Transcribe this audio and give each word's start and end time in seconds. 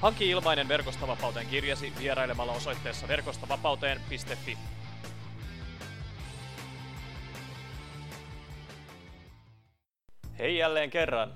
Hanki 0.00 0.30
ilmainen 0.30 0.68
Verkostavapauteen 0.68 1.46
kirjasi 1.46 1.92
vierailemalla 1.98 2.52
osoitteessa 2.52 3.08
verkostavapauteen.fi. 3.08 4.58
Hei 10.38 10.58
jälleen 10.58 10.90
kerran! 10.90 11.34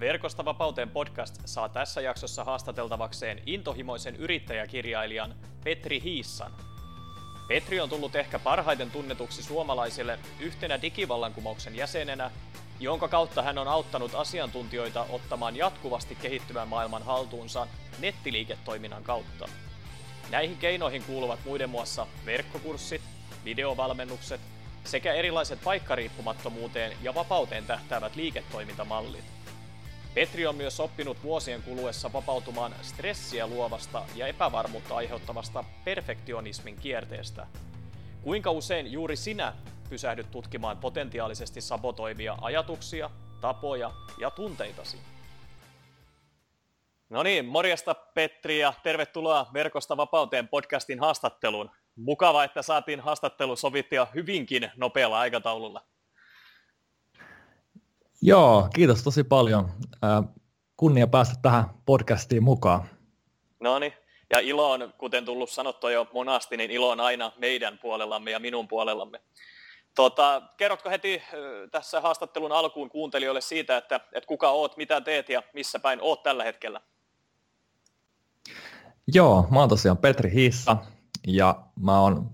Verkosta 0.00 0.44
vapauteen 0.44 0.90
podcast 0.90 1.42
saa 1.44 1.68
tässä 1.68 2.00
jaksossa 2.00 2.44
haastateltavakseen 2.44 3.42
intohimoisen 3.46 4.16
yrittäjäkirjailijan 4.16 5.34
Petri 5.64 6.02
Hiissan. 6.02 6.52
Petri 7.48 7.80
on 7.80 7.88
tullut 7.88 8.16
ehkä 8.16 8.38
parhaiten 8.38 8.90
tunnetuksi 8.90 9.42
suomalaisille 9.42 10.18
yhtenä 10.40 10.82
digivallankumouksen 10.82 11.76
jäsenenä 11.76 12.30
jonka 12.80 13.08
kautta 13.08 13.42
hän 13.42 13.58
on 13.58 13.68
auttanut 13.68 14.14
asiantuntijoita 14.14 15.06
ottamaan 15.10 15.56
jatkuvasti 15.56 16.14
kehittyvän 16.14 16.68
maailman 16.68 17.02
haltuunsa 17.02 17.66
nettiliiketoiminnan 17.98 19.02
kautta. 19.02 19.48
Näihin 20.30 20.56
keinoihin 20.56 21.02
kuuluvat 21.02 21.38
muiden 21.44 21.70
muassa 21.70 22.06
verkkokurssit, 22.26 23.02
videovalmennukset 23.44 24.40
sekä 24.84 25.12
erilaiset 25.12 25.58
paikkariippumattomuuteen 25.64 26.96
ja 27.02 27.14
vapauteen 27.14 27.66
tähtäävät 27.66 28.16
liiketoimintamallit. 28.16 29.24
Petri 30.14 30.46
on 30.46 30.56
myös 30.56 30.80
oppinut 30.80 31.22
vuosien 31.22 31.62
kuluessa 31.62 32.12
vapautumaan 32.12 32.74
stressiä 32.82 33.46
luovasta 33.46 34.02
ja 34.14 34.26
epävarmuutta 34.26 34.96
aiheuttavasta 34.96 35.64
perfektionismin 35.84 36.76
kierteestä. 36.76 37.46
Kuinka 38.22 38.50
usein 38.50 38.92
juuri 38.92 39.16
sinä 39.16 39.52
pysähdyt 39.94 40.30
tutkimaan 40.30 40.78
potentiaalisesti 40.78 41.60
sabotoivia 41.60 42.38
ajatuksia, 42.40 43.10
tapoja 43.40 43.90
ja 44.18 44.30
tunteitasi. 44.30 44.96
No 47.10 47.22
niin, 47.22 47.44
morjesta 47.44 47.94
Petri 47.94 48.58
ja 48.58 48.72
tervetuloa 48.82 49.50
Verkosta 49.52 49.96
vapauteen 49.96 50.48
podcastin 50.48 51.00
haastatteluun. 51.00 51.70
Mukava, 51.96 52.44
että 52.44 52.62
saatiin 52.62 53.00
haastattelu 53.00 53.56
sovittua 53.56 54.06
hyvinkin 54.14 54.70
nopealla 54.76 55.18
aikataululla. 55.18 55.80
Joo, 58.22 58.68
kiitos 58.74 59.02
tosi 59.02 59.24
paljon. 59.24 59.70
Kunnia 60.76 61.06
päästä 61.06 61.34
tähän 61.42 61.64
podcastiin 61.86 62.42
mukaan. 62.42 62.84
No 63.60 63.78
niin, 63.78 63.92
ja 64.30 64.38
ilo 64.38 64.70
on, 64.70 64.94
kuten 64.98 65.24
tullut 65.24 65.50
sanottua 65.50 65.90
jo 65.90 66.06
monasti, 66.12 66.56
niin 66.56 66.70
ilo 66.70 66.90
on 66.90 67.00
aina 67.00 67.32
meidän 67.38 67.78
puolellamme 67.78 68.30
ja 68.30 68.38
minun 68.38 68.68
puolellamme. 68.68 69.20
Tota, 69.94 70.42
kerrotko 70.56 70.90
heti 70.90 71.22
tässä 71.70 72.00
haastattelun 72.00 72.52
alkuun 72.52 72.90
kuuntelijoille 72.90 73.40
siitä, 73.40 73.76
että, 73.76 73.96
että 73.96 74.28
kuka 74.28 74.50
oot, 74.50 74.76
mitä 74.76 75.00
teet 75.00 75.28
ja 75.28 75.42
missä 75.52 75.78
päin 75.78 75.98
oot 76.02 76.22
tällä 76.22 76.44
hetkellä? 76.44 76.80
Joo, 79.06 79.46
mä 79.50 79.60
oon 79.60 79.68
tosiaan 79.68 79.98
Petri 79.98 80.32
Hissa 80.32 80.76
ja 81.26 81.62
mä 81.80 82.00
oon 82.00 82.30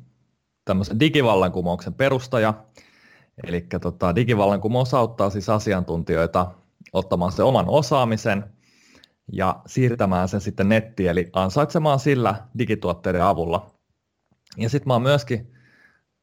tämmöisen 0.64 1.00
digivallankumouksen 1.00 1.94
perustaja. 1.94 2.54
Eli 3.46 3.66
tota, 3.80 4.14
digivallankumous 4.14 4.94
auttaa 4.94 5.30
siis 5.30 5.48
asiantuntijoita 5.48 6.46
ottamaan 6.92 7.32
se 7.32 7.42
oman 7.42 7.68
osaamisen 7.68 8.44
ja 9.32 9.60
siirtämään 9.66 10.28
sen 10.28 10.40
sitten 10.40 10.68
nettiin, 10.68 11.10
eli 11.10 11.28
ansaitsemaan 11.32 11.98
sillä 11.98 12.34
digituotteiden 12.58 13.22
avulla. 13.22 13.70
Ja 14.56 14.68
sitten 14.68 14.88
mä 14.88 14.92
oon 14.92 15.02
myöskin 15.02 15.52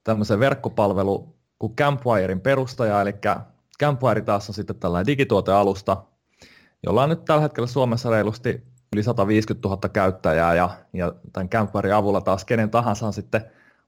tämmöisen 0.04 0.40
verkkopalvelu 0.40 1.37
kuin 1.60 1.76
Campwirein 1.76 2.42
perustaja, 2.42 3.02
eli 3.02 3.14
Campwire 3.80 4.22
taas 4.22 4.50
on 4.50 4.56
sitten 4.56 4.76
tällainen 4.76 5.08
digituotealusta, 5.08 6.04
jolla 6.84 7.04
on 7.04 7.10
nyt 7.10 7.26
tällä 7.26 7.42
hetkellä 7.42 7.68
Suomessa 7.68 8.10
reilusti 8.10 8.64
yli 8.94 9.04
150 9.04 9.68
000 9.68 9.90
käyttäjää 9.90 10.56
ja, 10.56 10.70
ja 10.94 11.14
tämän 11.34 11.50
Campwirein 11.50 11.96
avulla 11.96 12.22
taas 12.22 12.46
kenen 12.46 12.70
tahansa 12.70 13.08
on 13.08 13.14
sitten 13.14 13.42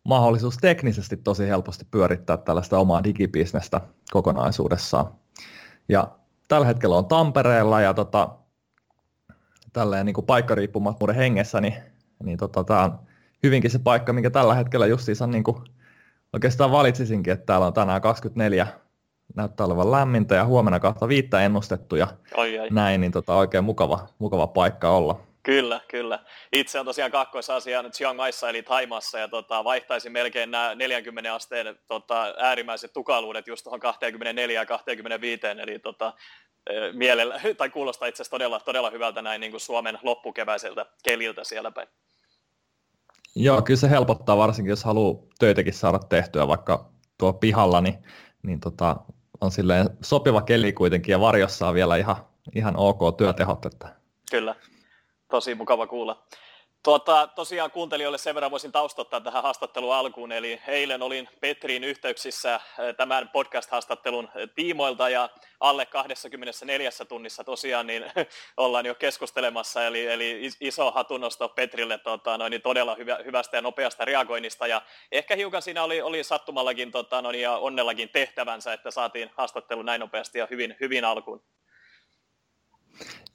mahdollisuus 0.03 0.57
teknisesti 0.57 1.17
tosi 1.17 1.47
helposti 1.47 1.85
pyörittää 1.91 2.37
tällaista 2.37 2.79
omaa 2.79 3.03
digibisnestä 3.03 3.81
kokonaisuudessaan. 4.11 5.13
Ja 5.89 6.07
tällä 6.47 6.67
hetkellä 6.67 6.95
on 6.95 7.05
Tampereella 7.05 7.81
ja 7.81 7.93
tota, 7.93 8.29
tälleen 9.73 10.05
niin 10.05 10.13
kuin 10.13 10.25
paikkariippumattomuuden 10.25 11.15
hengessä, 11.15 11.61
niin, 11.61 11.73
niin 12.23 12.37
tota, 12.37 12.63
tämä 12.63 12.83
on 12.83 12.99
hyvinkin 13.43 13.71
se 13.71 13.79
paikka, 13.79 14.13
mikä 14.13 14.29
tällä 14.29 14.55
hetkellä 14.55 14.87
justiinsa 14.87 15.27
niin 15.27 15.43
kuin 15.43 15.57
oikeastaan 16.33 16.71
valitsisinkin, 16.71 17.33
että 17.33 17.45
täällä 17.45 17.67
on 17.67 17.73
tänään 17.73 18.01
24 18.01 18.67
näyttää 19.35 19.65
olevan 19.65 19.91
lämmintä 19.91 20.35
ja 20.35 20.45
huomenna 20.45 20.79
kahta 20.79 21.07
viittä 21.07 21.41
ennustettu 21.41 21.95
ja 21.95 22.07
oi, 22.33 22.59
oi. 22.59 22.67
näin, 22.71 23.01
niin 23.01 23.11
tota, 23.11 23.33
oikein 23.33 23.63
mukava, 23.63 24.07
mukava 24.19 24.47
paikka 24.47 24.89
olla. 24.89 25.29
Kyllä, 25.43 25.81
kyllä. 25.87 26.19
Itse 26.53 26.79
on 26.79 26.85
tosiaan 26.85 27.11
kakkoisasian 27.11 27.91
Chiang 27.91 28.17
Maissa 28.17 28.49
eli 28.49 28.63
Taimassa 28.63 29.19
ja 29.19 29.27
tota, 29.27 29.63
vaihtaisin 29.63 30.11
melkein 30.11 30.51
nämä 30.51 30.75
40 30.75 31.33
asteen 31.35 31.79
tota, 31.87 32.33
äärimmäiset 32.37 32.93
tukaluudet 32.93 33.47
just 33.47 33.63
tuohon 33.63 33.79
24 33.79 34.61
ja 34.61 34.65
25, 34.65 35.47
eli 35.47 35.79
tota, 35.79 36.13
e, 36.69 36.73
mielellä, 36.93 37.41
tai 37.57 37.69
kuulostaa 37.69 38.07
itse 38.07 38.21
asiassa 38.21 38.31
todella, 38.31 38.59
todella 38.59 38.89
hyvältä 38.89 39.21
näin 39.21 39.41
niin 39.41 39.51
kuin 39.51 39.61
Suomen 39.61 39.99
loppukeväiseltä 40.03 40.85
keliltä 41.03 41.43
siellä 41.43 41.71
päin. 41.71 41.87
Joo, 43.41 43.61
kyllä 43.61 43.79
se 43.79 43.89
helpottaa 43.89 44.37
varsinkin, 44.37 44.69
jos 44.69 44.83
haluaa 44.83 45.23
töitäkin 45.39 45.73
saada 45.73 45.99
tehtyä 45.99 46.47
vaikka 46.47 46.89
tuo 47.17 47.33
pihalla, 47.33 47.81
niin, 47.81 47.95
niin 48.43 48.59
tota, 48.59 48.95
on 49.41 49.51
silleen 49.51 49.89
sopiva 50.01 50.41
keli 50.41 50.73
kuitenkin 50.73 51.11
ja 51.11 51.19
varjossa 51.19 51.67
on 51.67 51.73
vielä 51.73 51.97
ihan, 51.97 52.15
ihan 52.55 52.77
ok 52.77 53.17
työtehot. 53.17 53.65
Että... 53.65 53.95
Kyllä, 54.31 54.55
tosi 55.31 55.55
mukava 55.55 55.87
kuulla. 55.87 56.23
Tuota, 56.83 57.27
tosiaan 57.27 57.71
kuuntelijoille 57.71 58.17
sen 58.17 58.35
verran 58.35 58.51
voisin 58.51 58.71
taustottaa 58.71 59.21
tähän 59.21 59.43
haastattelun 59.43 59.95
alkuun, 59.95 60.31
eli 60.31 60.61
eilen 60.67 61.01
olin 61.01 61.29
Petriin 61.39 61.83
yhteyksissä 61.83 62.55
eh, 62.55 62.95
tämän 62.95 63.29
podcast-haastattelun 63.29 64.29
tiimoilta 64.55 65.09
ja 65.09 65.29
alle 65.59 65.85
24 65.85 66.89
tunnissa 67.07 67.43
tosiaan 67.43 67.87
niin 67.87 68.05
ollaan 68.57 68.85
jo 68.85 68.95
keskustelemassa, 68.95 69.85
eli, 69.85 70.07
eli 70.07 70.49
iso 70.61 70.91
hatunnosto 70.91 71.49
Petrille 71.49 71.97
tota, 71.97 72.37
noin, 72.37 72.51
niin 72.51 72.61
todella 72.61 72.95
hyvä, 72.95 73.17
hyvästä 73.25 73.57
ja 73.57 73.61
nopeasta 73.61 74.05
reagoinnista. 74.05 74.67
Ja 74.67 74.81
ehkä 75.11 75.35
hiukan 75.35 75.61
siinä 75.61 75.83
oli, 75.83 76.01
oli 76.01 76.23
sattumallakin 76.23 76.91
tota, 76.91 77.21
noin, 77.21 77.41
ja 77.41 77.57
onnellakin 77.57 78.09
tehtävänsä, 78.09 78.73
että 78.73 78.91
saatiin 78.91 79.31
haastattelu 79.37 79.81
näin 79.81 79.99
nopeasti 79.99 80.39
ja 80.39 80.47
hyvin, 80.49 80.75
hyvin 80.79 81.05
alkuun. 81.05 81.43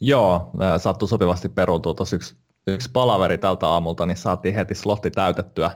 Joo, 0.01 0.51
sattui 0.79 1.09
sopivasti 1.09 1.49
peruuntua 1.49 1.95
tuossa 1.95 2.17
yksi 2.17 2.44
yksi 2.67 2.91
palaveri 2.93 3.39
tältä 3.39 3.69
aamulta, 3.69 4.07
niin 4.07 4.17
saatiin 4.17 4.55
heti 4.55 4.75
slotti 4.75 5.11
täytettyä. 5.11 5.71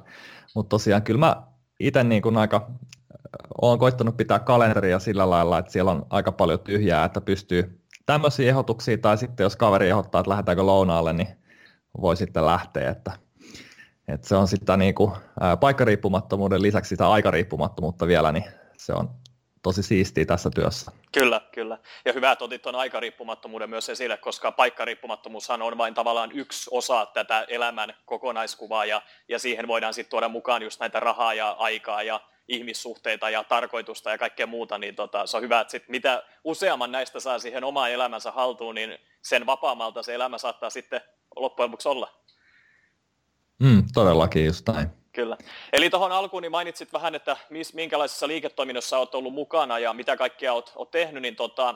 Mutta 0.55 0.69
tosiaan 0.69 1.03
kyllä 1.03 1.21
mä 1.21 1.43
itse 1.81 2.05
niin 2.05 2.23
kuin 2.23 2.37
aika 2.37 2.71
olen 3.61 3.79
koittanut 3.79 4.17
pitää 4.17 4.39
kalenteria 4.39 4.99
sillä 4.99 5.31
lailla, 5.31 5.59
että 5.59 5.73
siellä 5.73 5.91
on 5.91 6.07
aika 6.11 6.33
paljon 6.33 6.61
tyhjää, 6.61 7.05
että 7.05 7.21
pystyy 7.21 7.81
tämmöisiä 8.07 8.49
ehdotuksia, 8.49 8.99
tai 8.99 9.19
sitten 9.19 9.45
jos 9.45 9.57
kaveri 9.57 9.89
ehdottaa, 9.89 10.21
että 10.21 10.31
lähdetäänkö 10.31 10.63
lounaalle, 10.63 11.13
niin 11.13 11.29
voi 12.01 12.17
sitten 12.17 12.47
lähteä, 12.47 12.91
että, 12.91 13.13
että 14.09 14.29
se 14.29 14.37
on 14.37 14.49
sitten 14.49 14.79
niin 14.79 14.95
kuin, 14.95 15.13
ää, 15.41 15.57
paikkariippumattomuuden 15.57 16.63
lisäksi 16.63 16.89
sitä 16.89 17.11
aikariippumattomuutta 17.11 18.07
vielä, 18.07 18.33
niin 18.33 18.45
se 18.77 18.93
on 18.93 19.11
tosi 19.63 19.83
siistiä 19.83 20.25
tässä 20.25 20.51
työssä. 20.55 20.93
Kyllä, 21.13 21.41
kyllä. 21.53 21.79
Ja 22.05 22.13
hyvä, 22.13 22.33
että 22.33 22.45
otit 22.45 22.63
tuon 22.63 22.75
aikariippumattomuuden 22.75 23.71
myös 23.71 23.89
esille, 23.89 24.17
koska 24.17 24.53
paikkariippumattomuushan 24.53 25.63
on 25.63 25.79
vain 25.79 25.95
tavallaan 25.95 26.33
yksi 26.33 26.71
osa 26.73 27.07
tätä 27.07 27.45
elämän 27.49 27.95
kokonaiskuvaa, 28.05 28.85
ja, 28.85 29.03
ja 29.29 29.39
siihen 29.39 29.69
voidaan 29.69 29.95
sitten 29.95 30.11
tuoda 30.11 30.29
mukaan 30.29 30.63
just 30.63 30.81
näitä 30.81 31.01
rahaa 31.01 31.35
ja 31.35 31.51
aikaa 31.51 32.03
ja 32.03 32.21
ihmissuhteita 32.49 33.31
ja 33.31 33.45
tarkoitusta 33.45 34.11
ja 34.11 34.19
kaikkea 34.19 34.47
muuta, 34.47 34.79
niin 34.79 34.95
tota, 34.95 35.27
se 35.27 35.37
on 35.37 35.43
hyvä, 35.43 35.61
että 35.61 35.71
sit 35.71 35.89
mitä 35.89 36.23
useamman 36.45 36.93
näistä 36.93 37.21
saa 37.21 37.39
siihen 37.39 37.65
omaan 37.65 37.91
elämänsä 37.91 38.31
haltuun, 38.31 38.75
niin 38.75 38.99
sen 39.23 39.47
vapaamalta 39.47 40.03
se 40.03 40.15
elämä 40.15 40.39
saattaa 40.39 40.71
sitten 40.71 41.01
loppujen 41.37 41.67
lopuksi 41.67 41.89
olla. 41.89 42.15
Mm, 43.59 43.83
todellakin 43.95 44.47
just 44.47 44.69
näin. 44.69 44.89
Kyllä. 45.19 45.37
Eli 45.73 45.91
tuohon 45.91 46.13
alkuun 46.13 46.43
niin 46.43 46.51
mainitsit 46.51 46.93
vähän, 46.93 47.15
että 47.15 47.37
mis, 47.51 47.75
minkälaisessa 47.75 48.29
liiketoiminnassa 48.29 48.99
olet 48.99 49.15
ollut 49.15 49.35
mukana 49.35 49.79
ja 49.79 49.93
mitä 49.93 50.17
kaikkea 50.17 50.53
olet, 50.53 50.73
olet 50.77 50.91
tehnyt, 50.91 51.23
niin 51.23 51.37
tota, 51.37 51.75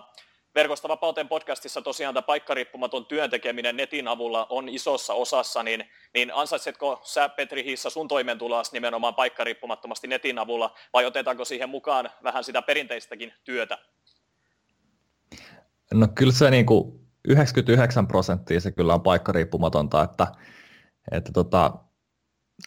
Verkosta 0.54 0.88
vapauteen 0.88 1.28
podcastissa 1.28 1.82
tosiaan 1.82 2.14
tämä 2.14 2.22
paikkariippumaton 2.22 3.06
työn 3.06 3.30
tekeminen 3.30 3.76
netin 3.76 4.08
avulla 4.08 4.46
on 4.50 4.68
isossa 4.68 5.14
osassa, 5.14 5.62
niin, 5.62 5.84
niin 6.14 6.34
ansaitsetko 6.34 7.00
sä 7.04 7.28
Petri 7.28 7.64
Hissa 7.64 7.90
sun 7.90 8.08
toimeentuloas 8.08 8.72
nimenomaan 8.72 9.14
paikkariippumattomasti 9.14 10.06
netin 10.06 10.38
avulla, 10.38 10.74
vai 10.92 11.04
otetaanko 11.04 11.44
siihen 11.44 11.68
mukaan 11.68 12.10
vähän 12.22 12.44
sitä 12.44 12.62
perinteistäkin 12.62 13.32
työtä? 13.44 13.78
No 15.94 16.08
kyllä 16.14 16.32
se 16.32 16.50
niin 16.50 16.66
kuin 16.66 17.00
99 17.28 18.06
prosenttia 18.06 18.60
se 18.60 18.72
kyllä 18.72 18.94
on 18.94 19.02
paikkariippumatonta, 19.02 20.02
että, 20.02 20.26
että 21.12 21.32
tota, 21.32 21.72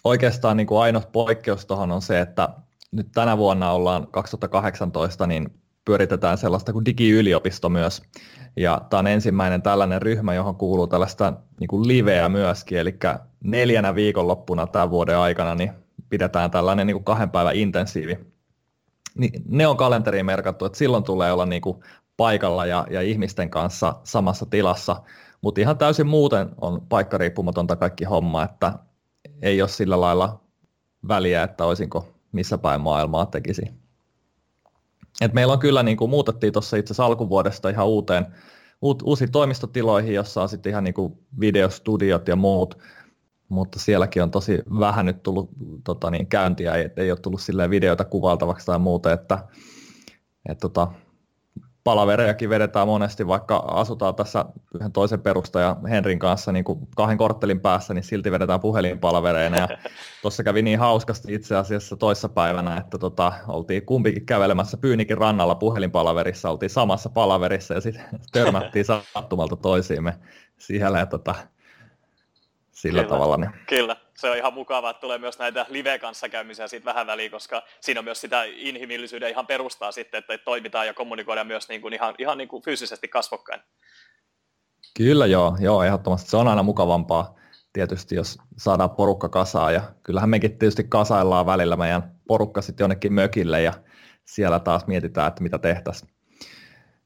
oikeastaan 0.04 0.58
niin 0.58 0.68
kuin 0.68 0.82
ainoa 0.82 1.02
poikkeus 1.12 1.66
tuohon 1.66 1.92
on 1.92 2.02
se, 2.02 2.20
että 2.20 2.50
nyt 2.92 3.08
tänä 3.14 3.38
vuonna 3.38 3.72
ollaan 3.72 4.08
2018, 4.12 5.28
niin 5.28 5.50
pyöritetään 5.86 6.38
sellaista 6.38 6.74
kuin 6.74 6.86
digiyliopisto 6.86 7.70
myös. 7.70 8.02
Ja 8.56 8.82
tämä 8.90 9.00
on 9.00 9.08
ensimmäinen 9.08 9.62
tällainen 9.62 10.02
ryhmä, 10.02 10.34
johon 10.34 10.56
kuuluu 10.56 10.88
tällaista 10.88 11.34
niin 11.60 11.68
kuin 11.68 11.88
liveä 11.88 12.30
myöskin, 12.30 12.78
eli 12.78 12.96
neljänä 13.44 13.96
viikonloppuna 13.96 14.68
tämän 14.68 14.90
vuoden 14.90 15.18
aikana 15.18 15.56
niin 15.56 15.72
pidetään 16.10 16.52
tällainen 16.52 16.88
niin 16.88 16.96
kuin 16.96 17.04
kahden 17.04 17.30
päivän 17.30 17.56
intensiivi. 17.56 18.20
Niin 19.18 19.44
ne 19.48 19.68
on 19.68 19.78
kalenteriin 19.78 20.26
merkattu, 20.26 20.66
että 20.66 20.78
silloin 20.78 21.04
tulee 21.04 21.32
olla 21.32 21.46
niin 21.46 21.62
kuin 21.62 21.80
paikalla 22.18 22.66
ja, 22.66 22.88
ja 22.90 23.02
ihmisten 23.02 23.50
kanssa 23.50 23.96
samassa 24.04 24.46
tilassa, 24.46 25.02
mutta 25.42 25.62
ihan 25.62 25.78
täysin 25.78 26.08
muuten 26.08 26.50
on 26.62 26.82
paikkariippumatonta 26.90 27.76
kaikki 27.76 28.04
homma, 28.04 28.44
että 28.44 28.74
ei 29.45 29.62
ole 29.62 29.69
sillä 29.69 30.01
lailla 30.01 30.42
väliä, 31.07 31.44
että 31.44 31.65
olisinko 31.65 32.07
missä 32.31 32.57
päin 32.57 32.81
maailmaa 32.81 33.25
tekisi. 33.25 33.62
Et 35.21 35.33
meillä 35.33 35.53
on 35.53 35.59
kyllä, 35.59 35.83
niin 35.83 35.97
kuin 35.97 36.09
muutettiin 36.09 36.53
tuossa 36.53 36.77
itse 36.77 36.88
asiassa 36.88 37.06
alkuvuodesta 37.06 37.69
ihan 37.69 37.88
uuteen, 37.88 38.25
uut, 38.81 39.01
uusiin 39.01 39.31
toimistotiloihin, 39.31 40.13
jossa 40.13 40.42
on 40.42 40.50
sitten 40.50 40.69
ihan 40.69 40.83
niin 40.83 40.94
kuin 40.94 41.13
videostudiot 41.39 42.27
ja 42.27 42.36
muut, 42.36 42.77
mutta 43.50 43.80
sielläkin 43.80 44.24
on 44.24 44.31
tosi 44.31 44.59
vähän 44.80 45.06
nyt 45.06 45.24
tullut 45.24 45.50
tota 45.83 46.12
niin, 46.12 46.27
käyntiä, 46.27 46.74
ei, 46.74 46.89
ei 46.98 47.12
ole 47.12 47.19
tullut 47.19 47.41
silleen 47.41 47.69
videoita 47.69 48.06
kuvaltavaksi 48.06 48.65
tai 48.65 48.80
muuta, 48.80 49.13
että 49.13 49.48
et, 50.50 50.57
tota, 50.57 50.91
palaverejakin 51.86 52.50
vedetään 52.50 52.88
monesti, 52.88 53.28
vaikka 53.28 53.56
asutaan 53.56 54.16
tässä 54.16 54.46
yhden 54.76 54.92
toisen 54.92 55.22
perustajan 55.22 55.86
Henrin 55.88 56.20
kanssa 56.20 56.52
niin 56.52 56.66
kuin 56.66 56.80
kahden 56.96 57.18
korttelin 57.18 57.60
päässä, 57.60 57.94
niin 57.94 58.04
silti 58.04 58.32
vedetään 58.32 58.60
puhelinpalavereina. 58.60 59.58
Ja 59.58 59.68
tuossa 60.22 60.44
kävi 60.44 60.62
niin 60.62 60.80
hauskasti 60.80 61.34
itse 61.34 61.56
asiassa 61.56 61.96
toissa 61.96 62.30
päivänä, 62.30 62.78
että 62.78 62.98
tota, 62.98 63.34
oltiin 63.48 63.86
kumpikin 63.86 64.26
kävelemässä 64.26 64.78
Pyynikin 64.78 65.18
rannalla 65.18 65.56
puhelinpalaverissa, 65.56 66.50
oltiin 66.50 66.70
samassa 66.70 67.10
palaverissa 67.10 67.74
ja 67.74 67.82
sitten 67.82 68.06
törmättiin 68.32 68.86
sattumalta 68.86 69.56
toisiimme 69.56 70.14
siellä. 70.58 71.00
Ja 71.00 71.06
tota, 71.06 71.36
sillä 72.72 73.04
kyllä, 73.04 73.16
tavalla. 73.16 73.38
Niin. 73.38 73.52
Kyllä, 73.68 73.96
se 74.17 74.29
on 74.29 74.38
ihan 74.38 74.53
mukavaa, 74.53 74.91
että 74.91 75.01
tulee 75.01 75.17
myös 75.17 75.39
näitä 75.39 75.65
live-kanssakäymisiä 75.69 76.67
siitä 76.67 76.85
vähän 76.85 77.07
väliin, 77.07 77.31
koska 77.31 77.63
siinä 77.81 78.00
on 78.00 78.06
myös 78.06 78.21
sitä 78.21 78.44
inhimillisyyden 78.44 79.29
ihan 79.29 79.47
perustaa 79.47 79.91
sitten, 79.91 80.17
että 80.17 80.38
toimitaan 80.38 80.88
ja 80.88 80.94
kommunikoidaan 80.94 81.47
myös 81.47 81.69
niin 81.69 81.81
kuin 81.81 81.94
ihan, 81.94 82.15
ihan 82.17 82.38
niin 82.38 82.47
kuin 82.47 82.63
fyysisesti 82.63 83.07
kasvokkain. 83.07 83.62
Kyllä 84.97 85.25
joo, 85.25 85.57
joo, 85.59 85.83
ehdottomasti 85.83 86.29
se 86.29 86.38
on 86.38 86.47
aina 86.47 86.63
mukavampaa 86.63 87.35
tietysti, 87.73 88.15
jos 88.15 88.38
saadaan 88.57 88.89
porukka 88.89 89.29
kasaan 89.29 89.73
ja 89.73 89.81
kyllähän 90.03 90.29
mekin 90.29 90.57
tietysti 90.57 90.83
kasaillaan 90.83 91.45
välillä 91.45 91.75
meidän 91.75 92.15
porukka 92.27 92.62
sitten 92.62 92.83
jonnekin 92.83 93.13
mökille 93.13 93.62
ja 93.62 93.73
siellä 94.25 94.59
taas 94.59 94.88
mietitään, 94.88 95.27
että 95.27 95.44
mitä 95.44 95.57
tehtäisiin. 95.57 96.12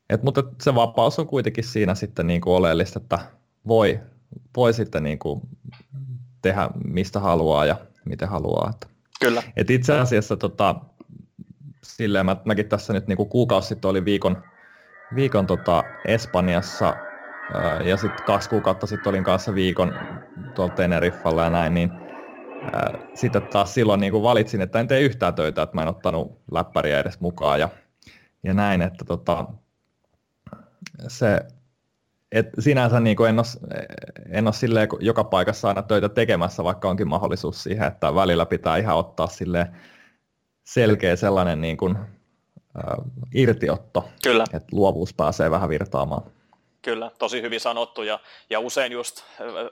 Et, 0.09 0.23
mutta 0.23 0.43
se 0.61 0.75
vapaus 0.75 1.19
on 1.19 1.27
kuitenkin 1.27 1.63
siinä 1.63 1.95
sitten 1.95 2.27
niin 2.27 2.41
kuin 2.41 2.55
oleellista, 2.55 2.99
että 2.99 3.19
voi 3.67 3.99
voi 4.55 4.73
sitten 4.73 5.03
niin 5.03 5.19
kuin 5.19 5.41
tehdä 6.41 6.69
mistä 6.85 7.19
haluaa 7.19 7.65
ja 7.65 7.75
miten 8.05 8.29
haluaa. 8.29 8.69
Että. 8.69 8.87
Kyllä. 9.19 9.43
Et 9.55 9.69
itse 9.69 9.99
asiassa 9.99 10.37
tota, 10.37 10.75
silleen 11.83 12.25
mä, 12.25 12.35
mäkin 12.45 12.69
tässä 12.69 12.93
nyt 12.93 13.07
niin 13.07 13.17
kuin 13.17 13.29
kuukausi 13.29 13.67
sitten 13.67 13.89
oli 13.89 14.05
viikon, 14.05 14.43
viikon 15.15 15.47
tota 15.47 15.83
Espanjassa 16.05 16.95
ää, 17.53 17.81
ja 17.81 17.97
sitten 17.97 18.25
kaksi 18.25 18.49
kuukautta 18.49 18.87
sitten 18.87 19.09
olin 19.09 19.23
kanssa 19.23 19.55
viikon 19.55 19.93
tuolla 20.55 20.73
Teneriffalla 20.73 21.43
ja 21.43 21.49
näin, 21.49 21.73
niin 21.73 21.91
sitten 23.13 23.41
taas 23.41 23.73
silloin 23.73 23.99
niin 23.99 24.11
kuin 24.11 24.23
valitsin, 24.23 24.61
että 24.61 24.79
en 24.79 24.87
tee 24.87 25.01
yhtään 25.01 25.35
töitä, 25.35 25.61
että 25.61 25.75
mä 25.75 25.81
en 25.81 25.87
ottanut 25.87 26.41
läppäriä 26.51 26.99
edes 26.99 27.19
mukaan 27.19 27.59
ja, 27.59 27.69
ja 28.43 28.53
näin, 28.53 28.81
että 28.81 29.05
tota, 29.05 29.45
se 31.07 31.41
et 32.31 32.49
sinänsä 32.59 32.99
niin 32.99 33.17
kuin 33.17 33.29
en, 33.29 33.39
ole, 33.39 33.79
en 34.29 34.47
ole 34.47 34.53
silleen 34.53 34.89
joka 34.99 35.23
paikassa 35.23 35.67
aina 35.67 35.81
töitä 35.81 36.09
tekemässä, 36.09 36.63
vaikka 36.63 36.89
onkin 36.89 37.07
mahdollisuus 37.07 37.63
siihen, 37.63 37.87
että 37.87 38.15
välillä 38.15 38.45
pitää 38.45 38.77
ihan 38.77 38.97
ottaa 38.97 39.27
sille 39.27 39.71
selkeä 40.63 41.15
sellainen 41.15 41.61
niin 41.61 41.77
kuin, 41.77 41.95
äh, 41.97 43.05
irtiotto, 43.35 44.09
Kyllä. 44.23 44.43
että 44.53 44.67
luovuus 44.71 45.13
pääsee 45.13 45.51
vähän 45.51 45.69
virtaamaan. 45.69 46.31
Kyllä, 46.81 47.11
tosi 47.19 47.41
hyvin 47.41 47.59
sanottu. 47.59 48.03
Ja, 48.03 48.19
ja 48.49 48.59
usein 48.59 48.91
just 48.91 49.19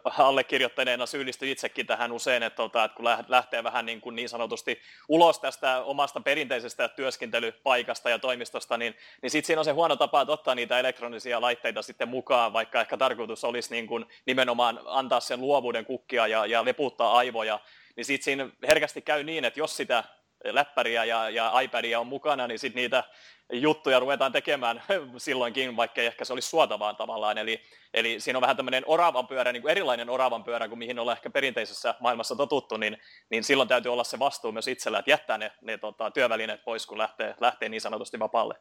äh, 0.08 0.20
allekirjoittaneena 0.20 1.06
syyllistyy 1.06 1.52
itsekin 1.52 1.88
tähän 1.88 2.12
usein, 2.12 2.44
että, 2.44 2.58
tota, 2.58 2.84
että 2.84 2.96
kun 2.96 3.06
lähtee 3.28 3.64
vähän 3.64 3.86
niin, 3.86 4.02
kuin 4.02 4.16
niin 4.16 4.30
sanotusti 4.30 4.82
ulos 5.10 5.40
tästä 5.40 5.82
omasta 5.84 6.20
perinteisestä 6.20 6.88
työskentelypaikasta 6.88 8.10
ja 8.10 8.20
toimistosta, 8.20 8.78
niin, 8.78 8.96
niin 9.22 9.30
sitten 9.32 9.48
siinä 9.48 9.60
on 9.60 9.66
se 9.66 9.72
huono 9.72 9.96
tapa, 9.96 10.22
että 10.22 10.34
ottaa 10.34 10.56
niitä 10.56 10.80
elektronisia 10.80 11.42
laitteita 11.42 11.82
sitten 11.82 12.10
mukaan, 12.10 12.54
vaikka 12.54 12.82
ehkä 12.82 12.98
tarkoitus 12.98 13.44
olisi 13.44 13.72
niin 13.72 13.88
kuin 13.88 14.06
nimenomaan 14.26 14.80
antaa 14.86 15.20
sen 15.20 15.42
luovuuden 15.42 15.86
kukkia 15.86 16.28
ja, 16.28 16.46
ja 16.46 16.66
leputtaa 16.66 17.18
aivoja, 17.18 17.60
niin 17.96 18.06
sitten 18.06 18.24
siinä 18.24 18.50
herkästi 18.68 19.02
käy 19.02 19.24
niin, 19.24 19.46
että 19.46 19.60
jos 19.60 19.78
sitä 19.78 20.04
läppäriä 20.44 21.04
ja, 21.04 21.30
ja 21.30 21.60
iPadia 21.60 22.00
on 22.00 22.08
mukana, 22.08 22.48
niin 22.48 22.60
sitten 22.60 22.82
niitä 22.82 23.04
juttuja 23.54 24.00
ruvetaan 24.00 24.32
tekemään 24.32 24.84
silloinkin, 25.18 25.78
vaikka 25.78 26.02
ehkä 26.02 26.26
se 26.26 26.34
olisi 26.34 26.50
suotavaa 26.50 26.94
tavallaan. 26.94 27.38
Eli, 27.38 27.62
eli 27.94 28.20
siinä 28.20 28.38
on 28.38 28.42
vähän 28.42 28.58
tämmöinen 28.58 28.84
oravan 28.88 29.28
pyörä, 29.28 29.52
niin 29.52 29.62
kuin 29.62 29.72
erilainen 29.72 30.10
oravan 30.10 30.44
pyörä 30.44 30.68
kuin 30.68 30.80
mihin 30.80 31.00
ollaan 31.00 31.18
ehkä 31.18 31.30
perinteisessä 31.30 31.96
maailmassa 32.00 32.36
totuttu, 32.36 32.78
niin, 32.78 32.98
niin 33.30 33.44
silloin 33.44 33.70
täytyy 33.70 33.94
olla 33.94 34.04
se 34.04 34.20
vastuu 34.20 34.52
myös 34.52 34.68
itsellä, 34.68 35.00
että 35.00 35.12
jättää 35.12 35.38
ne, 35.38 35.52
ne 35.62 35.78
tota, 35.78 36.12
työvälineet 36.12 36.64
pois, 36.64 36.86
kun 36.86 36.98
lähtee, 36.98 37.36
lähtee 37.40 37.70
niin 37.70 37.82
sanotusti 37.82 38.20
vapaalle. 38.20 38.56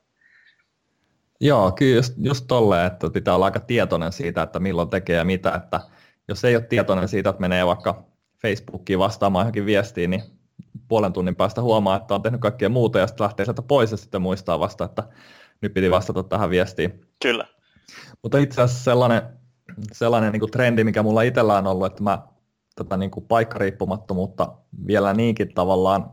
Joo, 1.41 1.73
kyllä 1.73 1.97
just, 1.97 2.15
just 2.23 2.45
tolleen, 2.49 2.87
että 2.87 3.11
pitää 3.11 3.35
olla 3.35 3.45
aika 3.45 3.61
tietoinen 3.61 4.13
siitä, 4.13 4.43
että 4.43 4.61
milloin 4.61 4.91
tekee 4.91 5.17
ja 5.17 5.25
mitä, 5.25 5.55
että 5.55 5.81
jos 6.29 6.45
ei 6.45 6.57
ole 6.57 6.65
tietoinen 6.65 7.09
siitä, 7.09 7.31
että 7.31 7.41
menee 7.41 7.67
vaikka 7.67 8.05
Facebookiin 8.43 8.99
vastaamaan 8.99 9.43
johonkin 9.43 9.67
viestiin, 9.67 10.11
niin 10.11 10.23
puolen 10.89 11.13
tunnin 11.13 11.37
päästä 11.37 11.63
huomaa, 11.63 11.97
että 11.97 12.15
on 12.15 12.23
tehnyt 12.23 12.41
kaikkea 12.41 12.69
muuta 12.69 12.99
ja 12.99 13.07
sitten 13.07 13.25
lähtee 13.25 13.47
sieltä 13.47 13.63
pois 13.63 13.91
ja 13.91 13.97
sitten 13.97 14.23
muistaa 14.23 14.61
vasta, 14.61 14.85
että 14.85 15.03
nyt 15.61 15.75
piti 15.75 15.91
vastata 15.91 16.23
tähän 16.23 16.51
viestiin. 16.51 17.01
Kyllä. 17.23 17.47
Mutta 18.23 18.39
itse 18.39 18.63
asiassa 18.63 18.85
sellainen, 18.85 19.23
sellainen 19.93 20.33
niin 20.33 20.41
kuin 20.41 20.51
trendi, 20.51 20.85
mikä 20.85 21.03
mulla 21.03 21.23
itsellä 21.23 21.59
on 21.59 21.67
ollut, 21.67 21.87
että 21.87 22.03
mä 22.03 22.19
tätä 22.75 22.97
niin 22.97 23.11
kuin 23.11 23.27
paikkariippumattomuutta 23.27 24.53
vielä 24.87 25.15
niinkin 25.15 25.55
tavallaan 25.55 26.11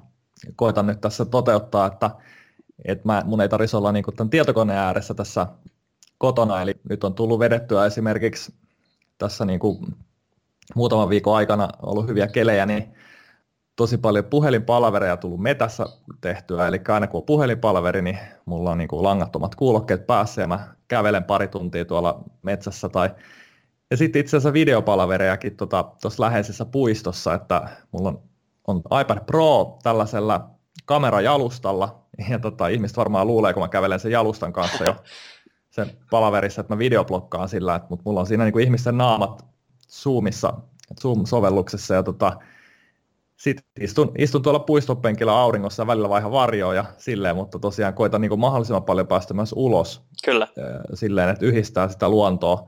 koitan 0.55 0.87
nyt 0.87 1.01
tässä 1.01 1.25
toteuttaa, 1.25 1.87
että, 1.87 2.09
että 2.85 3.07
mä, 3.07 3.21
mun 3.25 3.41
ei 3.41 3.49
tarvitsisi 3.49 3.77
olla 3.77 3.91
niin 3.91 4.03
kuin 4.03 4.15
tämän 4.15 4.29
tietokoneen 4.29 4.79
ääressä 4.79 5.13
tässä 5.13 5.47
kotona, 6.17 6.61
eli 6.61 6.73
nyt 6.89 7.03
on 7.03 7.15
tullut 7.15 7.39
vedettyä 7.39 7.85
esimerkiksi 7.85 8.53
tässä 9.17 9.45
niin 9.45 9.59
kuin 9.59 9.77
muutaman 10.75 11.09
viikon 11.09 11.35
aikana 11.35 11.69
ollut 11.81 12.07
hyviä 12.07 12.27
kelejä, 12.27 12.65
niin 12.65 12.93
tosi 13.75 13.97
paljon 13.97 14.25
puhelinpalvereja 14.25 15.17
tullut 15.17 15.41
metässä 15.41 15.85
tehtyä, 16.21 16.67
eli 16.67 16.81
aina 16.87 17.07
kun 17.07 17.19
on 17.19 17.25
puhelinpalveri, 17.25 18.01
niin 18.01 18.19
mulla 18.45 18.71
on 18.71 18.77
niin 18.77 18.87
kuin 18.87 19.03
langattomat 19.03 19.55
kuulokkeet 19.55 20.07
päässä 20.07 20.41
ja 20.41 20.47
mä 20.47 20.75
kävelen 20.87 21.23
pari 21.23 21.47
tuntia 21.47 21.85
tuolla 21.85 22.23
metsässä 22.41 22.89
tai 22.89 23.09
ja 23.91 23.97
sitten 23.97 24.19
itse 24.19 24.37
asiassa 24.37 24.53
videopalverejakin 24.53 25.57
tuossa 25.57 25.95
tota, 26.01 26.21
läheisessä 26.21 26.65
puistossa, 26.65 27.33
että 27.33 27.67
mulla 27.91 28.09
on, 28.09 28.21
on 28.67 29.01
iPad 29.01 29.25
Pro 29.25 29.77
tällaisella 29.83 30.49
kamerajalustalla, 30.85 32.05
ja 32.29 32.39
tota, 32.39 32.67
ihmiset 32.67 32.97
varmaan 32.97 33.27
luulee, 33.27 33.53
kun 33.53 33.63
mä 33.63 33.67
kävelen 33.67 33.99
sen 33.99 34.11
jalustan 34.11 34.53
kanssa 34.53 34.83
jo 34.83 34.95
sen 35.69 35.91
palaverissa, 36.09 36.61
että 36.61 36.73
mä 36.73 36.77
videoblokkaan 36.77 37.49
sillä, 37.49 37.75
että, 37.75 37.87
mutta 37.89 38.03
mulla 38.05 38.19
on 38.19 38.27
siinä 38.27 38.43
niin 38.43 38.53
kuin 38.53 38.65
ihmisten 38.65 38.97
naamat 38.97 39.45
Zoomissa, 39.89 40.53
Zoom-sovelluksessa, 41.01 41.93
ja 41.95 42.03
tota, 42.03 42.39
sitten 43.43 43.65
istun, 43.79 44.11
istun 44.17 44.41
tuolla 44.41 44.59
puistopenkillä 44.59 45.37
auringossa 45.37 45.83
ja 45.83 45.87
välillä 45.87 46.09
vaihan 46.09 46.31
varjoa 46.31 46.73
ja 46.73 46.85
silleen, 46.97 47.35
mutta 47.35 47.59
tosiaan 47.59 47.93
koitan 47.93 48.21
niin 48.21 48.39
mahdollisimman 48.39 48.83
paljon 48.83 49.07
päästä 49.07 49.33
myös 49.33 49.53
ulos. 49.55 50.01
Kyllä. 50.25 50.47
Silleen, 50.93 51.29
että 51.29 51.45
yhdistää 51.45 51.89
sitä 51.89 52.09
luontoa 52.09 52.67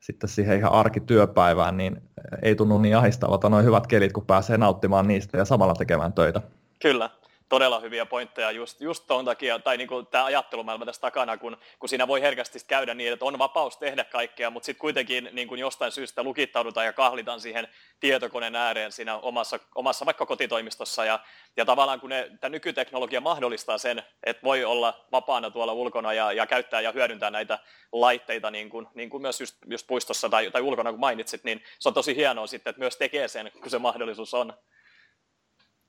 sitten 0.00 0.28
siihen 0.28 0.58
ihan 0.58 0.72
arkityöpäivään, 0.72 1.76
niin 1.76 2.02
ei 2.42 2.54
tunnu 2.54 2.78
niin 2.78 2.96
ahistavalta 2.96 3.48
noin 3.48 3.64
hyvät 3.64 3.86
kelit, 3.86 4.12
kun 4.12 4.26
pääsee 4.26 4.58
nauttimaan 4.58 5.08
niistä 5.08 5.38
ja 5.38 5.44
samalla 5.44 5.74
tekemään 5.74 6.12
töitä. 6.12 6.40
Kyllä. 6.82 7.10
Todella 7.48 7.80
hyviä 7.80 8.06
pointteja 8.06 8.50
just, 8.50 8.80
just 8.80 9.06
tuon 9.06 9.24
takia, 9.24 9.58
tai 9.58 9.76
niin 9.76 9.88
tämä 10.10 10.24
ajattelumaailma 10.24 10.86
tässä 10.86 11.00
takana, 11.00 11.36
kun, 11.36 11.56
kun 11.78 11.88
siinä 11.88 12.08
voi 12.08 12.20
herkästi 12.20 12.58
käydä 12.68 12.94
niin, 12.94 13.12
että 13.12 13.24
on 13.24 13.38
vapaus 13.38 13.76
tehdä 13.76 14.04
kaikkea, 14.04 14.50
mutta 14.50 14.66
sitten 14.66 14.80
kuitenkin 14.80 15.28
niin 15.32 15.48
kuin 15.48 15.60
jostain 15.60 15.92
syystä 15.92 16.22
lukittaudutaan 16.22 16.86
ja 16.86 16.92
kahlitaan 16.92 17.40
siihen 17.40 17.68
tietokoneen 18.00 18.56
ääreen 18.56 18.92
siinä 18.92 19.16
omassa, 19.16 19.58
omassa 19.74 20.06
vaikka 20.06 20.26
kotitoimistossa, 20.26 21.04
ja, 21.04 21.20
ja 21.56 21.64
tavallaan 21.64 22.00
kun 22.00 22.10
tämä 22.40 22.50
nykyteknologia 22.50 23.20
mahdollistaa 23.20 23.78
sen, 23.78 24.02
että 24.24 24.42
voi 24.44 24.64
olla 24.64 25.06
vapaana 25.12 25.50
tuolla 25.50 25.72
ulkona 25.72 26.12
ja, 26.12 26.32
ja 26.32 26.46
käyttää 26.46 26.80
ja 26.80 26.92
hyödyntää 26.92 27.30
näitä 27.30 27.58
laitteita, 27.92 28.50
niin 28.50 28.70
kuin, 28.70 28.86
niin 28.94 29.10
kuin 29.10 29.22
myös 29.22 29.40
just, 29.40 29.56
just 29.66 29.86
puistossa 29.86 30.28
tai, 30.28 30.50
tai 30.50 30.62
ulkona, 30.62 30.90
kun 30.90 31.00
mainitsit, 31.00 31.44
niin 31.44 31.62
se 31.78 31.88
on 31.88 31.94
tosi 31.94 32.16
hienoa 32.16 32.46
sitten, 32.46 32.70
että 32.70 32.80
myös 32.80 32.96
tekee 32.96 33.28
sen, 33.28 33.52
kun 33.60 33.70
se 33.70 33.78
mahdollisuus 33.78 34.34
on. 34.34 34.52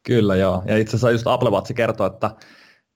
Kyllä 0.08 0.36
joo, 0.36 0.64
ja 0.66 0.78
itse 0.78 0.90
asiassa 0.90 1.12
just 1.12 1.28
Apple 1.28 1.50
Watch 1.50 1.74
kertoo, 1.74 2.08
että 2.08 2.32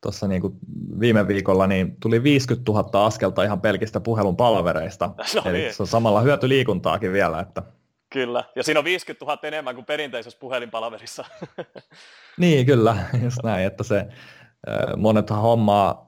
tuossa 0.01 0.27
niin 0.27 0.41
kuin 0.41 0.53
viime 0.99 1.27
viikolla 1.27 1.67
niin 1.67 1.95
tuli 1.99 2.23
50 2.23 2.71
000 2.71 3.05
askelta 3.05 3.43
ihan 3.43 3.61
pelkistä 3.61 3.99
puhelun 3.99 4.37
palvereista. 4.37 5.09
No 5.35 5.41
Eli 5.45 5.57
niin. 5.57 5.73
se 5.73 5.83
on 5.83 5.87
samalla 5.87 6.21
hyöty 6.21 6.49
liikuntaakin 6.49 7.13
vielä. 7.13 7.39
Että... 7.39 7.63
Kyllä, 8.09 8.43
ja 8.55 8.63
siinä 8.63 8.79
on 8.79 8.83
50 8.83 9.25
000 9.25 9.39
enemmän 9.43 9.75
kuin 9.75 9.85
perinteisessä 9.85 10.39
puhelinpalverissa. 10.39 11.25
niin, 12.39 12.65
kyllä, 12.65 12.97
just 13.23 13.37
näin, 13.43 13.65
että 13.65 13.83
se 13.83 14.07
monet 14.97 15.29
hommaa 15.29 16.07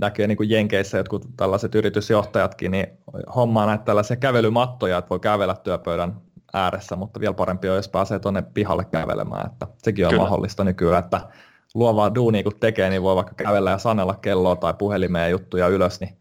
näkee 0.00 0.26
niin 0.26 0.36
kuin 0.36 0.50
Jenkeissä 0.50 0.98
jotkut 0.98 1.26
tällaiset 1.36 1.74
yritysjohtajatkin, 1.74 2.70
niin 2.70 2.86
hommaa 3.34 3.66
näitä 3.66 3.84
tällaisia 3.84 4.16
kävelymattoja, 4.16 4.98
että 4.98 5.08
voi 5.08 5.20
kävellä 5.20 5.54
työpöydän 5.54 6.20
ääressä, 6.52 6.96
mutta 6.96 7.20
vielä 7.20 7.34
parempi 7.34 7.68
on, 7.68 7.76
jos 7.76 7.88
pääsee 7.88 8.18
tuonne 8.18 8.42
pihalle 8.54 8.84
kävelemään, 8.84 9.46
että 9.46 9.66
sekin 9.78 10.06
on 10.06 10.10
Kyllä. 10.10 10.22
mahdollista 10.22 10.64
nykyään, 10.64 11.04
että 11.04 11.20
luovaa 11.74 12.14
duunia 12.14 12.42
kun 12.42 12.52
tekee, 12.60 12.90
niin 12.90 13.02
voi 13.02 13.16
vaikka 13.16 13.34
kävellä 13.34 13.70
ja 13.70 13.78
sanella 13.78 14.14
kelloa 14.14 14.56
tai 14.56 14.74
puhelimeen 14.74 15.30
juttuja 15.30 15.68
ylös, 15.68 16.00
niin, 16.00 16.16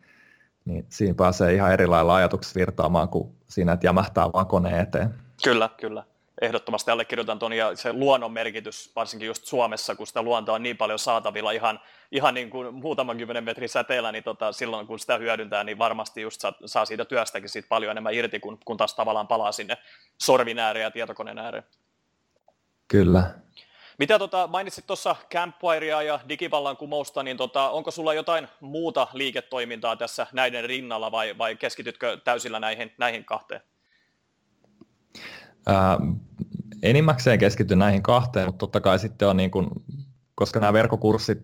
niin 0.65 0.85
siinä 0.89 1.15
pääsee 1.15 1.53
ihan 1.53 1.73
eri 1.73 1.87
lailla 1.87 2.15
ajatukset 2.15 2.55
virtaamaan 2.55 3.09
kuin 3.09 3.35
siinä, 3.47 3.71
että 3.71 3.87
jämähtää 3.87 4.33
vaan 4.33 4.47
koneen 4.47 4.79
eteen. 4.79 5.15
Kyllä, 5.43 5.69
kyllä 5.79 6.03
ehdottomasti 6.41 6.91
allekirjoitan 6.91 7.39
tuon 7.39 7.53
ja 7.53 7.75
se 7.75 7.93
luonnon 7.93 8.31
merkitys, 8.31 8.91
varsinkin 8.95 9.27
just 9.27 9.45
Suomessa, 9.45 9.95
kun 9.95 10.07
sitä 10.07 10.21
luontoa 10.21 10.55
on 10.55 10.63
niin 10.63 10.77
paljon 10.77 10.99
saatavilla 10.99 11.51
ihan, 11.51 11.79
ihan 12.11 12.33
niin 12.33 12.49
kuin 12.49 12.73
muutaman 12.73 13.17
kymmenen 13.17 13.43
metrin 13.43 13.69
säteellä, 13.69 14.11
niin 14.11 14.23
tota, 14.23 14.51
silloin 14.51 14.87
kun 14.87 14.99
sitä 14.99 15.17
hyödyntää, 15.17 15.63
niin 15.63 15.77
varmasti 15.77 16.21
just 16.21 16.41
saa, 16.41 16.53
saa 16.65 16.85
siitä 16.85 17.05
työstäkin 17.05 17.49
siitä 17.49 17.67
paljon 17.69 17.91
enemmän 17.91 18.13
irti, 18.13 18.39
kun, 18.39 18.57
kun 18.65 18.77
taas 18.77 18.93
tavallaan 18.93 19.27
palaa 19.27 19.51
sinne 19.51 19.77
sorvin 20.17 20.59
ääreen 20.59 20.83
ja 20.83 20.91
tietokoneen 20.91 21.39
ääreen. 21.39 21.63
Kyllä. 22.87 23.23
Mitä 23.97 24.19
tota, 24.19 24.47
mainitsit 24.47 24.87
tuossa 24.87 25.15
Campfirea 25.33 26.01
ja 26.01 26.19
digivallankumousta, 26.29 27.23
niin 27.23 27.37
tota, 27.37 27.69
onko 27.69 27.91
sulla 27.91 28.13
jotain 28.13 28.47
muuta 28.59 29.07
liiketoimintaa 29.13 29.95
tässä 29.95 30.27
näiden 30.33 30.63
rinnalla 30.63 31.11
vai, 31.11 31.37
vai 31.37 31.55
keskitytkö 31.55 32.17
täysillä 32.23 32.59
näihin, 32.59 32.91
näihin 32.97 33.25
kahteen? 33.25 33.61
Enimmäkseen 36.83 37.39
keskity 37.39 37.75
näihin 37.75 38.03
kahteen, 38.03 38.45
mutta 38.45 38.59
totta 38.59 38.81
kai 38.81 38.99
sitten 38.99 39.27
on 39.27 39.37
niin 39.37 39.51
kuin, 39.51 39.67
koska 40.35 40.59
nämä 40.59 40.73
verkkokurssit 40.73 41.39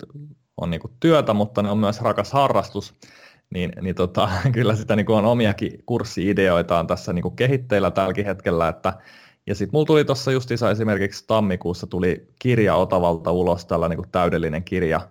on 0.57 0.69
niin 0.69 0.81
kuin 0.81 0.93
työtä, 0.99 1.33
mutta 1.33 1.61
ne 1.61 1.69
on 1.69 1.77
myös 1.77 2.01
rakas 2.01 2.31
harrastus, 2.31 2.93
niin, 3.49 3.71
niin 3.81 3.95
tota, 3.95 4.29
kyllä 4.53 4.75
sitä 4.75 4.95
niin 4.95 5.05
kuin 5.05 5.17
on 5.17 5.25
omiakin 5.25 5.83
kurssi-ideoita 5.85 6.79
on 6.79 6.87
tässä 6.87 7.13
niin 7.13 7.23
kuin 7.23 7.35
kehitteillä 7.35 7.91
tälläkin 7.91 8.25
hetkellä, 8.25 8.67
että 8.67 8.93
ja 9.47 9.55
sitten 9.55 9.71
mulla 9.73 9.85
tuli 9.85 10.05
tuossa 10.05 10.31
justiinsa 10.31 10.71
esimerkiksi 10.71 11.23
tammikuussa 11.27 11.87
tuli 11.87 12.27
kirja 12.39 12.75
Otavalta 12.75 13.31
ulos, 13.31 13.65
tällä 13.65 13.89
niin 13.89 13.97
kuin 13.97 14.09
täydellinen 14.11 14.63
kirja 14.63 15.01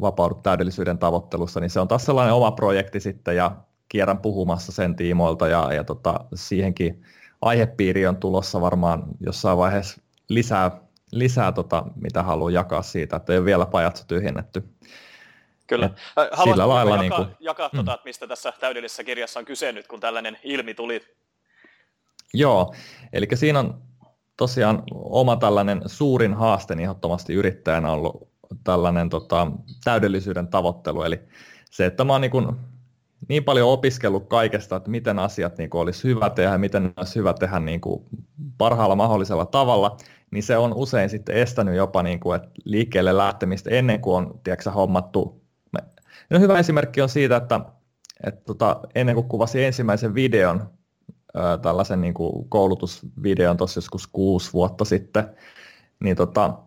Vapaudu 0.00 0.34
täydellisyyden 0.34 0.98
tavoittelussa, 0.98 1.60
niin 1.60 1.70
se 1.70 1.80
on 1.80 1.88
taas 1.88 2.04
sellainen 2.04 2.34
oma 2.34 2.50
projekti 2.50 3.00
sitten 3.00 3.36
ja 3.36 3.56
kierrän 3.88 4.18
puhumassa 4.18 4.72
sen 4.72 4.96
tiimoilta 4.96 5.48
ja, 5.48 5.72
ja 5.72 5.84
tota, 5.84 6.20
siihenkin 6.34 7.02
aihepiiri 7.40 8.06
on 8.06 8.16
tulossa 8.16 8.60
varmaan 8.60 9.02
jossain 9.20 9.58
vaiheessa 9.58 10.00
lisää, 10.28 10.80
lisää 11.12 11.52
tota, 11.52 11.84
mitä 11.94 12.22
haluan 12.22 12.52
jakaa 12.52 12.82
siitä, 12.82 13.16
että 13.16 13.32
ei 13.32 13.38
ole 13.38 13.44
vielä 13.44 13.66
pajatso 13.66 14.04
tyhjennetty. 14.06 14.64
Kyllä. 15.66 15.90
Haluaisitko 16.16 16.44
sillä 16.44 16.68
lailla 16.68 16.92
jakaa, 16.92 17.02
niin 17.02 17.12
kuin, 17.12 17.36
jakaa 17.40 17.68
mm. 17.72 17.76
tuota, 17.76 17.94
että 17.94 18.04
mistä 18.04 18.26
tässä 18.26 18.52
täydellisessä 18.60 19.04
kirjassa 19.04 19.40
on 19.40 19.44
kyse 19.46 19.72
nyt, 19.72 19.86
kun 19.86 20.00
tällainen 20.00 20.38
ilmi 20.42 20.74
tuli? 20.74 21.00
Joo, 22.34 22.74
eli 23.12 23.26
siinä 23.34 23.58
on 23.58 23.82
tosiaan 24.36 24.82
oma 24.94 25.36
tällainen 25.36 25.82
suurin 25.86 26.34
haaste 26.34 26.76
ehdottomasti 26.80 27.34
yrittäjänä 27.34 27.92
ollut 27.92 28.28
tällainen 28.64 29.08
tota, 29.08 29.52
täydellisyyden 29.84 30.48
tavoittelu, 30.48 31.02
eli 31.02 31.20
se, 31.70 31.86
että 31.86 32.04
mä 32.04 32.12
oon 32.12 32.20
niin 32.20 32.30
kuin 32.30 32.56
niin 33.28 33.44
paljon 33.44 33.68
opiskellut 33.68 34.28
kaikesta, 34.28 34.76
että 34.76 34.90
miten 34.90 35.18
asiat 35.18 35.58
niin 35.58 35.70
kuin 35.70 35.80
olisi 35.80 36.08
hyvä 36.08 36.30
tehdä, 36.30 36.58
miten 36.58 36.92
olisi 36.96 37.16
hyvä 37.16 37.34
tehdä 37.34 37.60
niin 37.60 37.80
kuin 37.80 38.04
parhaalla 38.58 38.96
mahdollisella 38.96 39.46
tavalla, 39.46 39.96
niin 40.30 40.42
se 40.42 40.56
on 40.56 40.74
usein 40.74 41.10
sitten 41.10 41.36
estänyt 41.36 41.76
jopa 41.76 42.02
niin 42.02 42.20
kuin, 42.20 42.36
että 42.36 42.48
liikkeelle 42.64 43.16
lähtemistä 43.16 43.70
ennen 43.70 44.00
kuin 44.00 44.16
on 44.16 44.40
tiedätkö, 44.44 44.70
hommattu. 44.70 45.42
No, 46.30 46.40
hyvä 46.40 46.58
esimerkki 46.58 47.02
on 47.02 47.08
siitä, 47.08 47.36
että, 47.36 47.60
että 48.26 48.40
tota, 48.44 48.80
ennen 48.94 49.14
kuin 49.14 49.28
kuvasin 49.28 49.64
ensimmäisen 49.64 50.14
videon, 50.14 50.70
tällaisen 51.62 52.00
niin 52.00 52.14
kuin 52.14 52.48
koulutusvideon 52.48 53.56
tuossa 53.56 53.78
joskus 53.78 54.06
kuusi 54.06 54.52
vuotta 54.52 54.84
sitten, 54.84 55.24
niin 56.00 56.16
tota, 56.16 56.58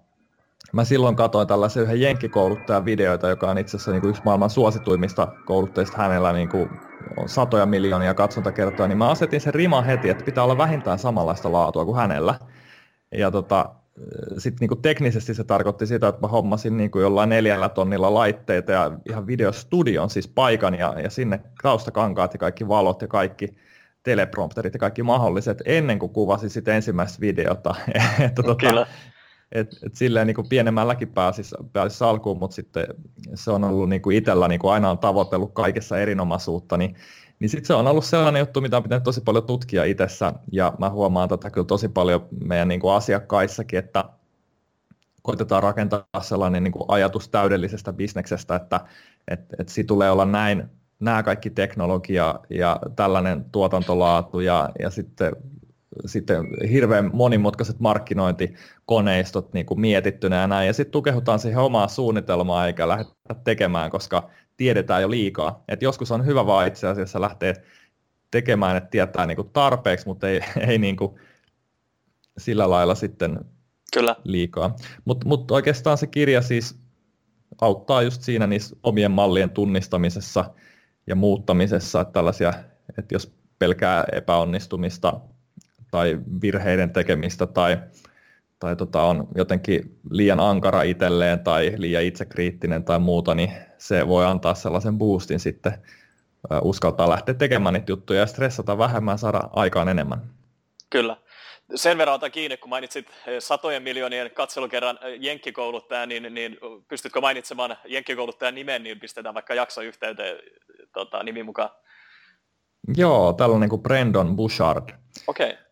Mä 0.74 0.84
silloin 0.84 1.16
katsoin 1.16 1.48
tällaisen 1.48 1.84
yhden 1.84 2.02
jenkkikouluttajan 2.02 2.86
videoita, 2.86 3.30
joka 3.30 3.50
on 3.50 3.58
itse 3.58 3.78
asiassa 3.78 3.92
niin 3.92 4.02
kuin 4.02 4.10
yksi 4.10 4.22
maailman 4.26 4.50
suosituimmista 4.50 5.28
kouluttajista 5.46 5.98
hänellä 5.98 6.34
niin 6.34 6.50
kuin 6.50 6.70
on 7.18 7.30
satoja 7.30 7.66
miljoonia 7.66 8.14
katsontakertoja, 8.14 8.88
niin 8.88 8.98
mä 8.98 9.10
asetin 9.10 9.42
sen 9.42 9.54
rima 9.54 9.82
heti, 9.82 10.10
että 10.10 10.26
pitää 10.26 10.44
olla 10.44 10.58
vähintään 10.58 11.00
samanlaista 11.00 11.52
laatua 11.52 11.86
kuin 11.86 11.98
hänellä. 11.98 12.36
Ja 13.12 13.32
tota, 13.32 13.70
sitten 14.38 14.68
niin 14.70 14.82
teknisesti 14.82 15.34
se 15.34 15.44
tarkoitti 15.44 15.88
sitä, 15.88 16.08
että 16.08 16.22
mä 16.22 16.28
hommasin 16.28 16.78
niin 16.78 16.92
kuin 16.92 17.02
jollain 17.02 17.30
neljällä 17.30 17.70
tonnilla 17.70 18.14
laitteita 18.14 18.72
ja 18.72 18.92
ihan 19.10 19.28
videostudion 19.28 20.10
siis 20.10 20.28
paikan 20.28 20.76
ja, 20.76 20.96
ja 21.04 21.10
sinne 21.10 21.40
taustakankaat 21.64 22.34
ja 22.34 22.40
kaikki 22.40 22.68
valot 22.68 23.02
ja 23.02 23.08
kaikki 23.08 23.48
teleprompterit 24.04 24.74
ja 24.74 24.80
kaikki 24.80 25.04
mahdolliset 25.04 25.62
ennen 25.66 26.00
kuin 26.00 26.14
kuvasin 26.14 26.50
sitten 26.50 26.76
ensimmäistä 26.76 27.22
videota. 27.22 27.76
että 28.20 28.44
tota, 28.44 28.86
et, 29.52 29.78
et 29.86 29.96
silleen 29.96 30.28
niin 30.28 30.36
kuin 30.36 30.50
pienemmälläkin 30.50 31.08
pääsisi, 31.08 31.56
pääsisi 31.74 32.04
alkuun, 32.04 32.40
mutta 32.40 32.56
sitten 32.56 32.88
se 33.36 33.52
on 33.52 33.64
ollut 33.64 33.90
niin 33.90 34.02
kuin 34.02 34.18
itsellä 34.18 34.48
niin 34.48 34.60
kuin 34.60 34.74
aina 34.74 34.92
on 34.92 34.98
tavoitellut 34.98 35.54
kaikessa 35.54 35.98
erinomaisuutta, 35.98 36.78
niin, 36.78 36.96
niin 37.40 37.50
sitten 37.50 37.68
se 37.68 37.74
on 37.74 37.88
ollut 37.88 38.06
sellainen 38.06 38.40
juttu, 38.40 38.62
mitä 38.62 38.82
pitänyt 38.82 39.04
tosi 39.04 39.22
paljon 39.22 39.46
tutkia 39.46 39.84
itsessä, 39.84 40.34
ja 40.52 40.74
mä 40.80 40.90
huomaan 40.90 41.30
tätä 41.30 41.50
kyllä 41.50 41.68
tosi 41.68 41.88
paljon 41.88 42.28
meidän 42.46 42.68
niin 42.68 42.80
kuin 42.80 42.94
asiakkaissakin, 42.94 43.80
että 43.80 44.06
koitetaan 45.22 45.64
rakentaa 45.64 46.06
sellainen 46.22 46.64
niin 46.64 46.72
kuin 46.72 46.86
ajatus 46.88 47.30
täydellisestä 47.30 47.94
bisneksestä, 47.94 48.56
että 48.56 48.80
et, 49.28 49.40
et 49.60 49.70
siitä 49.70 49.88
tulee 49.88 50.12
olla 50.12 50.26
näin, 50.26 50.64
nämä 51.00 51.24
kaikki 51.24 51.50
teknologia 51.50 52.40
ja 52.50 52.80
tällainen 52.96 53.46
tuotantolaatu 53.52 54.40
ja, 54.40 54.70
ja 54.80 54.90
sitten 54.90 55.36
sitten 56.06 56.48
hirveän 56.72 57.10
monimutkaiset 57.14 57.80
markkinointikoneistot 57.80 59.54
niin 59.54 59.66
kuin 59.66 59.80
mietittynä 59.80 60.36
ja 60.36 60.48
näin, 60.48 60.68
ja 60.68 60.74
sitten 60.74 60.92
tukehutaan 60.92 61.40
siihen 61.40 61.60
omaa 61.60 61.88
suunnitelmaa 61.88 62.68
eikä 62.68 62.88
lähdetä 62.88 63.14
tekemään, 63.44 63.92
koska 63.92 64.30
tiedetään 64.58 65.02
jo 65.02 65.10
liikaa. 65.10 65.64
Et 65.68 65.82
joskus 65.82 66.12
on 66.12 66.26
hyvä 66.26 66.46
vaan 66.46 66.68
itse 66.68 66.88
asiassa 66.88 67.22
lähteä 67.22 67.54
tekemään, 68.32 68.78
että 68.78 68.90
tietää 68.90 69.26
niin 69.26 69.36
kuin 69.36 69.50
tarpeeksi, 69.50 70.08
mutta 70.08 70.30
ei, 70.30 70.42
ei 70.68 70.78
niin 70.78 70.98
kuin 70.98 71.16
sillä 72.38 72.70
lailla 72.70 72.96
sitten 72.96 73.40
Kyllä. 73.94 74.16
liikaa. 74.24 74.76
Mutta 75.06 75.28
mut 75.28 75.52
oikeastaan 75.52 75.98
se 75.98 76.08
kirja 76.08 76.42
siis 76.42 76.80
auttaa 77.62 78.02
just 78.02 78.22
siinä 78.22 78.48
niissä 78.48 78.76
omien 78.84 79.12
mallien 79.12 79.50
tunnistamisessa 79.50 80.54
ja 81.08 81.16
muuttamisessa, 81.16 82.02
että 82.02 82.12
tällaisia, 82.12 82.54
että 82.98 83.16
jos 83.16 83.34
pelkää 83.60 84.06
epäonnistumista 84.12 85.20
tai 85.92 86.20
virheiden 86.42 86.94
tekemistä 86.94 87.48
tai, 87.48 87.78
tai 88.60 88.76
tota, 88.76 89.02
on 89.02 89.28
jotenkin 89.36 90.00
liian 90.10 90.40
ankara 90.40 90.82
itselleen 90.82 91.40
tai 91.40 91.74
liian 91.78 92.04
itsekriittinen 92.04 92.84
tai 92.84 93.00
muuta, 93.00 93.36
niin 93.36 93.52
se 93.78 94.08
voi 94.08 94.26
antaa 94.26 94.54
sellaisen 94.54 94.98
boostin 94.98 95.40
sitten 95.40 95.74
uskaltaa 96.62 97.10
lähteä 97.10 97.36
tekemään 97.36 97.74
niitä 97.74 97.92
juttuja 97.92 98.20
ja 98.20 98.26
stressata 98.26 98.78
vähemmän, 98.78 99.18
saada 99.18 99.42
aikaan 99.54 99.90
enemmän. 99.90 100.22
Kyllä. 100.90 101.18
Sen 101.76 101.98
verran 101.98 102.16
otan 102.16 102.32
kiinni, 102.32 102.58
kun 102.58 102.70
mainitsit 102.70 103.08
satojen 103.40 103.84
miljoonien 103.84 104.32
katselukerran 104.32 105.00
jenkkikouluttajan, 105.20 106.10
niin, 106.10 106.34
niin 106.34 106.58
pystytkö 106.88 107.22
mainitsemaan 107.22 107.78
jenkkikouluttajan 107.86 108.56
nimen, 108.56 108.84
niin 108.84 109.00
pistetään 109.00 109.36
vaikka 109.36 109.54
jaksoyhteyteen 109.54 110.38
tota, 110.94 111.24
nimi 111.24 111.44
mukaan. 111.44 111.70
Joo, 112.98 113.34
tällainen 113.34 113.70
kuin 113.70 113.82
Brandon 113.82 114.36
Bouchard. 114.36 114.90
Okei. 115.28 115.50
Okay 115.50 115.71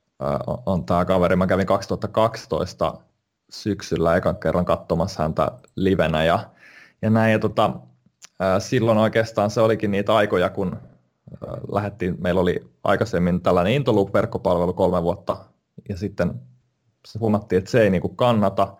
on 0.66 0.86
tämä 0.86 1.06
kaveri. 1.06 1.36
Mä 1.36 1.48
kävin 1.48 1.66
2012 1.66 2.94
syksyllä 3.50 4.16
ekan 4.16 4.36
kerran 4.36 4.66
katsomassa 4.66 5.24
häntä 5.24 5.52
livenä 5.76 6.24
ja, 6.24 6.40
ja 7.02 7.10
näin. 7.10 7.32
Ja 7.32 7.40
tota, 7.40 7.74
silloin 8.60 8.98
oikeastaan 8.98 9.50
se 9.50 9.62
olikin 9.62 9.92
niitä 9.92 10.16
aikoja, 10.16 10.50
kun 10.50 10.78
lähdettiin, 11.72 12.16
meillä 12.20 12.42
oli 12.42 12.72
aikaisemmin 12.84 13.42
tällainen 13.42 13.74
Intoloop-verkkopalvelu 13.74 14.74
kolme 14.74 15.04
vuotta 15.04 15.38
ja 15.90 15.98
sitten 15.98 16.34
se 17.08 17.20
huomattiin, 17.20 17.58
että 17.58 17.72
se 17.72 17.82
ei 17.82 17.90
niin 17.90 18.02
kuin 18.02 18.16
kannata. 18.16 18.78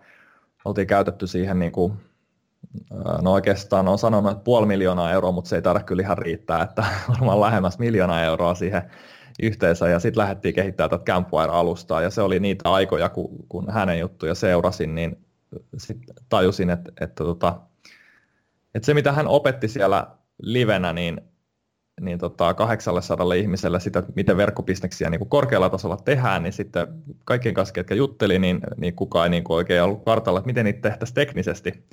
Oltiin 0.64 0.86
käytetty 0.86 1.26
siihen 1.26 1.58
niin 1.58 1.72
kuin 1.72 1.92
No 3.22 3.32
oikeastaan 3.32 3.88
on 3.88 3.98
sanonut, 3.98 4.32
että 4.32 4.44
puoli 4.44 4.66
miljoonaa 4.66 5.12
euroa, 5.12 5.32
mutta 5.32 5.48
se 5.48 5.56
ei 5.56 5.62
taida 5.62 5.80
kyllä 5.80 6.02
ihan 6.02 6.18
riittää, 6.18 6.62
että 6.62 6.84
varmaan 7.08 7.40
lähemmäs 7.40 7.78
miljoonaa 7.78 8.24
euroa 8.24 8.54
siihen 8.54 8.82
yhteensä. 9.42 9.88
Ja 9.88 9.98
sitten 9.98 10.20
lähdettiin 10.20 10.54
kehittämään 10.54 10.90
tätä 10.90 11.04
Campfire-alustaa, 11.04 12.02
ja 12.02 12.10
se 12.10 12.22
oli 12.22 12.40
niitä 12.40 12.70
aikoja, 12.70 13.08
kun, 13.08 13.28
kun 13.48 13.70
hänen 13.72 13.98
juttuja 13.98 14.34
seurasin, 14.34 14.94
niin 14.94 15.18
sitten 15.76 16.14
tajusin, 16.28 16.70
että, 16.70 16.92
että, 17.00 17.24
tota, 17.24 17.60
että 18.74 18.86
se 18.86 18.94
mitä 18.94 19.12
hän 19.12 19.28
opetti 19.28 19.68
siellä 19.68 20.06
livenä, 20.42 20.92
niin, 20.92 21.20
niin 22.00 22.18
tota 22.18 22.54
800 22.54 23.34
ihmiselle 23.34 23.80
sitä, 23.80 23.98
että 23.98 24.12
miten 24.16 24.36
verkkobisneksiä 24.36 25.10
niin 25.10 25.18
kuin 25.18 25.28
korkealla 25.28 25.70
tasolla 25.70 25.96
tehdään, 25.96 26.42
niin 26.42 26.52
sitten 26.52 26.86
kaikkien 27.24 27.54
kanssa, 27.54 27.72
ketkä 27.72 27.94
jutteli, 27.94 28.38
niin, 28.38 28.60
niin 28.76 28.94
kukaan 28.94 29.24
ei 29.26 29.30
niin 29.30 29.44
kuin 29.44 29.56
oikein 29.56 29.82
ollut 29.82 30.04
kartalla, 30.04 30.38
että 30.38 30.46
miten 30.46 30.64
niitä 30.64 30.88
tehtäisiin 30.88 31.14
teknisesti. 31.14 31.84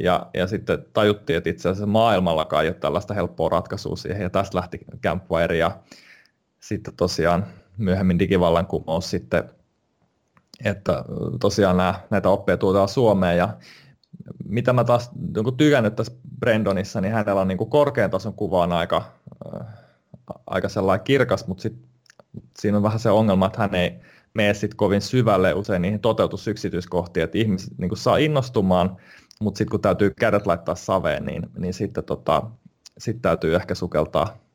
Ja, 0.00 0.30
ja 0.34 0.46
sitten 0.46 0.84
tajuttiin, 0.92 1.36
että 1.36 1.50
itse 1.50 1.68
asiassa 1.68 1.86
maailmallakaan 1.86 2.64
ei 2.64 2.68
ole 2.68 2.76
tällaista 2.76 3.14
helppoa 3.14 3.48
ratkaisua 3.48 3.96
siihen, 3.96 4.22
ja 4.22 4.30
tästä 4.30 4.56
lähti 4.58 4.78
Campfire, 5.02 5.56
ja 5.56 5.78
sitten 6.60 6.96
tosiaan 6.96 7.46
myöhemmin 7.78 8.18
digivallankumous 8.18 9.10
sitten, 9.10 9.44
että 10.64 11.04
tosiaan 11.40 11.76
nämä, 11.76 12.00
näitä 12.10 12.28
oppeja 12.28 12.56
tuotaan 12.56 12.88
Suomeen, 12.88 13.36
ja 13.36 13.56
mitä 14.44 14.72
mä 14.72 14.84
taas 14.84 15.10
niin 15.14 15.56
tykännyt 15.56 15.96
tässä 15.96 16.12
Brendonissa, 16.40 17.00
niin 17.00 17.14
hänellä 17.14 17.40
on 17.40 17.48
niin 17.48 17.58
kuin 17.58 17.70
korkean 17.70 18.10
tason 18.10 18.34
kuva 18.34 18.62
on 18.62 18.72
aika, 18.72 19.12
äh, 19.54 19.66
aika 20.46 20.68
sellainen 20.68 21.04
kirkas, 21.04 21.46
mutta 21.46 21.62
sit, 21.62 21.78
siinä 22.58 22.76
on 22.76 22.82
vähän 22.82 22.98
se 22.98 23.10
ongelma, 23.10 23.46
että 23.46 23.58
hän 23.58 23.74
ei 23.74 24.00
mene 24.34 24.54
sit 24.54 24.74
kovin 24.74 25.00
syvälle. 25.00 25.54
Usein 25.54 25.82
niihin 25.82 26.00
toteutusyksityiskohtiin, 26.00 27.24
että 27.24 27.38
ihmiset 27.38 27.78
niin 27.78 27.88
kuin 27.88 27.98
saa 27.98 28.16
innostumaan, 28.16 28.96
mutta 29.40 29.58
sitten 29.58 29.70
kun 29.70 29.80
täytyy 29.80 30.10
kädet 30.10 30.46
laittaa 30.46 30.74
saveen, 30.74 31.24
niin, 31.24 31.46
niin 31.58 31.74
sitten 31.74 32.04
tota, 32.04 32.42
sit 32.98 33.22
täytyy 33.22 33.54
ehkä 33.54 33.74
sukeltaa 33.74 34.47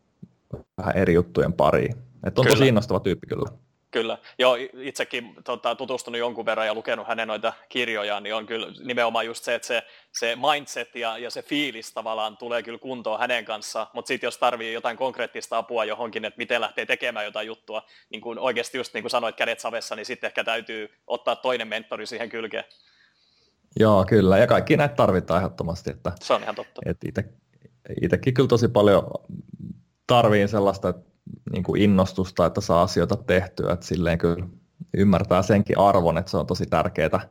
vähän 0.78 0.98
eri 0.98 1.14
juttujen 1.14 1.54
pariin. 1.54 1.96
Et 2.28 2.40
on 2.40 2.46
kyllä. 2.46 2.56
tosi 2.56 2.68
innostava 2.68 3.00
tyyppi 3.00 3.28
kyllä. 3.28 3.64
Kyllä, 3.92 4.18
joo, 4.40 4.58
itsekin 4.74 5.36
tota, 5.44 5.76
tutustunut 5.76 6.20
jonkun 6.20 6.46
verran 6.46 6.68
ja 6.68 6.74
lukenut 6.74 7.08
hänen 7.08 7.28
noita 7.28 7.54
kirjojaan, 7.70 8.24
niin 8.24 8.36
on 8.36 8.46
kyllä 8.46 8.68
nimenomaan 8.86 9.26
just 9.26 9.44
se, 9.44 9.56
että 9.56 9.68
se, 9.68 9.84
se 10.12 10.38
mindset 10.52 10.96
ja, 10.96 11.18
ja 11.18 11.30
se 11.30 11.42
fiilis 11.42 11.94
tavallaan 11.94 12.38
tulee 12.38 12.64
kyllä 12.64 12.80
kuntoon 12.80 13.20
hänen 13.20 13.46
kanssaan, 13.46 13.88
mutta 13.94 14.08
sitten 14.08 14.28
jos 14.28 14.38
tarvii 14.38 14.74
jotain 14.74 14.98
konkreettista 14.98 15.58
apua 15.58 15.86
johonkin, 15.86 16.26
että 16.26 16.38
miten 16.38 16.62
lähtee 16.62 16.86
tekemään 16.86 17.26
jotain 17.26 17.48
juttua, 17.48 17.82
niin 18.10 18.22
kuin 18.22 18.40
oikeasti 18.40 18.78
just 18.78 18.94
niin 18.94 19.04
kuin 19.04 19.12
sanoit 19.12 19.36
kädet 19.36 19.60
savessa, 19.60 19.96
niin 19.96 20.06
sitten 20.06 20.28
ehkä 20.28 20.44
täytyy 20.44 20.90
ottaa 21.08 21.36
toinen 21.36 21.68
mentori 21.68 22.06
siihen 22.06 22.30
kylkeen. 22.30 22.64
Joo, 23.80 24.06
kyllä. 24.06 24.38
Ja 24.38 24.48
kaikki 24.48 24.78
näitä 24.78 24.96
tarvitaan 24.96 25.40
ehdottomasti. 25.40 25.92
Että, 25.92 26.12
Se 26.22 26.34
on 26.34 26.44
ihan 26.44 26.56
totta. 26.56 26.82
Että 26.86 27.10
ite, 27.10 27.24
itsekin 28.02 28.34
kyllä 28.34 28.48
tosi 28.48 28.68
paljon 28.68 29.04
tarviin 30.08 30.48
sellaista 30.48 30.94
niin 31.52 31.64
kuin 31.64 31.82
innostusta, 31.82 32.46
että 32.46 32.62
saa 32.62 32.82
asioita 32.82 33.16
tehtyä. 33.16 33.74
Että 33.74 33.86
silleen 33.86 34.18
kyllä 34.18 34.48
ymmärtää 34.94 35.42
senkin 35.42 35.80
arvon, 35.80 36.18
että 36.18 36.32
se 36.32 36.38
on 36.38 36.48
tosi 36.48 36.66
tärkeää, 36.66 37.30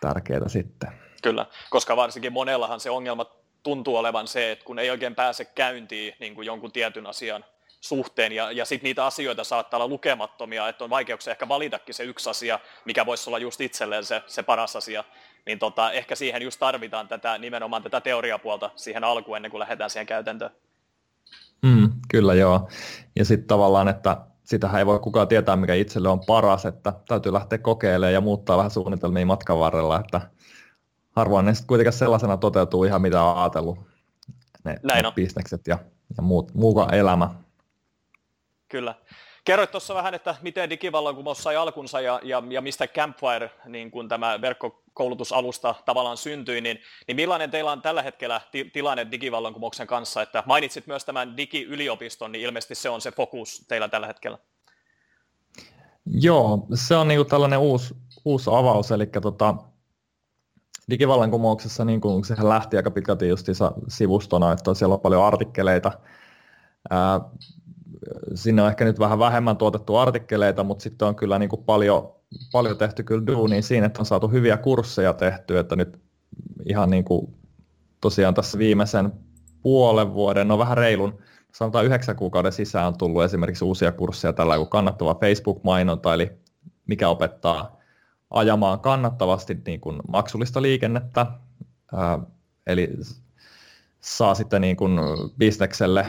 tärkeää 0.00 0.48
sitten. 0.48 0.92
Kyllä, 1.22 1.46
koska 1.70 1.96
varsinkin 1.96 2.32
monellahan 2.32 2.80
se 2.80 2.90
ongelma 2.90 3.26
tuntuu 3.62 3.96
olevan 3.96 4.28
se, 4.28 4.52
että 4.52 4.64
kun 4.64 4.78
ei 4.78 4.90
oikein 4.90 5.14
pääse 5.14 5.44
käyntiin 5.44 6.14
niin 6.20 6.34
kuin 6.34 6.46
jonkun 6.46 6.72
tietyn 6.72 7.06
asian 7.06 7.44
suhteen, 7.80 8.32
ja, 8.32 8.52
ja 8.52 8.64
sitten 8.64 8.88
niitä 8.88 9.06
asioita 9.06 9.44
saattaa 9.44 9.78
olla 9.78 9.88
lukemattomia, 9.88 10.68
että 10.68 10.84
on 10.84 10.90
vaikeuksia 10.90 11.30
ehkä 11.30 11.48
valitakin 11.48 11.94
se 11.94 12.04
yksi 12.04 12.30
asia, 12.30 12.58
mikä 12.84 13.06
voisi 13.06 13.30
olla 13.30 13.38
just 13.38 13.60
itselleen 13.60 14.04
se, 14.04 14.22
se 14.26 14.42
paras 14.42 14.76
asia, 14.76 15.04
niin 15.46 15.58
tota, 15.58 15.92
ehkä 15.92 16.14
siihen 16.14 16.42
just 16.42 16.60
tarvitaan 16.60 17.08
tätä, 17.08 17.38
nimenomaan 17.38 17.82
tätä 17.82 18.00
teoriapuolta 18.00 18.70
siihen 18.76 19.04
alkuun 19.04 19.36
ennen 19.36 19.50
kuin 19.50 19.58
lähdetään 19.58 19.90
siihen 19.90 20.06
käytäntöön. 20.06 20.50
Mm, 21.62 21.92
kyllä 22.10 22.34
joo, 22.34 22.68
ja 23.16 23.24
sitten 23.24 23.48
tavallaan, 23.48 23.88
että 23.88 24.16
sitähän 24.44 24.78
ei 24.78 24.86
voi 24.86 24.98
kukaan 24.98 25.28
tietää, 25.28 25.56
mikä 25.56 25.74
itselle 25.74 26.08
on 26.08 26.20
paras, 26.26 26.66
että 26.66 26.92
täytyy 27.08 27.32
lähteä 27.32 27.58
kokeilemaan 27.58 28.12
ja 28.12 28.20
muuttaa 28.20 28.56
vähän 28.56 28.70
suunnitelmia 28.70 29.26
matkan 29.26 29.58
varrella, 29.58 30.00
että 30.00 30.20
harvoin 31.16 31.46
ne 31.46 31.54
sitten 31.54 31.66
kuitenkaan 31.66 31.92
sellaisena 31.92 32.36
toteutuu 32.36 32.84
ihan 32.84 33.02
mitä 33.02 33.22
on 33.22 33.38
ajatellut, 33.38 33.78
ne, 34.64 34.76
Näin 34.82 35.02
ne 35.02 35.08
on. 35.08 35.14
bisnekset 35.14 35.66
ja, 35.66 35.78
ja 36.16 36.22
muut, 36.22 36.54
muukaan 36.54 36.94
elämä. 36.94 37.34
Kyllä. 38.68 38.94
Kerroit 39.48 39.70
tuossa 39.70 39.94
vähän, 39.94 40.14
että 40.14 40.34
miten 40.42 40.70
digivallankumous 40.70 41.42
sai 41.42 41.56
alkunsa 41.56 42.00
ja, 42.00 42.20
ja, 42.22 42.42
ja 42.50 42.60
mistä 42.60 42.86
Campfire, 42.86 43.50
niin 43.66 43.90
kun 43.90 44.08
tämä 44.08 44.40
verkkokoulutusalusta 44.40 45.74
tavallaan 45.84 46.16
syntyi, 46.16 46.60
niin, 46.60 46.78
niin 47.06 47.16
millainen 47.16 47.50
teillä 47.50 47.72
on 47.72 47.82
tällä 47.82 48.02
hetkellä 48.02 48.40
ti, 48.50 48.64
tilanne 48.72 49.06
digivallankumouksen 49.10 49.86
kanssa? 49.86 50.22
Että 50.22 50.42
mainitsit 50.46 50.86
myös 50.86 51.04
tämän 51.04 51.36
digiyliopiston, 51.36 52.32
niin 52.32 52.44
ilmeisesti 52.44 52.74
se 52.74 52.88
on 52.88 53.00
se 53.00 53.12
fokus 53.12 53.64
teillä 53.68 53.88
tällä 53.88 54.06
hetkellä. 54.06 54.38
Joo, 56.06 56.66
se 56.74 56.96
on 56.96 57.08
niin 57.08 57.26
tällainen 57.26 57.58
uusi, 57.58 57.94
uusi 58.24 58.50
avaus, 58.52 58.90
eli 58.90 59.06
tota, 59.06 59.54
digivallankumouksessa 60.90 61.84
niin 61.84 62.00
kuin 62.00 62.24
sehän 62.24 62.48
lähti 62.48 62.76
aika 62.76 62.90
pitkälti 62.90 63.28
justiinsa 63.28 63.72
sivustona, 63.88 64.52
että 64.52 64.74
siellä 64.74 64.94
on 64.94 65.00
paljon 65.00 65.24
artikkeleita, 65.24 65.92
ää, 66.90 67.20
sinne 68.34 68.62
on 68.62 68.68
ehkä 68.68 68.84
nyt 68.84 68.98
vähän 68.98 69.18
vähemmän 69.18 69.56
tuotettu 69.56 69.96
artikkeleita, 69.96 70.64
mutta 70.64 70.82
sitten 70.82 71.08
on 71.08 71.16
kyllä 71.16 71.38
niin 71.38 71.48
kuin 71.48 71.64
paljon, 71.64 72.12
paljon 72.52 72.78
tehty 72.78 73.02
kyllä 73.02 73.26
duunia 73.26 73.62
siinä, 73.62 73.86
että 73.86 74.00
on 74.02 74.06
saatu 74.06 74.28
hyviä 74.28 74.56
kursseja 74.56 75.14
tehty, 75.14 75.58
että 75.58 75.76
nyt 75.76 76.00
ihan 76.64 76.90
niin 76.90 77.04
kuin 77.04 77.34
tosiaan 78.00 78.34
tässä 78.34 78.58
viimeisen 78.58 79.12
puolen 79.62 80.14
vuoden, 80.14 80.48
no 80.48 80.58
vähän 80.58 80.76
reilun, 80.76 81.18
sanotaan 81.54 81.84
yhdeksän 81.84 82.16
kuukauden 82.16 82.52
sisään 82.52 82.86
on 82.86 82.98
tullut 82.98 83.22
esimerkiksi 83.22 83.64
uusia 83.64 83.92
kursseja 83.92 84.32
tällä 84.32 84.56
kuin 84.56 84.68
kannattava 84.68 85.14
Facebook-mainonta, 85.14 86.14
eli 86.14 86.32
mikä 86.86 87.08
opettaa 87.08 87.76
ajamaan 88.30 88.80
kannattavasti 88.80 89.56
niin 89.66 89.80
kuin 89.80 89.98
maksullista 90.08 90.62
liikennettä, 90.62 91.26
eli 92.66 92.90
saa 94.00 94.34
sitten 94.34 94.60
niin 94.60 94.76
kuin 94.76 94.98
bisnekselle 95.38 96.06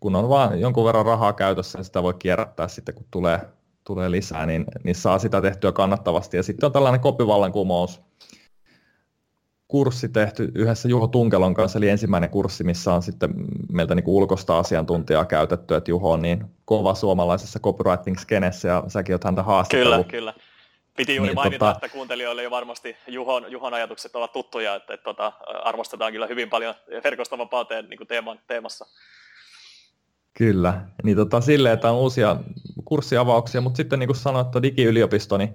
kun 0.00 0.16
on 0.16 0.28
vaan 0.28 0.60
jonkun 0.60 0.84
verran 0.84 1.06
rahaa 1.06 1.32
käytössä, 1.32 1.78
niin 1.78 1.84
sitä 1.84 2.02
voi 2.02 2.14
kierrättää 2.14 2.68
sitten, 2.68 2.94
kun 2.94 3.06
tulee, 3.10 3.40
tulee 3.84 4.10
lisää, 4.10 4.46
niin, 4.46 4.64
niin 4.84 4.94
saa 4.94 5.18
sitä 5.18 5.40
tehtyä 5.40 5.72
kannattavasti. 5.72 6.36
Ja 6.36 6.42
sitten 6.42 6.66
on 6.66 6.72
tällainen 6.72 7.00
kopivallankumous, 7.00 8.02
kurssi 9.68 10.08
tehty 10.08 10.52
yhdessä 10.54 10.88
Juho 10.88 11.06
Tunkelon 11.06 11.54
kanssa, 11.54 11.78
eli 11.78 11.88
ensimmäinen 11.88 12.30
kurssi, 12.30 12.64
missä 12.64 12.94
on 12.94 13.02
sitten 13.02 13.30
meiltä 13.72 13.94
niin 13.94 14.04
ulkoista 14.06 14.58
asiantuntijaa 14.58 15.24
käytetty, 15.24 15.74
että 15.74 15.90
Juho 15.90 16.12
on 16.12 16.22
niin 16.22 16.44
kova 16.64 16.94
suomalaisessa 16.94 17.60
copywriting-skenessä, 17.60 18.68
ja 18.68 18.84
säkin 18.88 19.12
olet 19.12 19.24
häntä 19.24 19.42
haastatellut. 19.42 20.06
Kyllä, 20.06 20.32
kyllä. 20.32 20.34
Piti 20.96 21.16
juuri 21.16 21.28
niin, 21.28 21.34
mainita, 21.34 21.58
tota... 21.58 21.72
että 21.72 21.88
kuuntelijoille 21.88 22.42
jo 22.42 22.50
varmasti 22.50 22.96
Juhon, 23.06 23.52
Juhon 23.52 23.74
ajatukset 23.74 24.16
ovat 24.16 24.32
tuttuja, 24.32 24.74
että, 24.74 24.94
että, 24.94 25.10
että 25.10 25.32
arvostetaan 25.64 26.12
kyllä 26.12 26.26
hyvin 26.26 26.50
paljon 26.50 26.74
verkostavapauteen 27.04 27.88
niin 27.88 28.06
teeman, 28.08 28.40
teemassa. 28.46 28.86
Kyllä, 30.34 30.86
niin 31.02 31.16
tota, 31.16 31.40
silleen, 31.40 31.74
että 31.74 31.90
on 31.90 31.98
uusia 31.98 32.36
kurssiavauksia, 32.84 33.60
mutta 33.60 33.76
sitten 33.76 33.98
niin 33.98 34.08
kuin 34.08 34.16
sanoit, 34.16 34.46
että 34.46 34.62
digiyliopisto 34.62 35.38
niin 35.38 35.54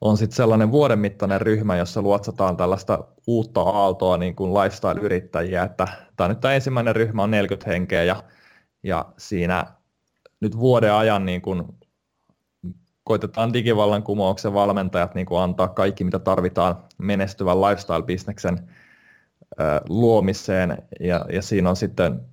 on 0.00 0.16
sitten 0.16 0.36
sellainen 0.36 0.70
vuoden 0.70 0.98
mittainen 0.98 1.40
ryhmä, 1.40 1.76
jossa 1.76 2.02
luotsataan 2.02 2.56
tällaista 2.56 3.04
uutta 3.26 3.60
aaltoa 3.60 4.16
niin 4.16 4.36
kuin 4.36 4.54
lifestyle-yrittäjiä, 4.54 5.62
että 5.62 5.88
tämä 6.16 6.28
nyt 6.28 6.40
tämä 6.40 6.54
ensimmäinen 6.54 6.96
ryhmä 6.96 7.22
on 7.22 7.30
40 7.30 7.70
henkeä 7.70 8.04
ja, 8.04 8.22
ja 8.82 9.04
siinä 9.18 9.66
nyt 10.40 10.58
vuoden 10.58 10.92
ajan 10.94 11.26
niin 11.26 11.42
kuin 11.42 11.62
koitetaan 13.04 13.52
digivallankumouksen 13.52 14.54
valmentajat 14.54 15.14
niin 15.14 15.26
kuin 15.26 15.40
antaa 15.40 15.68
kaikki, 15.68 16.04
mitä 16.04 16.18
tarvitaan 16.18 16.76
menestyvän 16.98 17.56
lifestyle-bisneksen 17.56 18.68
luomiseen. 19.88 20.78
Ja, 21.00 21.26
ja 21.32 21.42
siinä 21.42 21.70
on 21.70 21.76
sitten 21.76 22.31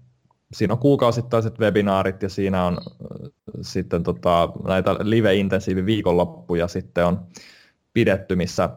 siinä 0.53 0.73
on 0.73 0.79
kuukausittaiset 0.79 1.59
webinaarit 1.59 2.23
ja 2.23 2.29
siinä 2.29 2.65
on 2.65 2.77
sitten 3.61 4.03
tota, 4.03 4.49
näitä 4.67 4.95
live-intensiivi 4.99 5.85
viikonloppuja 5.85 6.67
sitten 6.67 7.05
on 7.05 7.25
pidetty, 7.93 8.35
missä 8.35 8.69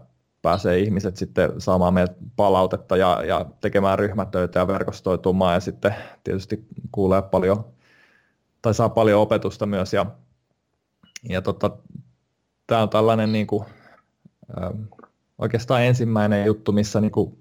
pääsee 0.42 0.78
ihmiset 0.78 1.16
sitten 1.16 1.60
saamaan 1.60 1.94
meiltä 1.94 2.14
palautetta 2.36 2.96
ja, 2.96 3.22
ja 3.26 3.46
tekemään 3.60 3.98
ryhmätöitä 3.98 4.58
ja 4.58 4.66
verkostoitumaan. 4.66 5.54
Ja 5.54 5.60
sitten 5.60 5.94
tietysti 6.24 6.66
kuulee 6.92 7.22
paljon 7.22 7.64
tai 8.62 8.74
saa 8.74 8.88
paljon 8.88 9.20
opetusta 9.20 9.66
myös. 9.66 9.92
Ja, 9.92 10.06
ja 11.28 11.42
tota, 11.42 11.70
tämä 12.66 12.82
on 12.82 12.88
tällainen 12.88 13.32
niin 13.32 13.46
kuin 13.46 13.64
oikeastaan 15.38 15.82
ensimmäinen 15.82 16.46
juttu, 16.46 16.72
missä 16.72 17.00
niin 17.00 17.12
kuin, 17.12 17.38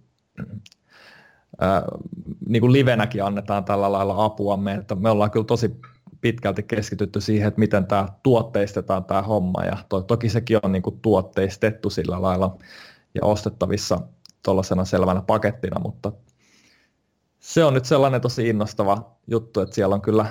niin 2.47 2.61
kuin 2.61 2.73
livenäkin 2.73 3.23
annetaan 3.23 3.65
tällä 3.65 3.91
lailla 3.91 4.25
apuamme, 4.25 4.73
että 4.73 4.95
me 4.95 5.09
ollaan 5.09 5.31
kyllä 5.31 5.45
tosi 5.45 5.75
pitkälti 6.21 6.63
keskitytty 6.63 7.21
siihen, 7.21 7.47
että 7.47 7.59
miten 7.59 7.87
tämä 7.87 8.07
tuotteistetaan 8.23 9.03
tämä 9.05 9.21
homma. 9.21 9.63
Ja 9.63 9.77
to, 9.89 10.01
toki 10.01 10.29
sekin 10.29 10.59
on 10.63 10.71
niin 10.71 10.81
kuin 10.81 10.99
tuotteistettu 11.01 11.89
sillä 11.89 12.21
lailla 12.21 12.57
ja 13.13 13.25
ostettavissa 13.25 14.01
tuollaisena 14.43 14.85
selvänä 14.85 15.21
pakettina, 15.21 15.79
mutta 15.79 16.11
se 17.39 17.63
on 17.63 17.73
nyt 17.73 17.85
sellainen 17.85 18.21
tosi 18.21 18.49
innostava 18.49 19.15
juttu, 19.27 19.59
että 19.59 19.75
siellä 19.75 19.95
on 19.95 20.01
kyllä 20.01 20.25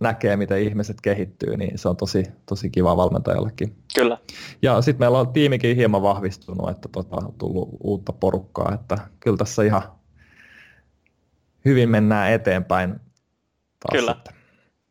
näkee, 0.00 0.36
miten 0.36 0.62
ihmiset 0.62 1.00
kehittyy, 1.00 1.56
niin 1.56 1.78
se 1.78 1.88
on 1.88 1.96
tosi, 1.96 2.24
tosi 2.46 2.70
kiva 2.70 2.96
valmentajallekin. 2.96 3.76
Kyllä. 3.94 4.18
Ja 4.62 4.82
sitten 4.82 5.00
meillä 5.00 5.18
on 5.18 5.32
tiimikin 5.32 5.76
hieman 5.76 6.02
vahvistunut, 6.02 6.70
että 6.70 6.88
tota, 6.92 7.16
on 7.16 7.32
tullut 7.38 7.68
uutta 7.80 8.12
porukkaa, 8.12 8.74
että 8.74 8.98
kyllä 9.20 9.36
tässä 9.36 9.62
ihan 9.62 9.82
hyvin 11.64 11.88
mennään 11.88 12.32
eteenpäin. 12.32 12.90
Taas 12.90 14.00
kyllä. 14.00 14.12
Sitten. 14.12 14.34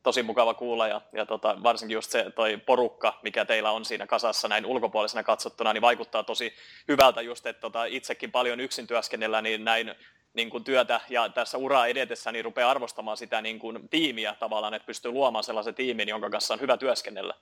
Tosi 0.04 0.24
mukava 0.24 0.54
kuulla 0.54 0.88
ja, 0.88 1.02
ja 1.14 1.26
tota, 1.26 1.58
varsinkin 1.64 1.96
just 1.96 2.12
se 2.12 2.32
toi 2.36 2.58
porukka, 2.58 3.20
mikä 3.24 3.46
teillä 3.46 3.72
on 3.72 3.86
siinä 3.86 4.08
kasassa 4.08 4.48
näin 4.48 4.66
ulkopuolisena 4.66 5.24
katsottuna, 5.24 5.74
niin 5.74 5.82
vaikuttaa 5.82 6.24
tosi 6.24 6.54
hyvältä 6.88 7.22
just, 7.22 7.46
että 7.46 7.62
tota, 7.62 7.86
itsekin 7.86 8.32
paljon 8.32 8.60
yksin 8.60 8.88
työskennellä, 8.88 9.42
niin 9.42 9.64
näin 9.64 9.96
niin 10.34 10.50
kuin 10.50 10.64
työtä 10.64 11.02
ja 11.10 11.30
tässä 11.30 11.58
uraa 11.58 11.88
edetessä 11.88 12.32
niin 12.32 12.46
rupeaa 12.46 12.72
arvostamaan 12.72 13.18
sitä 13.18 13.42
niin 13.42 13.60
kuin 13.60 13.90
tiimiä 13.90 14.36
tavallaan, 14.40 14.74
että 14.74 14.86
pystyy 14.86 15.12
luomaan 15.12 15.44
sellaisen 15.44 15.76
tiimin, 15.76 16.10
jonka 16.10 16.30
kanssa 16.30 16.54
on 16.54 16.62
hyvä 16.62 16.78
työskennellä. 16.78 17.34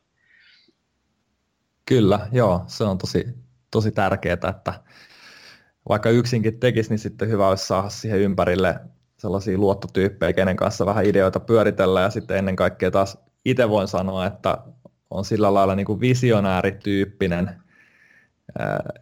Kyllä, 1.85 2.27
joo, 2.31 2.63
se 2.67 2.83
on 2.83 2.97
tosi, 2.97 3.25
tosi 3.71 3.91
tärkeää, 3.91 4.33
että 4.33 4.73
vaikka 5.89 6.09
yksinkin 6.09 6.59
tekisi, 6.59 6.89
niin 6.89 6.99
sitten 6.99 7.29
hyvä 7.29 7.47
olisi 7.47 7.65
saada 7.65 7.89
siihen 7.89 8.19
ympärille 8.19 8.79
sellaisia 9.17 9.57
luottotyyppejä, 9.57 10.33
kenen 10.33 10.55
kanssa 10.55 10.85
vähän 10.85 11.05
ideoita 11.05 11.39
pyöritellä 11.39 12.01
ja 12.01 12.09
sitten 12.09 12.37
ennen 12.37 12.55
kaikkea 12.55 12.91
taas 12.91 13.17
itse 13.45 13.69
voin 13.69 13.87
sanoa, 13.87 14.25
että 14.25 14.57
on 15.09 15.25
sillä 15.25 15.53
lailla 15.53 15.75
niin 15.75 15.85
kuin 15.85 15.99
visionäärityyppinen, 15.99 17.61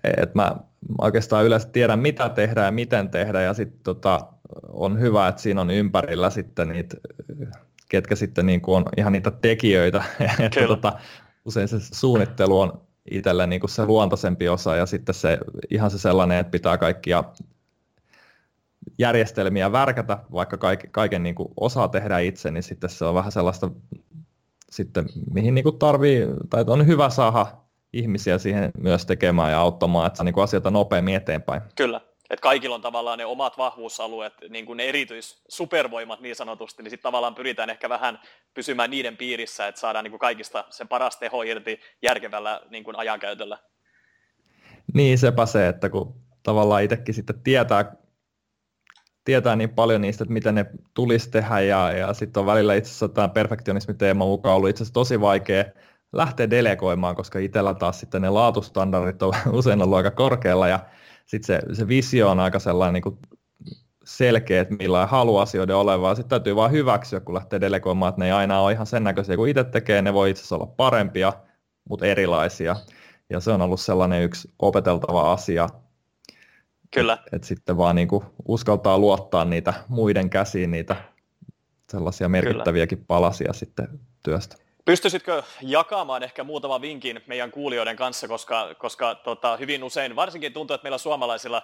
että 0.03 0.35
mä 0.35 0.55
oikeastaan 1.01 1.45
yleensä 1.45 1.69
tiedän, 1.69 1.99
mitä 1.99 2.29
tehdään 2.29 2.65
ja 2.65 2.71
miten 2.71 3.09
tehdään, 3.09 3.45
ja 3.45 3.53
sitten 3.53 3.79
tota, 3.83 4.19
on 4.67 4.99
hyvä, 4.99 5.27
että 5.27 5.41
siinä 5.41 5.61
on 5.61 5.69
ympärillä 5.69 6.29
sitten 6.29 6.69
niitä, 6.69 6.97
ketkä 7.89 8.15
sitten 8.15 8.45
niin 8.45 8.61
kuin 8.61 8.75
on 8.77 8.85
ihan 8.97 9.13
niitä 9.13 9.31
tekijöitä, 9.31 10.03
että 10.39 10.67
tota, 10.67 10.99
usein 11.45 11.67
se 11.67 11.77
suunnittelu 11.79 12.59
on 12.59 12.81
itselle 13.11 13.47
niin 13.47 13.59
kuin 13.59 13.69
se 13.69 13.85
luontaisempi 13.85 14.49
osa, 14.49 14.75
ja 14.75 14.85
sitten 14.85 15.15
se 15.15 15.37
ihan 15.69 15.91
se 15.91 15.99
sellainen, 15.99 16.37
että 16.37 16.51
pitää 16.51 16.77
kaikkia 16.77 17.23
järjestelmiä 18.97 19.71
värkätä, 19.71 20.17
vaikka 20.31 20.57
kaiken, 20.57 20.91
kaiken 20.91 21.23
niin 21.23 21.35
kuin 21.35 21.49
osaa 21.57 21.87
tehdä 21.87 22.19
itse, 22.19 22.51
niin 22.51 22.63
sitten 22.63 22.89
se 22.89 23.05
on 23.05 23.15
vähän 23.15 23.31
sellaista, 23.31 23.71
sitten, 24.69 25.05
mihin 25.33 25.55
niin 25.55 25.63
kuin 25.63 25.79
tarvii, 25.79 26.27
tai 26.49 26.63
on 26.67 26.87
hyvä 26.87 27.09
saada 27.09 27.47
ihmisiä 27.93 28.37
siihen 28.37 28.71
myös 28.77 29.05
tekemään 29.05 29.51
ja 29.51 29.59
auttamaan, 29.59 30.07
että 30.07 30.17
saa 30.17 30.23
niin 30.23 30.33
kuin 30.33 30.43
asioita 30.43 30.71
nopeammin 30.71 31.15
eteenpäin. 31.15 31.61
Kyllä, 31.75 32.01
että 32.29 32.43
kaikilla 32.43 32.75
on 32.75 32.81
tavallaan 32.81 33.17
ne 33.17 33.25
omat 33.25 33.57
vahvuusalueet, 33.57 34.33
niin 34.49 34.65
kuin 34.65 34.77
ne 34.77 34.83
erityissupervoimat 34.83 36.19
niin 36.19 36.35
sanotusti, 36.35 36.83
niin 36.83 36.89
sitten 36.89 37.03
tavallaan 37.03 37.35
pyritään 37.35 37.69
ehkä 37.69 37.89
vähän 37.89 38.19
pysymään 38.53 38.89
niiden 38.89 39.17
piirissä, 39.17 39.67
että 39.67 39.81
saadaan 39.81 40.03
niin 40.03 40.11
kuin 40.11 40.19
kaikista 40.19 40.65
sen 40.69 40.87
paras 40.87 41.17
teho 41.17 41.41
irti 41.41 41.79
järkevällä 42.01 42.61
niin 42.69 42.83
kuin 42.83 42.95
ajankäytöllä. 42.95 43.57
Niin, 44.93 45.17
sepä 45.17 45.45
se, 45.45 45.67
että 45.67 45.89
kun 45.89 46.15
tavallaan 46.43 46.83
itsekin 46.83 47.15
sitten 47.15 47.43
tietää, 47.43 47.95
tietää 49.25 49.55
niin 49.55 49.69
paljon 49.69 50.01
niistä, 50.01 50.23
että 50.23 50.33
miten 50.33 50.55
ne 50.55 50.65
tulisi 50.93 51.31
tehdä, 51.31 51.59
ja, 51.59 51.91
ja 51.91 52.13
sitten 52.13 52.41
on 52.41 52.47
välillä 52.47 52.75
itse 52.75 52.89
asiassa 52.89 53.09
tämä 53.09 53.27
perfektionismi-teema 53.27 54.25
mukaan 54.25 54.55
ollut 54.55 54.69
itse 54.69 54.83
asiassa 54.83 54.93
tosi 54.93 55.21
vaikea 55.21 55.65
lähteä 56.13 56.49
delegoimaan, 56.49 57.15
koska 57.15 57.39
itsellä 57.39 57.73
taas 57.73 57.99
sitten 57.99 58.21
ne 58.21 58.29
laatustandardit 58.29 59.23
on 59.23 59.33
usein 59.51 59.81
ollut 59.81 59.97
aika 59.97 60.11
korkealla 60.11 60.67
ja 60.67 60.79
sitten 61.25 61.61
se, 61.61 61.75
se 61.75 61.87
visio 61.87 62.29
on 62.29 62.39
aika 62.39 62.59
sellainen 62.59 62.93
niin 62.93 63.01
kuin 63.01 63.17
selkeä, 64.03 64.61
että 64.61 64.75
millä 64.75 65.05
haluaa 65.05 65.43
asioiden 65.43 65.75
olevan. 65.75 66.15
Sitten 66.15 66.29
täytyy 66.29 66.55
vain 66.55 66.71
hyväksyä, 66.71 67.19
kun 67.19 67.35
lähtee 67.35 67.61
delegoimaan, 67.61 68.09
että 68.09 68.19
ne 68.19 68.25
ei 68.25 68.31
aina 68.31 68.59
ole 68.59 68.71
ihan 68.71 68.87
sen 68.87 69.03
näköisiä 69.03 69.35
kuin 69.35 69.49
itse 69.49 69.63
tekee, 69.63 70.01
ne 70.01 70.13
voi 70.13 70.29
itse 70.29 70.39
asiassa 70.39 70.55
olla 70.55 70.65
parempia, 70.65 71.33
mutta 71.89 72.05
erilaisia. 72.05 72.75
Ja 73.29 73.39
se 73.39 73.51
on 73.51 73.61
ollut 73.61 73.79
sellainen 73.79 74.23
yksi 74.23 74.53
opeteltava 74.59 75.33
asia. 75.33 75.69
Kyllä. 76.93 77.13
Että 77.13 77.35
et 77.35 77.43
sitten 77.43 77.77
vaan 77.77 77.95
niin 77.95 78.07
kuin 78.07 78.23
uskaltaa 78.47 78.99
luottaa 78.99 79.45
niitä 79.45 79.73
muiden 79.87 80.29
käsiin, 80.29 80.71
niitä 80.71 80.95
sellaisia 81.91 82.29
merkittäviäkin 82.29 82.97
Kyllä. 82.97 83.07
palasia 83.07 83.53
sitten 83.53 83.99
työstä. 84.23 84.55
Pystyisitkö 84.89 85.43
jakamaan 85.61 86.23
ehkä 86.23 86.43
muutaman 86.43 86.81
vinkin 86.81 87.21
meidän 87.27 87.51
kuulijoiden 87.51 87.95
kanssa, 87.95 88.27
koska, 88.27 88.75
koska 88.77 89.15
tota, 89.15 89.57
hyvin 89.57 89.83
usein, 89.83 90.15
varsinkin 90.15 90.53
tuntuu, 90.53 90.73
että 90.73 90.85
meillä 90.85 90.97
suomalaisilla 90.97 91.61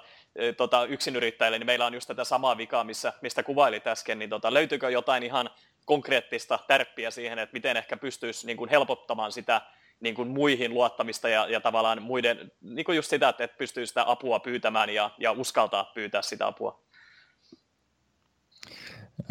tota, 0.57 0.85
yksinyrittäjillä, 0.85 1.57
niin 1.57 1.65
meillä 1.65 1.85
on 1.85 1.93
just 1.93 2.07
tätä 2.07 2.23
samaa 2.23 2.57
vikaa, 2.57 2.83
missä, 2.83 3.13
mistä 3.21 3.43
kuvailit 3.43 3.87
äsken, 3.87 4.19
niin 4.19 4.29
tota, 4.29 4.53
löytyykö 4.53 4.89
jotain 4.89 5.23
ihan 5.23 5.49
konkreettista 5.85 6.59
tärppiä 6.67 7.11
siihen, 7.11 7.39
että 7.39 7.53
miten 7.53 7.77
ehkä 7.77 7.97
pystyisi 7.97 8.47
niin 8.47 8.57
kuin 8.57 8.69
helpottamaan 8.69 9.31
sitä 9.31 9.61
niin 9.99 10.15
kuin 10.15 10.27
muihin 10.27 10.73
luottamista 10.73 11.29
ja, 11.29 11.47
ja 11.49 11.61
tavallaan 11.61 12.01
muiden, 12.01 12.51
niin 12.61 12.85
kuin 12.85 12.95
just 12.95 13.09
sitä, 13.09 13.29
että 13.29 13.47
pystyy 13.47 13.87
sitä 13.87 14.03
apua 14.11 14.39
pyytämään 14.39 14.89
ja, 14.89 15.11
ja 15.17 15.31
uskaltaa 15.31 15.91
pyytää 15.93 16.21
sitä 16.21 16.47
apua? 16.47 16.79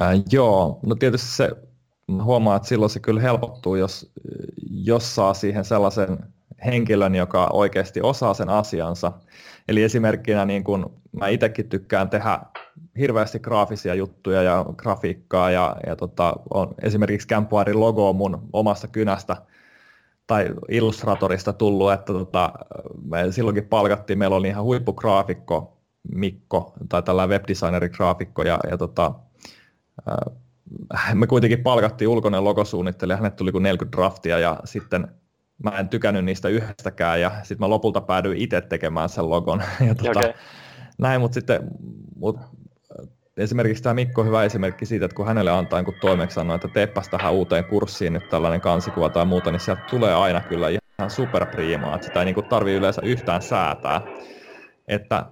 Äh, 0.01 0.09
joo, 0.31 0.79
no 0.83 0.95
tietysti 0.95 1.29
se 1.29 1.51
huomaa, 2.23 2.57
että 2.57 2.69
silloin 2.69 2.91
se 2.91 3.01
kyllä 3.01 3.21
helpottuu, 3.21 3.77
jos, 3.77 4.13
jos 4.71 5.15
saa 5.15 5.35
siihen 5.35 5.65
sellaisen 5.65 6.19
henkilön, 6.65 7.15
joka 7.15 7.51
oikeasti 7.53 8.01
osaa 8.01 8.35
sen 8.35 8.49
asiansa. 8.49 9.13
Eli 9.69 9.83
esimerkkinä 9.83 10.45
niin 10.45 10.65
kun 10.65 10.93
mä 11.13 11.29
itsekin 11.29 11.69
tykkään 11.69 12.11
tehdä 12.11 12.41
hirveästi 12.99 13.39
graafisia 13.39 13.95
juttuja 13.95 14.43
ja 14.43 14.65
grafiikkaa 14.77 15.51
ja, 15.51 15.77
ja 15.87 15.97
tota, 15.97 16.37
on 16.55 16.75
esimerkiksi 16.83 17.29
Campuarin 17.29 17.81
logo 17.81 18.13
mun 18.13 18.49
omasta 18.53 18.89
kynästä 18.89 19.37
tai 20.27 20.51
Illustratorista 20.69 21.53
tullut, 21.53 21.93
että 21.93 22.13
tota, 22.13 22.53
me 23.05 23.33
silloinkin 23.33 23.69
palkattiin, 23.69 24.19
meillä 24.19 24.37
oli 24.37 24.49
ihan 24.49 24.65
huippugraafikko 24.65 25.75
Mikko 26.15 26.73
tai 26.89 27.03
tällainen 27.03 27.31
webdesigneri-graafikko 27.41 28.43
ja, 28.43 28.59
ja 28.71 28.79
tota, 28.79 29.15
me 31.15 31.27
kuitenkin 31.27 31.63
palkattiin 31.63 32.09
ulkoinen 32.09 32.45
logosuunnittelija, 32.45 33.17
hänet 33.17 33.37
tuli 33.37 33.53
kuin 33.53 33.63
40 33.63 33.97
draftia 33.97 34.39
ja 34.39 34.61
sitten 34.65 35.09
mä 35.65 35.79
en 35.79 35.89
tykännyt 35.89 36.25
niistä 36.25 36.49
yhdestäkään 36.49 37.21
ja 37.21 37.31
sitten 37.43 37.61
mä 37.61 37.69
lopulta 37.69 38.01
päädyin 38.01 38.37
itse 38.37 38.61
tekemään 38.61 39.09
sen 39.09 39.31
logon. 39.31 39.63
Ja 39.87 39.95
tuota, 39.95 40.21
okay. 40.21 40.33
Näin, 40.99 41.21
mutta 41.21 41.35
sitten 41.35 41.71
mut, 42.17 42.41
esimerkiksi 43.37 43.83
tämä 43.83 43.95
Mikko 43.95 44.21
on 44.21 44.27
hyvä 44.27 44.45
esimerkki 44.45 44.87
siitä, 44.87 45.05
että 45.05 45.15
kun 45.15 45.27
hänelle 45.27 45.51
antaa 45.51 45.79
jonkun 45.79 45.95
toimeksiannon, 46.01 46.55
että 46.55 46.69
teeppäs 46.69 47.09
tähän 47.09 47.33
uuteen 47.33 47.65
kurssiin 47.65 48.13
nyt 48.13 48.29
tällainen 48.29 48.61
kansikuva 48.61 49.09
tai 49.09 49.27
muuta, 49.27 49.51
niin 49.51 49.61
sieltä 49.61 49.83
tulee 49.91 50.15
aina 50.15 50.41
kyllä 50.41 50.69
ihan 50.69 51.11
superpriimaa, 51.11 51.95
että 51.95 52.07
sitä 52.07 52.19
ei 52.19 52.25
niin 52.25 52.45
tarvitse 52.49 52.79
yleensä 52.79 53.03
yhtään 53.05 53.43
säätää. 53.43 54.01
Että, 54.89 55.27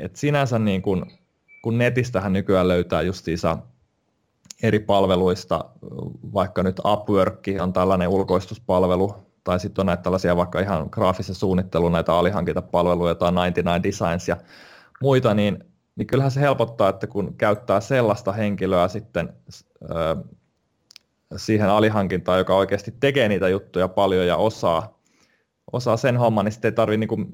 että 0.00 0.18
sinänsä 0.18 0.58
niin 0.58 0.82
kuin, 0.82 1.02
kun 1.62 1.78
netistähän 1.78 2.32
nykyään 2.32 2.68
löytää 2.68 3.02
justiinsa 3.02 3.58
eri 4.62 4.78
palveluista, 4.78 5.64
vaikka 6.34 6.62
nyt 6.62 6.80
Upwork 6.84 7.44
on 7.60 7.72
tällainen 7.72 8.08
ulkoistuspalvelu, 8.08 9.14
tai 9.44 9.60
sitten 9.60 9.82
on 9.82 9.86
näitä 9.86 10.02
tällaisia 10.02 10.36
vaikka 10.36 10.60
ihan 10.60 10.88
graafisen 10.90 11.34
suunnittelun 11.34 11.92
näitä 11.92 12.14
alihankintapalveluja, 12.14 13.14
tai 13.14 13.32
99 13.32 13.82
Designs 13.82 14.28
ja 14.28 14.36
muita, 15.02 15.34
niin, 15.34 15.64
niin 15.96 16.06
kyllähän 16.06 16.30
se 16.30 16.40
helpottaa, 16.40 16.88
että 16.88 17.06
kun 17.06 17.34
käyttää 17.36 17.80
sellaista 17.80 18.32
henkilöä 18.32 18.88
sitten 18.88 19.32
ö, 19.82 20.16
siihen 21.36 21.68
alihankintaan, 21.68 22.38
joka 22.38 22.56
oikeasti 22.56 22.94
tekee 23.00 23.28
niitä 23.28 23.48
juttuja 23.48 23.88
paljon 23.88 24.26
ja 24.26 24.36
osaa, 24.36 24.98
osaa 25.72 25.96
sen 25.96 26.16
homman, 26.16 26.44
niin 26.44 26.52
sitten 26.52 26.68
ei 26.68 26.72
tarvitse 26.72 27.06
niin, 27.06 27.28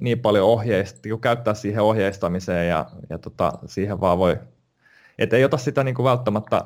niin 0.00 0.18
paljon 0.18 0.46
ohjeista, 0.46 1.08
kun 1.08 1.20
käyttää 1.20 1.54
siihen 1.54 1.82
ohjeistamiseen 1.82 2.68
ja, 2.68 2.86
ja 3.10 3.18
tota, 3.18 3.52
siihen 3.66 4.00
vaan 4.00 4.18
voi 4.18 4.38
että 5.20 5.36
ei 5.36 5.44
ota 5.44 5.56
sitä 5.56 5.84
niin 5.84 5.94
kuin 5.94 6.04
välttämättä 6.04 6.64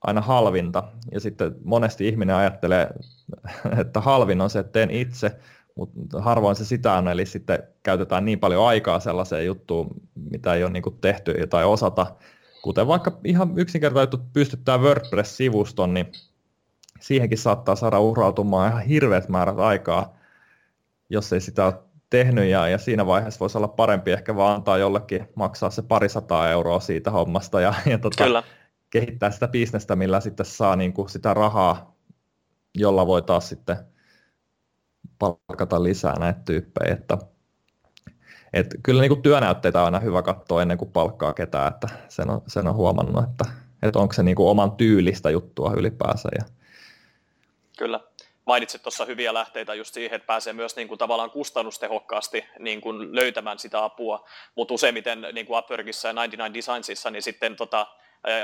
aina 0.00 0.20
halvinta. 0.20 0.84
Ja 1.12 1.20
sitten 1.20 1.56
monesti 1.64 2.08
ihminen 2.08 2.36
ajattelee, 2.36 2.90
että 3.80 4.00
halvin 4.00 4.40
on 4.40 4.50
se, 4.50 4.58
että 4.58 4.72
teen 4.72 4.90
itse, 4.90 5.38
mutta 5.74 6.22
harvoin 6.22 6.56
se 6.56 6.64
sitä 6.64 6.92
on, 6.92 7.08
eli 7.08 7.26
sitten 7.26 7.62
käytetään 7.82 8.24
niin 8.24 8.40
paljon 8.40 8.66
aikaa 8.66 9.00
sellaiseen 9.00 9.46
juttuun, 9.46 9.90
mitä 10.30 10.54
ei 10.54 10.64
ole 10.64 10.72
niin 10.72 10.82
kuin 10.82 10.98
tehty 11.00 11.46
tai 11.50 11.64
osata. 11.64 12.06
Kuten 12.62 12.86
vaikka 12.86 13.20
ihan 13.24 13.58
yksinkertaisesti 13.58 14.16
pystyttää 14.32 14.78
WordPress-sivuston, 14.78 15.94
niin 15.94 16.12
siihenkin 17.00 17.38
saattaa 17.38 17.76
saada 17.76 18.00
urautumaan 18.00 18.70
ihan 18.70 18.82
hirveät 18.82 19.28
määrät 19.28 19.58
aikaa, 19.58 20.16
jos 21.10 21.32
ei 21.32 21.40
sitä 21.40 21.64
ole 21.64 21.74
tehnyt 22.14 22.44
ja, 22.44 22.68
ja 22.68 22.78
siinä 22.78 23.06
vaiheessa 23.06 23.40
voisi 23.40 23.58
olla 23.58 23.68
parempi 23.68 24.12
ehkä 24.12 24.36
vaan 24.36 24.54
antaa 24.54 24.78
jollekin 24.78 25.28
maksaa 25.34 25.70
se 25.70 25.82
parisataa 25.82 26.50
euroa 26.50 26.80
siitä 26.80 27.10
hommasta 27.10 27.60
ja, 27.60 27.74
ja 27.86 27.98
tota, 27.98 28.24
Kyllä. 28.24 28.42
kehittää 28.90 29.30
sitä 29.30 29.48
bisnestä, 29.48 29.96
millä 29.96 30.20
sitten 30.20 30.46
saa 30.46 30.76
niin 30.76 30.92
kuin 30.92 31.08
sitä 31.08 31.34
rahaa, 31.34 31.94
jolla 32.74 33.06
voi 33.06 33.22
taas 33.22 33.48
sitten 33.48 33.76
palkata 35.18 35.82
lisää 35.82 36.18
näitä 36.18 36.40
tyyppejä. 36.44 36.94
Että, 36.94 37.18
et 38.52 38.66
kyllä 38.82 39.00
niin 39.00 39.10
kuin 39.10 39.22
työnäytteitä 39.22 39.78
on 39.80 39.84
aina 39.84 40.00
hyvä 40.00 40.22
katsoa 40.22 40.62
ennen 40.62 40.78
kuin 40.78 40.92
palkkaa 40.92 41.32
ketään, 41.32 41.72
että 41.72 41.88
sen 42.08 42.30
on, 42.30 42.42
sen 42.46 42.66
on 42.66 42.74
huomannut, 42.74 43.24
että, 43.24 43.44
että 43.82 43.98
onko 43.98 44.12
se 44.14 44.22
niin 44.22 44.36
kuin 44.36 44.48
oman 44.48 44.72
tyylistä 44.72 45.30
juttua 45.30 45.72
ylipäänsä. 45.76 46.28
Ja... 46.38 46.44
Kyllä 47.78 48.00
mainitsit 48.46 48.82
tuossa 48.82 49.04
hyviä 49.04 49.34
lähteitä 49.34 49.74
just 49.74 49.94
siihen, 49.94 50.16
että 50.16 50.26
pääsee 50.26 50.52
myös 50.52 50.76
niin 50.76 50.88
kuin 50.88 50.98
tavallaan 50.98 51.30
kustannustehokkaasti 51.30 52.44
niin 52.58 52.80
kuin 52.80 53.14
löytämään 53.14 53.58
sitä 53.58 53.84
apua, 53.84 54.24
mutta 54.54 54.74
useimmiten 54.74 55.26
niin 55.32 55.46
kuin 55.46 55.58
Upworkissa 55.58 56.08
ja 56.08 56.12
99 56.12 56.54
Designsissa, 56.54 57.10
niin 57.10 57.22
sitten 57.22 57.56
tota, 57.56 57.86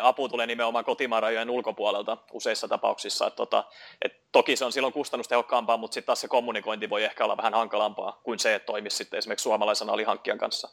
apu 0.03 0.29
tulee 0.29 0.47
nimenomaan 0.47 0.85
kotimaan 0.85 1.23
rajojen 1.23 1.51
ulkopuolelta 1.51 2.17
useissa 2.33 2.69
tapauksissa. 2.69 3.27
Et 3.27 3.37
tota, 3.37 3.65
et 4.03 4.13
toki 4.33 4.57
se 4.57 4.65
on 4.65 4.73
silloin 4.73 4.93
kustannustehokkaampaa, 4.93 5.77
mutta 5.77 5.95
sitten 5.95 6.07
taas 6.07 6.21
se 6.21 6.29
kommunikointi 6.29 6.91
voi 6.91 7.05
ehkä 7.05 7.25
olla 7.25 7.37
vähän 7.37 7.55
hankalampaa 7.55 8.21
kuin 8.23 8.39
se, 8.39 8.55
että 8.55 8.67
toimisi 8.67 8.97
sitten 8.97 9.19
esimerkiksi 9.19 9.43
suomalaisen 9.43 9.91
alihankkijan 9.91 10.39
kanssa. 10.39 10.69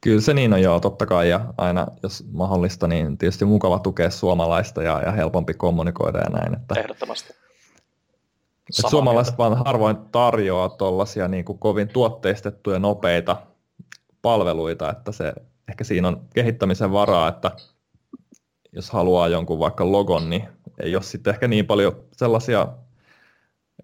Kyllä 0.00 0.20
se 0.20 0.34
niin 0.34 0.52
on 0.52 0.62
joo, 0.62 0.80
totta 0.80 1.06
kai, 1.06 1.30
ja 1.30 1.40
aina 1.58 1.86
jos 2.02 2.24
mahdollista, 2.32 2.86
niin 2.86 3.18
tietysti 3.18 3.44
mukava 3.44 3.78
tukea 3.78 4.10
suomalaista 4.10 4.82
ja, 4.82 5.02
ja 5.02 5.12
helpompi 5.12 5.54
kommunikoida 5.54 6.18
ja 6.18 6.30
näin. 6.30 6.54
Että, 6.54 6.80
Ehdottomasti. 6.80 7.47
Että 8.68 8.90
suomalaiset 8.90 9.38
vaan 9.38 9.64
harvoin 9.66 9.96
tarjoaa 9.96 10.68
tuollaisia 10.68 11.28
niin 11.28 11.44
kuin 11.44 11.58
kovin 11.58 11.88
tuotteistettuja 11.88 12.78
nopeita 12.78 13.36
palveluita, 14.22 14.90
että 14.90 15.12
se, 15.12 15.32
ehkä 15.68 15.84
siinä 15.84 16.08
on 16.08 16.20
kehittämisen 16.34 16.92
varaa, 16.92 17.28
että 17.28 17.50
jos 18.72 18.90
haluaa 18.90 19.28
jonkun 19.28 19.58
vaikka 19.58 19.92
logon, 19.92 20.30
niin 20.30 20.48
ei 20.82 20.96
ole 20.96 21.02
sitten 21.02 21.34
ehkä 21.34 21.48
niin 21.48 21.66
paljon 21.66 22.04
sellaisia, 22.12 22.68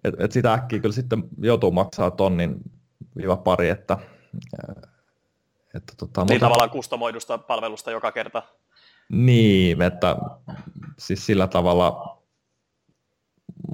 että, 0.03 0.23
että 0.23 0.33
sitä 0.33 0.53
äkkiä 0.53 0.79
kyllä 0.79 0.95
sitten 0.95 1.23
joutuu 1.41 1.71
maksaa 1.71 2.11
tonnin 2.11 2.55
viiva 3.17 3.37
pari, 3.37 3.69
että, 3.69 3.97
että 5.73 5.93
tota, 5.97 6.21
niin 6.21 6.33
mutta, 6.33 6.45
tavallaan 6.45 6.69
kustomoidusta 6.69 7.37
palvelusta 7.37 7.91
joka 7.91 8.11
kerta. 8.11 8.43
Niin, 9.09 9.81
että 9.81 10.17
siis 10.99 11.25
sillä 11.25 11.47
tavalla 11.47 12.17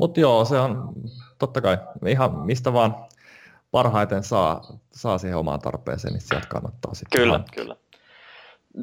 mutta 0.02 0.20
joo, 0.20 0.46
se 0.46 0.60
on 0.60 0.94
totta 1.40 1.62
kai 1.62 1.78
ihan 2.08 2.40
mistä 2.40 2.74
vaan 2.74 3.06
parhaiten 3.72 4.24
saa, 4.24 4.62
saa 4.92 5.18
siihen 5.18 5.38
omaan 5.38 5.60
tarpeeseen, 5.60 6.14
niin 6.14 6.22
sieltä 6.22 6.48
kannattaa 6.48 6.94
sitten. 6.94 7.22
Kyllä, 7.22 7.34
hankkia. 7.34 7.64
kyllä. 7.64 7.76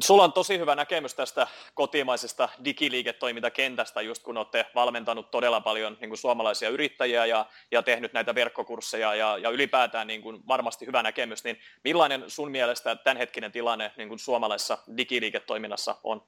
Sulla 0.03 0.23
on 0.23 0.33
tosi 0.33 0.59
hyvä 0.59 0.75
näkemys 0.75 1.15
tästä 1.15 1.47
kotimaisesta 1.73 2.49
digiliiketoimintakentästä, 2.65 4.01
just 4.01 4.23
kun 4.23 4.37
olette 4.37 4.65
valmentanut 4.75 5.31
todella 5.31 5.61
paljon 5.61 5.97
niin 6.01 6.09
kuin 6.09 6.17
suomalaisia 6.17 6.69
yrittäjiä 6.69 7.25
ja, 7.25 7.45
ja 7.71 7.83
tehnyt 7.83 8.13
näitä 8.13 8.35
verkkokursseja 8.35 9.15
ja, 9.15 9.37
ja 9.37 9.49
ylipäätään 9.49 10.07
niin 10.07 10.21
kuin 10.21 10.41
varmasti 10.47 10.85
hyvä 10.85 11.03
näkemys, 11.03 11.43
niin 11.43 11.57
millainen 11.83 12.23
sun 12.27 12.51
mielestä 12.51 12.95
tämänhetkinen 12.95 13.51
tilanne 13.51 13.91
niin 13.97 14.07
kuin 14.09 14.19
suomalaisessa 14.19 14.77
digiliiketoiminnassa 14.97 15.95
on? 16.03 16.21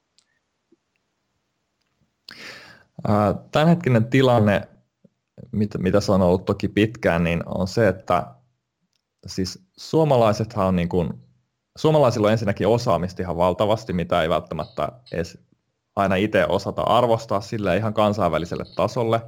Tämänhetkinen 3.52 4.10
tilanne, 4.10 4.68
mitä, 5.52 5.78
mitä 5.78 6.00
se 6.00 6.12
on 6.12 6.22
ollut 6.22 6.44
toki 6.44 6.68
pitkään, 6.68 7.24
niin 7.24 7.42
on 7.46 7.68
se, 7.68 7.88
että 7.88 8.26
siis 9.26 9.66
suomalaisethan 9.76 10.66
on 10.66 10.76
niin 10.76 10.88
kuin, 10.88 11.10
suomalaisilla 11.78 12.26
on 12.26 12.32
ensinnäkin 12.32 12.68
osaamista 12.68 13.22
ihan 13.22 13.36
valtavasti, 13.36 13.92
mitä 13.92 14.22
ei 14.22 14.28
välttämättä 14.28 14.88
edes 15.12 15.38
aina 15.96 16.14
itse 16.14 16.46
osata 16.48 16.82
arvostaa 16.82 17.40
sille 17.40 17.76
ihan 17.76 17.94
kansainväliselle 17.94 18.64
tasolle. 18.76 19.20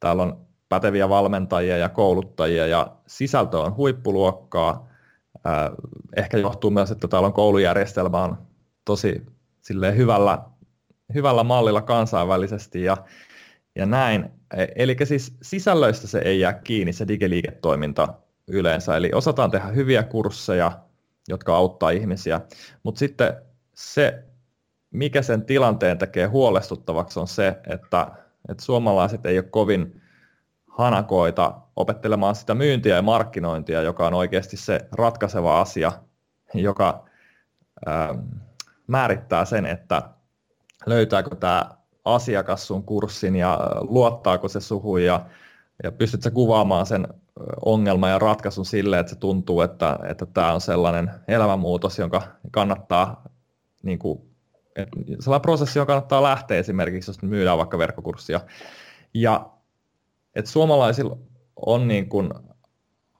Täällä 0.00 0.22
on 0.22 0.46
päteviä 0.68 1.08
valmentajia 1.08 1.76
ja 1.76 1.88
kouluttajia 1.88 2.66
ja 2.66 2.96
sisältö 3.06 3.60
on 3.60 3.76
huippuluokkaa. 3.76 4.88
Ehkä 6.16 6.38
johtuu 6.38 6.70
myös, 6.70 6.90
että 6.90 7.08
täällä 7.08 7.26
on 7.26 7.32
koulujärjestelmä 7.32 8.22
on 8.22 8.38
tosi 8.84 9.26
hyvällä 9.96 10.38
hyvällä 11.14 11.44
mallilla 11.44 11.82
kansainvälisesti 11.82 12.82
ja, 12.82 12.96
ja 13.76 13.86
näin. 13.86 14.35
E, 14.56 14.66
eli 14.76 14.96
siis 15.04 15.36
sisällöistä 15.42 16.06
se 16.06 16.18
ei 16.18 16.40
jää 16.40 16.52
kiinni 16.52 16.92
se 16.92 17.08
digiliiketoiminta 17.08 18.14
yleensä, 18.46 18.96
eli 18.96 19.10
osataan 19.14 19.50
tehdä 19.50 19.66
hyviä 19.66 20.02
kursseja, 20.02 20.72
jotka 21.28 21.56
auttaa 21.56 21.90
ihmisiä, 21.90 22.40
mutta 22.82 22.98
sitten 22.98 23.34
se, 23.74 24.24
mikä 24.90 25.22
sen 25.22 25.42
tilanteen 25.42 25.98
tekee 25.98 26.26
huolestuttavaksi 26.26 27.20
on 27.20 27.28
se, 27.28 27.48
että, 27.66 28.06
että 28.48 28.64
suomalaiset 28.64 29.26
ei 29.26 29.38
ole 29.38 29.46
kovin 29.50 30.02
hanakoita 30.66 31.60
opettelemaan 31.76 32.34
sitä 32.34 32.54
myyntiä 32.54 32.96
ja 32.96 33.02
markkinointia, 33.02 33.82
joka 33.82 34.06
on 34.06 34.14
oikeasti 34.14 34.56
se 34.56 34.80
ratkaiseva 34.92 35.60
asia, 35.60 35.92
joka 36.54 37.04
ää, 37.86 38.14
määrittää 38.86 39.44
sen, 39.44 39.66
että 39.66 40.02
löytääkö 40.86 41.36
tämä 41.36 41.70
asiakas 42.06 42.66
sun 42.66 42.84
kurssin 42.84 43.36
ja 43.36 43.60
luottaako 43.80 44.48
se 44.48 44.60
suhun 44.60 45.04
ja, 45.04 45.26
ja 45.82 45.92
pystytkö 45.92 46.30
kuvaamaan 46.30 46.86
sen 46.86 47.08
ongelman 47.64 48.10
ja 48.10 48.18
ratkaisun 48.18 48.66
sille, 48.66 48.98
että 48.98 49.12
se 49.12 49.18
tuntuu, 49.18 49.60
että, 49.60 49.98
että 50.08 50.26
tämä 50.26 50.52
on 50.52 50.60
sellainen 50.60 51.10
elämänmuutos, 51.28 51.98
jonka 51.98 52.22
kannattaa, 52.50 53.24
niin 53.82 53.98
kuin, 53.98 54.20
sellainen 55.20 55.42
prosessi, 55.42 55.78
jonka 55.78 55.92
kannattaa 55.92 56.22
lähteä 56.22 56.58
esimerkiksi, 56.58 57.10
jos 57.10 57.22
myydään 57.22 57.58
vaikka 57.58 57.78
verkkokurssia. 57.78 58.40
Ja 59.14 59.50
että 60.34 60.50
suomalaisilla 60.50 61.18
on 61.66 61.88
niin 61.88 62.08
kuin 62.08 62.30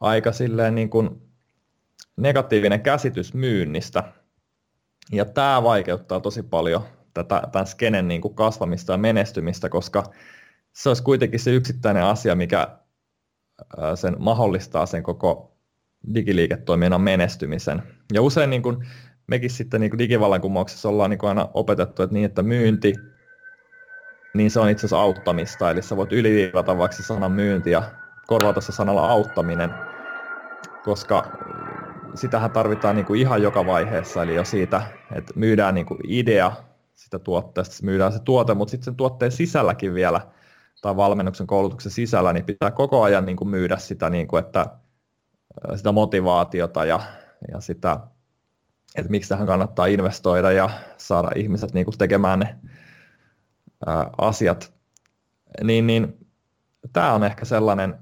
aika 0.01 0.33
silleen 0.33 0.75
niin 0.75 0.91
kuin 0.91 1.23
negatiivinen 2.17 2.81
käsitys 2.81 3.35
myynnistä, 3.35 4.13
ja 5.13 5.25
tämä 5.25 5.63
vaikeuttaa 5.63 6.21
tosi 6.21 6.43
paljon 6.43 6.83
tätä, 7.25 7.43
tämän 7.53 7.67
skenen 7.67 8.09
niin 8.09 8.21
kuin 8.21 8.35
kasvamista 8.35 8.93
ja 8.93 8.99
menestymistä, 8.99 9.69
koska 9.69 10.03
se 10.73 10.89
olisi 10.89 11.03
kuitenkin 11.03 11.41
se 11.41 11.51
yksittäinen 11.51 12.05
asia, 12.05 12.35
mikä 12.35 12.69
sen 13.95 14.17
mahdollistaa 14.19 14.87
sen 14.87 15.03
koko 15.03 15.57
digiliiketoiminnan 16.15 17.01
menestymisen. 17.01 17.83
Ja 18.13 18.23
usein 18.23 18.51
niin 18.51 18.63
kuin 18.63 18.87
mekin 19.27 19.51
sitten 19.51 19.81
niin 19.81 19.91
kuin 19.91 19.99
digivallankumouksessa 19.99 20.89
ollaan 20.89 21.11
niin 21.11 21.19
kuin 21.19 21.29
aina 21.29 21.49
opetettu, 21.55 22.03
että 22.03 22.15
niin, 22.15 22.25
että 22.25 22.43
myynti, 22.43 22.95
niin 24.35 24.51
se 24.51 24.61
on 24.61 24.71
itse 24.71 24.81
asiassa 24.81 25.01
auttamista, 25.01 25.71
eli 25.71 25.83
sä 25.83 25.97
voit 25.97 26.13
yliviivata 26.13 26.79
vaikka 26.79 26.97
sanan 26.97 27.33
myynti 27.33 27.71
ja 27.71 27.83
korvata 28.27 28.61
se 28.61 28.73
sanalla 28.73 29.09
auttaminen, 29.09 29.75
koska 30.85 31.27
sitähän 32.15 32.51
tarvitaan 32.51 32.97
niin 32.97 33.07
kuin 33.07 33.21
ihan 33.21 33.43
joka 33.43 33.67
vaiheessa, 33.67 34.23
eli 34.23 34.35
jo 34.35 34.45
siitä, 34.45 34.83
että 35.13 35.33
myydään 35.37 35.75
niin 35.75 35.87
kuin 35.87 36.01
idea 36.05 36.53
sitä 36.97 37.19
tuotteesta, 37.19 37.85
myydään 37.87 38.13
se 38.13 38.19
tuote, 38.19 38.55
mutta 38.55 38.71
sitten 38.71 38.85
sen 38.85 38.97
tuotteen 38.97 39.33
sisälläkin 39.33 39.95
vielä, 39.95 40.21
tai 40.83 40.97
valmennuksen 40.97 41.47
koulutuksen 41.47 41.93
sisällä, 41.93 42.33
niin 42.33 42.45
pitää 42.45 42.71
koko 42.71 43.03
ajan 43.03 43.27
niin 43.27 43.37
kuin 43.37 43.49
myydä 43.49 43.77
sitä, 43.77 44.11
niin 44.11 44.29
kuin, 44.29 44.45
että, 44.45 44.67
sitä 45.77 45.93
motivaatiota 45.93 46.85
ja, 46.85 47.01
ja 47.53 47.61
sitä, 47.61 48.01
että 48.97 49.11
miksi 49.11 49.29
tähän 49.29 49.47
kannattaa 49.47 49.87
investoida 49.87 50.53
ja 50.53 50.71
saada 50.97 51.31
ihmiset 51.37 51.75
niin 51.75 51.85
kuin 51.85 51.99
tekemään 51.99 52.39
ne 52.39 52.57
ää, 53.87 54.11
asiat. 54.19 54.75
Niin, 55.63 55.87
niin 55.87 56.27
tämä 56.93 57.13
on 57.13 57.25
ehkä 57.25 57.45
sellainen, 57.45 57.99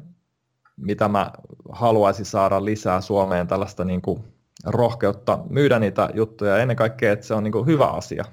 mitä 0.77 1.09
mä 1.09 1.31
haluaisin 1.73 2.27
saada 2.27 2.65
lisää 2.65 3.01
Suomeen, 3.01 3.47
tällaista 3.47 3.85
niin 3.85 4.03
kuin 4.03 4.25
rohkeutta 4.65 5.39
myydä 5.51 5.79
niitä 5.79 6.09
juttuja. 6.15 6.51
Ja 6.51 6.63
ennen 6.63 6.77
kaikkea, 6.77 7.13
että 7.13 7.27
se 7.27 7.35
on 7.35 7.45
niin 7.45 7.53
kuin 7.53 7.67
hyvä 7.67 7.87
asia 7.87 8.25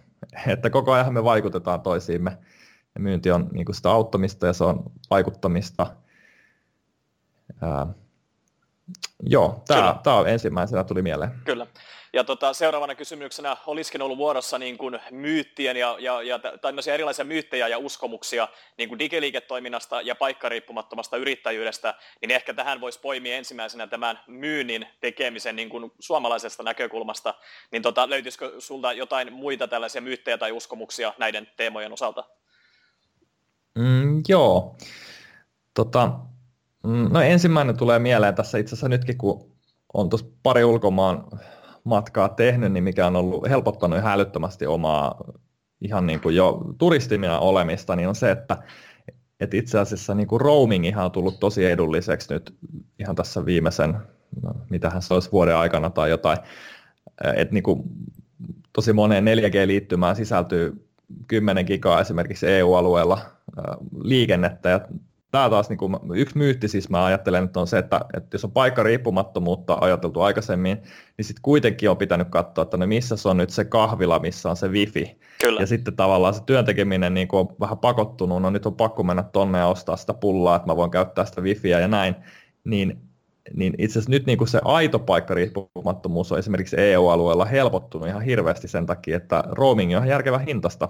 että 0.47 0.69
koko 0.69 0.91
ajan 0.91 1.13
me 1.13 1.23
vaikutetaan 1.23 1.81
toisiimme. 1.81 2.37
Ja 2.95 3.01
myynti 3.01 3.31
on 3.31 3.49
niin 3.51 3.65
kuin 3.65 3.75
sitä 3.75 3.91
auttamista 3.91 4.47
ja 4.47 4.53
se 4.53 4.63
on 4.63 4.83
vaikuttamista. 5.09 5.87
Ää, 7.61 7.87
joo, 9.23 9.63
tämä, 9.67 9.99
tämä 10.03 10.15
on 10.15 10.29
ensimmäisenä 10.29 10.83
tuli 10.83 11.01
mieleen. 11.01 11.31
Kyllä. 11.45 11.67
Ja 12.13 12.23
tota, 12.23 12.53
seuraavana 12.53 12.95
kysymyksenä 12.95 13.57
olisikin 13.65 14.01
ollut 14.01 14.17
vuorossa 14.17 14.57
niin 14.57 14.77
kuin 14.77 14.99
myyttien 15.11 15.77
ja, 15.77 15.97
ja, 15.99 16.21
ja 16.21 16.39
tämmöisiä 16.61 16.93
erilaisia 16.93 17.25
myyttejä 17.25 17.67
ja 17.67 17.77
uskomuksia 17.77 18.47
niin 18.77 18.89
kuin 18.89 18.99
digiliiketoiminnasta 18.99 20.01
ja 20.01 20.15
paikkariippumattomasta 20.15 21.17
yrittäjyydestä, 21.17 21.93
niin 22.21 22.31
ehkä 22.31 22.53
tähän 22.53 22.81
voisi 22.81 22.99
poimia 22.99 23.35
ensimmäisenä 23.35 23.87
tämän 23.87 24.19
myynnin 24.27 24.87
tekemisen 24.99 25.55
niin 25.55 25.69
kuin 25.69 25.91
suomalaisesta 25.99 26.63
näkökulmasta. 26.63 27.33
Niin 27.71 27.81
tota, 27.81 28.09
löytyisikö 28.09 28.53
sulta 28.59 28.93
jotain 28.93 29.33
muita 29.33 29.67
tällaisia 29.67 30.01
myyttejä 30.01 30.37
tai 30.37 30.51
uskomuksia 30.51 31.13
näiden 31.17 31.47
teemojen 31.57 31.93
osalta? 31.93 32.23
Mm, 33.75 34.21
joo. 34.27 34.75
Tota, 35.73 36.11
mm, 36.83 37.09
no 37.11 37.21
ensimmäinen 37.21 37.77
tulee 37.77 37.99
mieleen 37.99 38.35
tässä 38.35 38.57
itse 38.57 38.69
asiassa 38.69 38.89
nytkin, 38.89 39.17
kun 39.17 39.51
on 39.93 40.09
tuossa 40.09 40.27
pari 40.43 40.63
ulkomaan 40.63 41.27
matkaa 41.83 42.29
tehnyt, 42.29 42.71
niin 42.71 42.83
mikä 42.83 43.07
on 43.07 43.15
ollut 43.15 43.49
helpottanut 43.49 43.99
ihan 43.99 44.13
älyttömästi 44.13 44.67
omaa 44.67 45.23
ihan 45.81 46.07
niin 46.07 46.19
kuin 46.19 46.35
jo 46.35 46.61
turistimia 46.77 47.39
olemista, 47.39 47.95
niin 47.95 48.07
on 48.07 48.15
se, 48.15 48.31
että 48.31 48.57
et 49.39 49.53
itse 49.53 49.79
asiassa 49.79 50.15
niin 50.15 50.27
kuin 50.27 50.41
roaming 50.41 50.85
ihan 50.85 51.05
on 51.05 51.11
tullut 51.11 51.39
tosi 51.39 51.65
edulliseksi 51.65 52.33
nyt 52.33 52.55
ihan 52.99 53.15
tässä 53.15 53.45
viimeisen, 53.45 53.97
no, 54.41 54.53
mitähän 54.69 55.01
se 55.01 55.13
olisi 55.13 55.31
vuoden 55.31 55.55
aikana 55.55 55.89
tai 55.89 56.09
jotain, 56.09 56.37
että 57.35 57.53
niin 57.53 57.63
kuin 57.63 57.83
tosi 58.73 58.93
moneen 58.93 59.25
4G-liittymään 59.25 60.15
sisältyy 60.15 60.87
10 61.27 61.65
gigaa 61.65 62.01
esimerkiksi 62.01 62.47
EU-alueella 62.47 63.21
liikennettä 64.03 64.69
ja 64.69 64.79
tämä 65.31 65.49
taas 65.49 65.69
niin 65.69 65.77
kuin, 65.77 65.97
yksi 66.15 66.37
myytti 66.37 66.67
siis 66.67 66.89
mä 66.89 67.05
ajattelen, 67.05 67.43
että 67.43 67.59
on 67.59 67.67
se, 67.67 67.77
että, 67.77 68.01
että 68.17 68.35
jos 68.35 68.45
on 68.45 68.51
paikka 68.51 68.83
riippumattomuutta 68.83 69.77
ajateltu 69.81 70.21
aikaisemmin, 70.21 70.77
niin 71.17 71.25
sitten 71.25 71.41
kuitenkin 71.41 71.89
on 71.89 71.97
pitänyt 71.97 72.27
katsoa, 72.29 72.61
että 72.61 72.77
no 72.77 72.87
missä 72.87 73.15
se 73.15 73.29
on 73.29 73.37
nyt 73.37 73.49
se 73.49 73.65
kahvila, 73.65 74.19
missä 74.19 74.49
on 74.49 74.57
se 74.57 74.67
wifi. 74.67 75.19
Kyllä. 75.41 75.61
Ja 75.61 75.67
sitten 75.67 75.95
tavallaan 75.95 76.33
se 76.33 76.43
työntekeminen 76.45 77.13
niin 77.13 77.27
on 77.31 77.47
vähän 77.59 77.77
pakottunut, 77.77 78.41
no 78.41 78.49
nyt 78.49 78.65
on 78.65 78.75
pakko 78.75 79.03
mennä 79.03 79.23
tonne 79.23 79.57
ja 79.57 79.67
ostaa 79.67 79.97
sitä 79.97 80.13
pullaa, 80.13 80.55
että 80.55 80.67
mä 80.67 80.75
voin 80.75 80.91
käyttää 80.91 81.25
sitä 81.25 81.41
wifiä 81.41 81.79
ja 81.79 81.87
näin, 81.87 82.15
niin 82.63 83.01
niin 83.53 83.73
itse 83.77 83.93
asiassa 83.93 84.11
nyt 84.11 84.25
niin 84.25 84.37
kuin 84.37 84.47
se 84.47 84.61
aito 84.65 84.99
paikkariippumattomuus 84.99 86.31
on 86.31 86.39
esimerkiksi 86.39 86.75
EU-alueella 86.79 87.45
helpottunut 87.45 88.07
ihan 88.07 88.21
hirveästi 88.21 88.67
sen 88.67 88.85
takia, 88.85 89.17
että 89.17 89.43
roaming 89.47 89.91
on 89.91 89.97
ihan 89.97 90.09
järkevä 90.09 90.39
hintasta. 90.39 90.89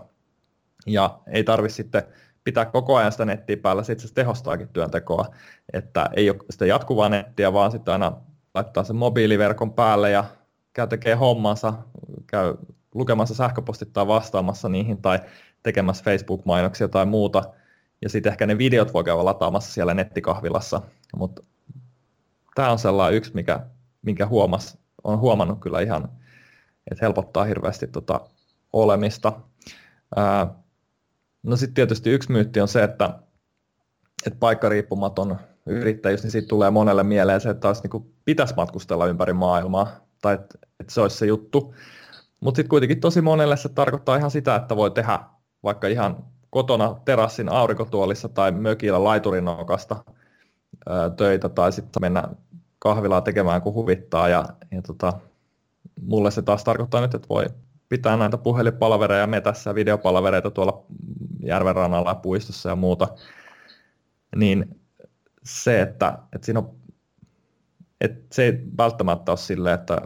Ja 0.85 1.19
ei 1.27 1.43
tarvitse 1.43 1.75
sitten 1.75 2.03
pitää 2.43 2.65
koko 2.65 2.95
ajan 2.95 3.11
sitä 3.11 3.25
nettiä 3.25 3.57
päällä, 3.57 3.83
se 3.83 3.95
tehostaakin 4.13 4.67
työntekoa, 4.67 5.25
että 5.73 6.09
ei 6.13 6.29
ole 6.29 6.37
sitä 6.49 6.65
jatkuvaa 6.65 7.09
nettiä, 7.09 7.53
vaan 7.53 7.71
sitten 7.71 7.91
aina 7.91 8.13
laittaa 8.53 8.83
sen 8.83 8.95
mobiiliverkon 8.95 9.73
päälle 9.73 10.11
ja 10.11 10.25
käy 10.73 10.87
tekee 10.87 11.15
hommansa, 11.15 11.73
käy 12.27 12.55
lukemassa 12.95 13.35
sähköpostit 13.35 13.93
tai 13.93 14.07
vastaamassa 14.07 14.69
niihin 14.69 15.01
tai 15.01 15.19
tekemässä 15.63 16.03
Facebook-mainoksia 16.03 16.87
tai 16.87 17.05
muuta. 17.05 17.43
Ja 18.01 18.09
sitten 18.09 18.31
ehkä 18.31 18.45
ne 18.45 18.57
videot 18.57 18.93
voi 18.93 19.03
käydä 19.03 19.25
lataamassa 19.25 19.73
siellä 19.73 19.93
nettikahvilassa. 19.93 20.81
Mutta 21.15 21.43
tämä 22.55 22.71
on 22.71 22.79
sellainen 22.79 23.17
yksi, 23.17 23.31
mikä, 23.33 23.59
minkä 24.01 24.27
huomas, 24.27 24.77
on 25.03 25.19
huomannut 25.19 25.59
kyllä 25.59 25.81
ihan, 25.81 26.03
että 26.91 27.05
helpottaa 27.05 27.43
hirveästi 27.43 27.87
tota 27.87 28.21
olemista. 28.73 29.33
Ää, 30.15 30.47
No 31.43 31.55
sitten 31.55 31.73
tietysti 31.73 32.09
yksi 32.09 32.31
myytti 32.31 32.61
on 32.61 32.67
se, 32.67 32.83
että, 32.83 33.19
että 34.25 34.39
paikkariippumaton 34.39 35.37
yrittäjyys, 35.65 36.23
niin 36.23 36.31
siitä 36.31 36.47
tulee 36.47 36.71
monelle 36.71 37.03
mieleen 37.03 37.41
se, 37.41 37.49
että 37.49 37.61
taas 37.61 37.83
niin 37.83 38.13
pitäisi 38.25 38.53
matkustella 38.57 39.07
ympäri 39.07 39.33
maailmaa, 39.33 39.87
tai 40.21 40.33
että, 40.33 40.57
että 40.79 40.93
se 40.93 41.01
olisi 41.01 41.17
se 41.17 41.25
juttu. 41.25 41.75
Mutta 42.39 42.57
sitten 42.57 42.69
kuitenkin 42.69 42.99
tosi 42.99 43.21
monelle 43.21 43.57
se 43.57 43.69
tarkoittaa 43.69 44.15
ihan 44.15 44.31
sitä, 44.31 44.55
että 44.55 44.75
voi 44.75 44.91
tehdä 44.91 45.19
vaikka 45.63 45.87
ihan 45.87 46.25
kotona 46.49 46.95
terassin 47.05 47.49
aurinkotuolissa 47.49 48.29
tai 48.29 48.51
mökillä 48.51 49.03
laiturinokasta 49.03 50.03
töitä, 51.17 51.49
tai 51.49 51.71
sitten 51.71 52.01
mennä 52.01 52.23
kahvilaa 52.79 53.21
tekemään 53.21 53.61
kun 53.61 53.73
huvittaa. 53.73 54.29
Ja, 54.29 54.45
ja 54.71 54.81
tota, 54.81 55.13
mulle 56.01 56.31
se 56.31 56.41
taas 56.41 56.63
tarkoittaa 56.63 57.01
nyt, 57.01 57.13
että 57.13 57.29
voi 57.29 57.45
pitää 57.91 58.17
näitä 58.17 58.37
puhelinpalvereja 58.37 59.27
metässä, 59.27 59.75
videopalvereita 59.75 60.51
tuolla 60.51 60.83
järven 61.43 61.75
rannalla 61.75 62.09
ja 62.09 62.15
puistossa 62.15 62.69
ja 62.69 62.75
muuta, 62.75 63.07
niin 64.35 64.81
se, 65.43 65.81
että, 65.81 66.17
että 66.35 66.45
siinä 66.45 66.59
on, 66.59 66.75
että 68.01 68.35
se 68.35 68.45
ei 68.45 68.53
välttämättä 68.77 69.31
ole 69.31 69.37
silleen, 69.37 69.75
että, 69.75 70.01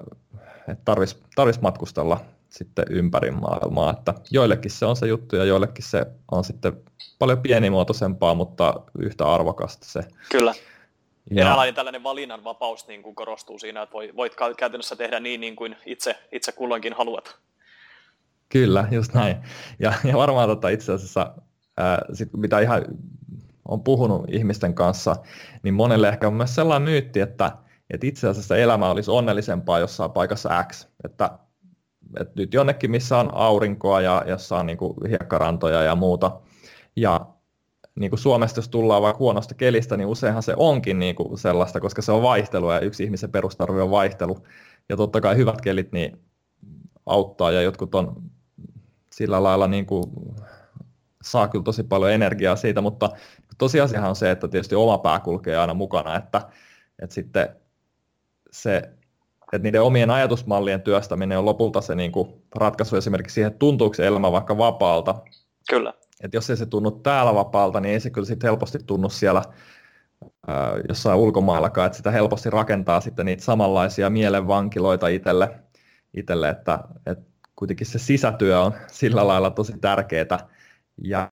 että 0.68 0.82
tarvitsisi 0.86 1.24
tarvis 1.36 1.62
matkustella 1.62 2.20
sitten 2.50 2.86
ympäri 2.90 3.32
maailmaa, 3.32 3.92
että 3.92 4.14
joillekin 4.32 4.72
se 4.72 4.86
on 4.86 4.96
se 4.96 5.08
juttu 5.08 5.36
ja 5.36 5.46
joillekin 5.46 5.86
se 5.86 6.06
on 6.32 6.44
sitten 6.44 6.74
paljon 7.20 7.42
pienimuotoisempaa, 7.42 8.34
mutta 8.34 8.74
yhtä 9.00 9.34
arvokasta 9.34 9.86
se. 9.86 10.02
Kyllä. 10.32 10.54
Ja 11.32 11.42
Eräänlainen 11.42 11.76
tällainen 11.76 12.04
valinnanvapaus 12.04 12.88
niin 12.88 13.04
kuin 13.04 13.16
korostuu 13.16 13.60
siinä, 13.60 13.82
että 13.82 13.94
voit 14.16 14.34
käytännössä 14.58 14.96
tehdä 14.96 15.20
niin, 15.20 15.42
niin 15.42 15.56
kuin 15.56 15.76
itse, 15.86 16.16
itse 16.32 16.52
kulloinkin 16.52 16.94
haluat. 16.94 17.38
Kyllä, 18.50 18.88
just 18.92 19.14
näin. 19.14 19.38
Ja, 19.80 19.94
ja 20.04 20.18
varmaan 20.18 20.50
tota 20.50 20.70
itse 20.70 20.92
asiassa, 20.92 21.36
ää, 21.78 22.02
sit, 22.14 22.30
mitä 22.34 22.60
ihan 22.60 22.86
on 23.68 23.84
puhunut 23.84 24.26
ihmisten 24.30 24.74
kanssa, 24.74 25.16
niin 25.64 25.74
monelle 25.74 26.10
ehkä 26.10 26.28
on 26.28 26.34
myös 26.34 26.56
sellainen 26.56 26.90
myytti, 26.90 27.20
että, 27.20 27.52
että 27.90 28.08
itse 28.08 28.28
asiassa 28.28 28.58
elämä 28.58 28.90
olisi 28.90 29.12
onnellisempaa 29.12 29.80
jossain 29.80 30.12
paikassa 30.12 30.64
X. 30.64 30.88
Että, 31.04 31.40
että 32.20 32.34
nyt 32.36 32.54
jonnekin, 32.54 32.92
missä 32.92 33.18
on 33.18 33.30
aurinkoa 33.34 34.02
ja 34.02 34.24
jossa 34.28 34.58
on 34.58 34.66
niin 34.66 34.78
kuin 34.78 34.94
hiekkarantoja 35.10 35.84
ja 35.84 35.96
muuta. 35.96 36.40
Ja 36.96 37.26
niin 37.96 38.12
kuin 38.12 38.20
Suomesta, 38.20 38.58
jos 38.58 38.70
tullaan 38.70 39.02
vaikka 39.02 39.20
huonosta 39.20 39.56
kelistä, 39.56 39.98
niin 39.98 40.08
useinhan 40.08 40.44
se 40.44 40.54
onkin 40.58 41.00
niin 41.00 41.16
kuin 41.16 41.38
sellaista, 41.38 41.80
koska 41.80 42.02
se 42.02 42.12
on 42.12 42.22
vaihtelu 42.22 42.72
ja 42.72 42.80
yksi 42.80 43.04
ihmisen 43.04 43.32
perustarve 43.32 43.82
on 43.82 43.92
vaihtelu. 43.92 44.38
Ja 44.90 44.98
totta 44.98 45.22
kai 45.22 45.38
hyvät 45.38 45.62
kelit 45.62 45.92
niin 45.92 46.20
auttaa 47.06 47.52
ja 47.52 47.62
jotkut 47.62 47.96
on 47.96 48.24
sillä 49.16 49.44
lailla 49.44 49.68
niin 49.68 49.86
kuin 49.86 50.04
saa 51.24 51.48
kyllä 51.48 51.64
tosi 51.64 51.84
paljon 51.84 52.12
energiaa 52.12 52.56
siitä, 52.56 52.82
mutta 52.82 53.10
tosiasiahan 53.58 54.10
on 54.10 54.16
se, 54.16 54.32
että 54.32 54.48
tietysti 54.48 54.76
oma 54.76 54.98
pää 54.98 55.20
kulkee 55.20 55.58
aina 55.58 55.74
mukana, 55.74 56.16
että, 56.16 56.42
että 57.02 57.14
sitten 57.14 57.50
se, 58.52 58.78
että 59.54 59.64
niiden 59.64 59.82
omien 59.82 60.10
ajatusmallien 60.10 60.82
työstäminen 60.82 61.38
on 61.38 61.46
lopulta 61.46 61.82
se 61.82 61.96
niin 61.96 62.12
kuin 62.12 62.34
ratkaisu 62.56 62.96
esimerkiksi 62.96 63.34
siihen, 63.34 63.48
että 63.48 63.60
tuntuuko 63.60 63.94
se 63.94 64.08
elämä 64.08 64.32
vaikka 64.32 64.58
vapaalta. 64.58 65.16
Kyllä. 65.70 65.94
Että 66.24 66.38
jos 66.38 66.50
ei 66.50 66.58
se 66.58 66.66
tunnu 66.66 66.92
täällä 66.92 67.36
vapaalta, 67.36 67.80
niin 67.80 67.94
ei 67.94 68.00
se 68.00 68.10
kyllä 68.10 68.28
sitten 68.28 68.48
helposti 68.48 68.80
tunnu 68.86 69.10
siellä 69.10 69.42
ää, 70.48 70.74
jossain 70.90 71.20
ulkomaillakaan, 71.20 71.86
että 71.86 71.98
sitä 71.98 72.12
helposti 72.12 72.50
rakentaa 72.50 73.02
sitten 73.02 73.26
niitä 73.26 73.44
samanlaisia 73.44 74.10
mielenvankiloita 74.10 75.08
itselle, 75.08 75.60
itselle 76.14 76.50
että, 76.50 76.80
että 77.06 77.35
kuitenkin 77.56 77.88
se 77.88 78.00
sisätyö 78.00 78.62
on 78.62 78.74
sillä 78.88 79.28
lailla 79.28 79.52
tosi 79.52 79.74
tärkeää. 79.82 80.48
Ja 81.04 81.32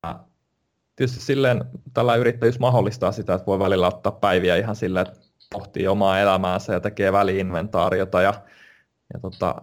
tietysti 0.95 1.21
silleen 1.21 1.65
tällä 1.93 2.15
yrittäjyys 2.15 2.59
mahdollistaa 2.59 3.11
sitä, 3.11 3.33
että 3.33 3.45
voi 3.45 3.59
välillä 3.59 3.87
ottaa 3.87 4.11
päiviä 4.11 4.55
ihan 4.55 4.75
silleen, 4.75 5.07
että 5.07 5.19
pohtii 5.53 5.87
omaa 5.87 6.19
elämäänsä 6.19 6.73
ja 6.73 6.79
tekee 6.79 7.11
väliinventaariota 7.11 8.21
ja, 8.21 8.33
ja 9.13 9.19
tota, 9.19 9.55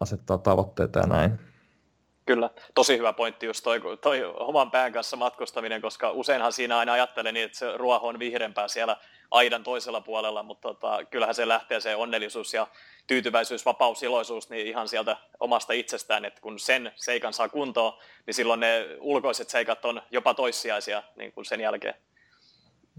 asettaa 0.00 0.38
tavoitteita 0.38 0.98
ja 0.98 1.06
näin. 1.06 1.38
Kyllä, 2.26 2.50
tosi 2.74 2.98
hyvä 2.98 3.12
pointti 3.12 3.46
just 3.46 3.64
toi, 3.64 3.80
toi 4.02 4.24
oman 4.24 4.70
pään 4.70 4.92
kanssa 4.92 5.16
matkustaminen, 5.16 5.82
koska 5.82 6.10
useinhan 6.10 6.52
siinä 6.52 6.78
aina 6.78 6.92
ajattelee 6.92 7.32
niin, 7.32 7.46
että 7.46 7.58
se 7.58 7.76
ruoho 7.76 8.08
on 8.08 8.18
vihreämpää 8.18 8.68
siellä 8.68 8.96
aidan 9.30 9.62
toisella 9.62 10.00
puolella, 10.00 10.42
mutta 10.42 10.68
tota, 10.68 11.04
kyllähän 11.10 11.34
se 11.34 11.48
lähtee 11.48 11.80
se 11.80 11.96
onnellisuus 11.96 12.54
ja 12.54 12.66
tyytyväisyys, 13.06 13.64
vapaus, 13.64 14.02
iloisuus 14.02 14.50
niin 14.50 14.66
ihan 14.66 14.88
sieltä 14.88 15.16
omasta 15.40 15.72
itsestään, 15.72 16.24
että 16.24 16.40
kun 16.40 16.58
sen 16.58 16.92
seikan 16.96 17.32
saa 17.32 17.48
kuntoon, 17.48 17.92
niin 18.26 18.34
silloin 18.34 18.60
ne 18.60 18.86
ulkoiset 19.00 19.50
seikat 19.50 19.84
on 19.84 20.02
jopa 20.10 20.34
toissijaisia 20.34 21.02
niin 21.16 21.32
kuin 21.32 21.44
sen 21.44 21.60
jälkeen. 21.60 21.94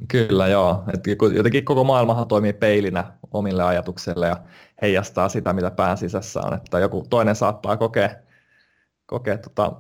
Kyllä 0.08 0.48
joo, 0.48 0.84
että 0.94 1.10
jotenkin 1.36 1.66
koko 1.66 1.84
maailmahan 1.84 2.28
toimii 2.28 2.54
peilinä 2.54 3.04
omille 3.32 3.64
ajatuksille 3.64 4.28
ja 4.28 4.38
heijastaa 4.82 5.30
sitä, 5.30 5.54
mitä 5.54 5.72
pään 5.72 5.98
sisässä 5.98 6.40
on, 6.42 6.54
että 6.54 6.80
joku 6.80 7.06
toinen 7.10 7.36
saattaa 7.36 7.78
kokea, 7.78 8.10
kokea 9.06 9.38
tota, 9.38 9.72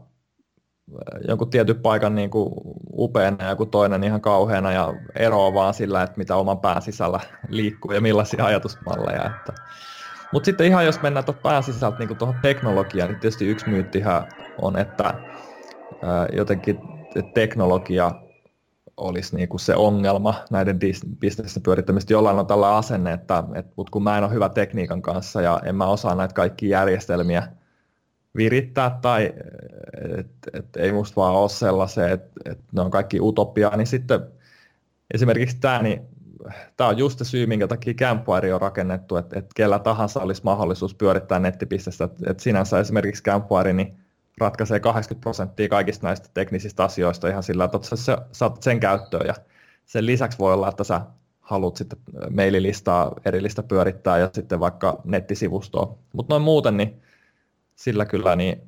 jonkun 1.28 1.50
tietyn 1.50 1.82
paikan 1.82 2.16
niin 2.16 2.30
kuin 2.30 2.54
upeana 2.94 3.44
ja 3.44 3.50
joku 3.50 3.66
toinen 3.66 4.04
ihan 4.04 4.22
kauheana 4.22 4.72
ja 4.72 4.94
eroa 5.16 5.54
vaan 5.54 5.74
sillä, 5.74 6.04
että 6.04 6.18
mitä 6.18 6.36
oman 6.36 6.60
pään 6.60 6.82
sisällä 6.82 7.20
liikkuu 7.50 7.92
ja 7.92 8.02
millaisia 8.02 8.46
ajatusmalleja. 8.46 9.26
Että. 9.26 9.54
Mutta 10.36 10.46
sitten 10.46 10.68
ihan 10.68 10.86
jos 10.86 11.02
mennään 11.02 11.26
tuohon 11.26 11.42
pään 11.42 11.64
sisältä 11.64 11.98
niin 12.00 12.18
tuohon 12.18 12.36
teknologiaan, 12.42 13.10
niin 13.10 13.20
tietysti 13.20 13.48
yksi 13.48 13.70
myyttihän 13.70 14.28
on, 14.62 14.78
että 14.78 15.04
ää, 15.04 16.28
jotenkin 16.34 16.80
teknologia 17.34 18.12
olisi 18.98 19.36
niin 19.36 19.50
kuin 19.50 19.60
se 19.60 19.76
ongelma 19.76 20.36
näiden 20.52 20.80
bisnesten 21.20 21.64
pyörittämistä. 21.64 22.14
Jollain 22.14 22.40
on 22.40 22.48
tällä 22.48 22.78
asenne, 22.78 23.14
että, 23.14 23.44
että 23.56 23.72
kun 23.92 24.04
mä 24.04 24.18
en 24.18 24.24
ole 24.24 24.34
hyvä 24.34 24.50
tekniikan 24.50 25.02
kanssa 25.02 25.42
ja 25.42 25.62
en 25.66 25.76
mä 25.76 25.88
osaa 25.88 26.16
näitä 26.16 26.34
kaikkia 26.34 26.80
järjestelmiä 26.80 27.48
virittää 28.36 29.00
tai 29.02 29.34
että 30.18 30.52
et 30.54 30.76
ei 30.78 30.92
musta 30.92 31.22
vaan 31.22 31.36
ole 31.36 31.50
sellaisia, 31.50 32.10
että 32.10 32.32
et 32.46 32.60
ne 32.72 32.82
on 32.82 32.92
kaikki 32.92 33.22
utopiaa, 33.22 33.78
niin 33.78 33.88
sitten 33.88 34.20
esimerkiksi 35.14 35.58
tämä, 35.60 35.82
niin 35.82 36.15
tämä 36.78 36.90
on 36.90 36.98
just 36.98 37.20
se 37.20 37.26
syy, 37.26 37.46
minkä 37.46 37.68
takia 37.68 37.94
Campfire 37.94 38.54
on 38.54 38.62
rakennettu, 38.62 39.18
että, 39.18 39.40
että 39.40 39.52
kellä 39.56 39.80
tahansa 39.80 40.22
olisi 40.22 40.42
mahdollisuus 40.44 40.96
pyörittää 40.96 41.40
nettipistestä. 41.40 42.04
Että, 42.04 42.32
että 42.32 42.44
sinänsä 42.44 42.80
esimerkiksi 42.80 43.24
Campfire 43.24 43.74
niin 43.74 43.98
ratkaisee 44.38 44.80
80 44.80 45.22
prosenttia 45.22 45.70
kaikista 45.70 46.08
näistä 46.08 46.30
teknisistä 46.34 46.84
asioista 46.84 47.28
ihan 47.28 47.44
sillä, 47.44 47.64
että 47.64 47.80
sä 47.96 48.18
saat 48.32 48.64
sen 48.64 48.80
käyttöön 48.80 49.28
ja 49.28 49.34
sen 49.86 50.06
lisäksi 50.06 50.40
voi 50.40 50.54
olla, 50.54 50.70
että 50.70 50.84
sä 50.84 51.02
haluat 51.42 51.76
sitten 51.76 52.00
maililistaa 52.30 53.12
erillistä 53.26 53.64
pyörittää 53.64 54.18
ja 54.18 54.30
sitten 54.34 54.60
vaikka 54.60 55.02
nettisivustoa. 55.04 55.98
Mutta 56.14 56.34
noin 56.34 56.42
muuten, 56.42 56.78
niin 56.78 57.02
sillä 57.76 58.06
kyllä 58.06 58.36
niin 58.36 58.62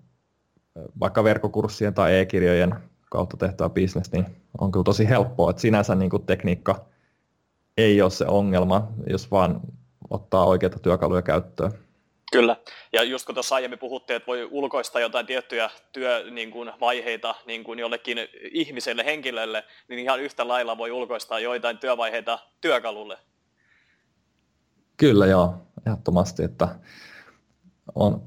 vaikka 0.99 1.23
verkkokurssien 1.23 1.93
tai 1.93 2.19
e-kirjojen 2.19 2.75
kautta 3.11 3.37
tehtävä 3.37 3.69
bisnes, 3.69 4.11
niin 4.11 4.25
on 4.59 4.71
kyllä 4.71 4.83
tosi 4.83 5.09
helppoa, 5.09 5.49
että 5.49 5.61
sinänsä 5.61 5.95
niin 5.95 6.09
kuin 6.09 6.25
tekniikka 6.25 6.85
ei 7.77 8.01
ole 8.01 8.09
se 8.09 8.25
ongelma, 8.25 8.87
jos 9.09 9.31
vaan 9.31 9.61
ottaa 10.09 10.45
oikeita 10.45 10.79
työkaluja 10.79 11.21
käyttöön. 11.21 11.71
Kyllä, 12.31 12.55
ja 12.93 13.03
just 13.03 13.25
kun 13.25 13.35
tuossa 13.35 13.55
aiemmin 13.55 13.79
puhuttiin, 13.79 14.17
että 14.17 14.27
voi 14.27 14.47
ulkoista 14.51 14.99
jotain 14.99 15.25
tiettyjä 15.25 15.69
työvaiheita 15.91 17.31
niin 17.31 17.45
niin 17.47 17.63
kuin 17.63 17.79
jollekin 17.79 18.17
ihmiselle, 18.51 19.05
henkilölle, 19.05 19.63
niin 19.87 19.99
ihan 19.99 20.19
yhtä 20.19 20.47
lailla 20.47 20.77
voi 20.77 20.91
ulkoistaa 20.91 21.39
joitain 21.39 21.77
työvaiheita 21.77 22.39
työkalulle. 22.61 23.17
Kyllä 24.97 25.25
joo, 25.25 25.53
ehdottomasti, 25.87 26.43
että 26.43 26.67
on, 27.95 28.21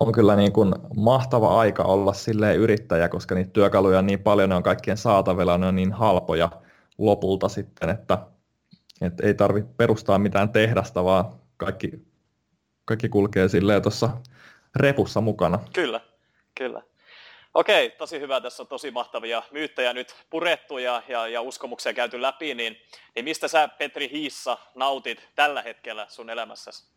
on 0.00 0.12
kyllä 0.12 0.36
niin 0.36 0.52
kuin 0.52 0.74
mahtava 0.96 1.60
aika 1.60 1.82
olla 1.82 2.12
sille 2.12 2.54
yrittäjä, 2.54 3.08
koska 3.08 3.34
niitä 3.34 3.50
työkaluja 3.50 3.98
on 3.98 4.06
niin 4.06 4.22
paljon, 4.22 4.48
ne 4.48 4.54
on 4.54 4.62
kaikkien 4.62 4.96
saatavilla, 4.96 5.58
ne 5.58 5.66
on 5.66 5.76
niin 5.76 5.92
halpoja 5.92 6.50
lopulta 6.98 7.48
sitten, 7.48 7.90
että, 7.90 8.18
että 9.00 9.26
ei 9.26 9.34
tarvitse 9.34 9.70
perustaa 9.76 10.18
mitään 10.18 10.48
tehdasta, 10.48 11.04
vaan 11.04 11.24
kaikki, 11.56 11.90
kaikki 12.84 13.08
kulkee 13.08 13.48
silleen 13.48 13.82
tuossa 13.82 14.10
repussa 14.76 15.20
mukana. 15.20 15.58
Kyllä, 15.72 16.00
kyllä. 16.58 16.82
Okei, 17.54 17.90
tosi 17.90 18.20
hyvä. 18.20 18.40
Tässä 18.40 18.62
on 18.62 18.66
tosi 18.66 18.90
mahtavia 18.90 19.42
myyttejä 19.52 19.92
nyt 19.92 20.14
purettu 20.30 20.78
ja, 20.78 21.02
ja, 21.08 21.28
ja 21.28 21.40
uskomuksia 21.40 21.94
käyty 21.94 22.22
läpi. 22.22 22.54
Niin, 22.54 22.76
niin 23.14 23.24
mistä 23.24 23.48
sä, 23.48 23.68
Petri 23.68 24.10
Hiissa, 24.10 24.58
nautit 24.74 25.28
tällä 25.34 25.62
hetkellä 25.62 26.06
sun 26.08 26.30
elämässäsi? 26.30 26.94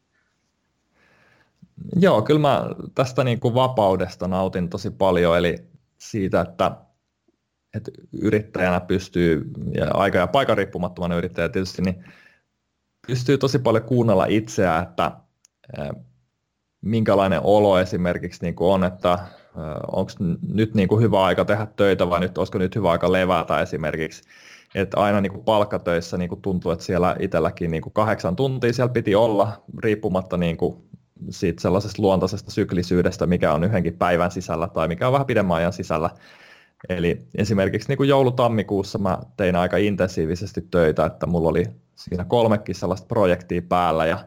Joo, 2.00 2.22
kyllä 2.22 2.39
mä 2.39 2.64
tästä 2.95 3.24
niin 3.24 3.39
kuin 3.39 3.54
vapaudesta 3.54 4.28
nautin 4.28 4.70
tosi 4.70 4.91
paljon, 4.91 5.38
eli 5.38 5.56
siitä, 5.98 6.41
että, 6.41 6.72
että 7.74 7.91
yrittäjänä 8.22 8.80
pystyy, 8.80 9.51
ja 9.76 9.91
aika- 9.93 10.18
ja 10.18 10.28
paikan 10.28 10.57
riippumattomana 10.57 11.15
yrittäjä 11.15 11.49
tietysti, 11.49 11.82
niin 11.82 12.05
pystyy 13.07 13.38
tosi 13.38 13.59
paljon 13.59 13.84
kuunnella 13.84 14.26
itseään, 14.26 14.84
että 14.84 15.11
minkälainen 16.82 17.41
olo 17.43 17.80
esimerkiksi 17.80 18.43
niin 18.43 18.55
kuin 18.55 18.74
on, 18.74 18.84
että 18.84 19.20
onko 19.91 20.11
nyt 20.53 20.76
niin 20.76 20.88
kuin 20.88 21.01
hyvä 21.01 21.24
aika 21.24 21.45
tehdä 21.45 21.68
töitä 21.76 22.09
vai 22.09 22.20
nyt, 22.20 22.38
olisiko 22.38 22.57
nyt 22.57 22.76
hyvä 22.76 22.91
aika 22.91 23.11
levätä 23.11 23.61
esimerkiksi. 23.61 24.24
Että 24.76 24.99
aina 24.99 25.22
niin 25.22 25.32
kuin 25.32 25.43
palkkatöissä 25.43 26.18
niin 26.18 26.30
kuin 26.30 26.41
tuntuu, 26.41 26.72
että 26.72 26.86
siellä 26.86 27.15
itselläkin 27.20 27.72
niin 27.72 27.82
kuin 27.82 27.93
kahdeksan 27.93 28.36
tuntia 28.36 28.74
siellä 28.74 28.93
piti 28.93 29.15
olla, 29.15 29.63
riippumatta 29.84 30.38
niin 30.38 30.57
kuin 30.57 30.78
siitä 31.30 31.61
sellaisesta 31.61 32.01
luontaisesta 32.01 32.51
syklisyydestä, 32.51 33.26
mikä 33.26 33.53
on 33.53 33.63
yhdenkin 33.63 33.97
päivän 33.97 34.32
sisällä 34.32 34.68
tai 34.68 34.88
mikä 34.88 35.07
on 35.07 35.13
vähän 35.13 35.28
pidemmän 35.28 35.57
ajan 35.57 35.74
sisällä. 35.74 36.09
Eli 36.89 37.28
esimerkiksi 37.36 37.88
niin 37.88 37.97
kuin 37.97 38.09
joulutammikuussa 38.09 38.97
mä 38.97 39.17
tein 39.38 39.55
aika 39.55 39.78
intensiivisesti 39.78 40.61
töitä, 40.71 41.05
että 41.05 41.25
mulla 41.25 41.49
oli 41.49 41.65
siinä 41.95 42.25
kolmekin 42.25 42.75
sellaista 42.75 43.07
projektia 43.07 43.61
päällä 43.61 44.05
ja 44.05 44.17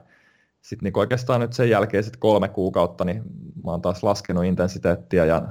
sitten 0.61 0.85
niin 0.85 0.99
oikeastaan 0.99 1.41
nyt 1.41 1.53
sen 1.53 1.71
jälkeen 1.71 2.05
sit 2.05 2.17
kolme 2.17 2.49
kuukautta, 2.49 3.05
niin 3.05 3.23
mä 3.65 3.71
oon 3.71 3.83
taas 3.83 4.03
laskenut 4.03 4.45
intensiteettiä 4.45 5.25
ja 5.25 5.43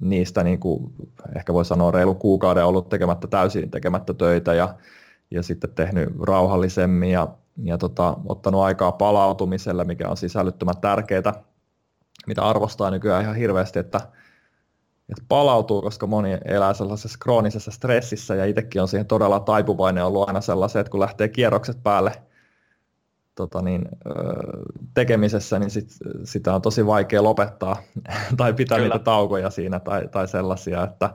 niistä 0.00 0.42
niin 0.42 0.60
kuin, 0.60 0.92
ehkä 1.36 1.54
voi 1.54 1.64
sanoa 1.64 1.90
reilu 1.90 2.14
kuukauden 2.14 2.64
ollut 2.64 2.88
tekemättä 2.88 3.26
täysin 3.26 3.70
tekemättä 3.70 4.14
töitä 4.14 4.54
ja, 4.54 4.74
ja 5.30 5.42
sitten 5.42 5.70
tehnyt 5.74 6.08
rauhallisemmin 6.22 7.10
ja 7.10 7.28
ja 7.62 7.78
tota, 7.78 8.16
ottanut 8.26 8.60
aikaa 8.60 8.92
palautumiselle, 8.92 9.84
mikä 9.84 10.08
on 10.08 10.16
sisällyttömän 10.16 10.76
tärkeää, 10.80 11.32
mitä 12.26 12.42
arvostaa 12.42 12.90
nykyään 12.90 13.22
ihan 13.22 13.36
hirveästi, 13.36 13.78
että, 13.78 14.00
että 15.08 15.24
palautuu, 15.28 15.82
koska 15.82 16.06
moni 16.06 16.38
elää 16.44 16.74
sellaisessa 16.74 17.18
kroonisessa 17.22 17.70
stressissä 17.70 18.34
ja 18.34 18.44
itsekin 18.44 18.82
on 18.82 18.88
siihen 18.88 19.06
todella 19.06 19.40
taipuvainen 19.40 20.04
ollut 20.04 20.28
aina 20.28 20.40
sellaisen, 20.40 20.80
että 20.80 20.90
kun 20.90 21.00
lähtee 21.00 21.28
kierrokset 21.28 21.82
päälle 21.82 22.12
tota 23.34 23.62
niin, 23.62 23.88
tekemisessä, 24.94 25.58
niin 25.58 25.70
sit, 25.70 25.88
sitä 26.24 26.54
on 26.54 26.62
tosi 26.62 26.86
vaikea 26.86 27.22
lopettaa 27.22 27.76
tai 28.36 28.54
pitää 28.54 28.78
kyllä. 28.78 28.94
niitä 28.94 29.04
taukoja 29.04 29.50
siinä 29.50 29.80
tai, 29.80 30.08
tai 30.08 30.28
sellaisia, 30.28 30.84
että, 30.84 31.10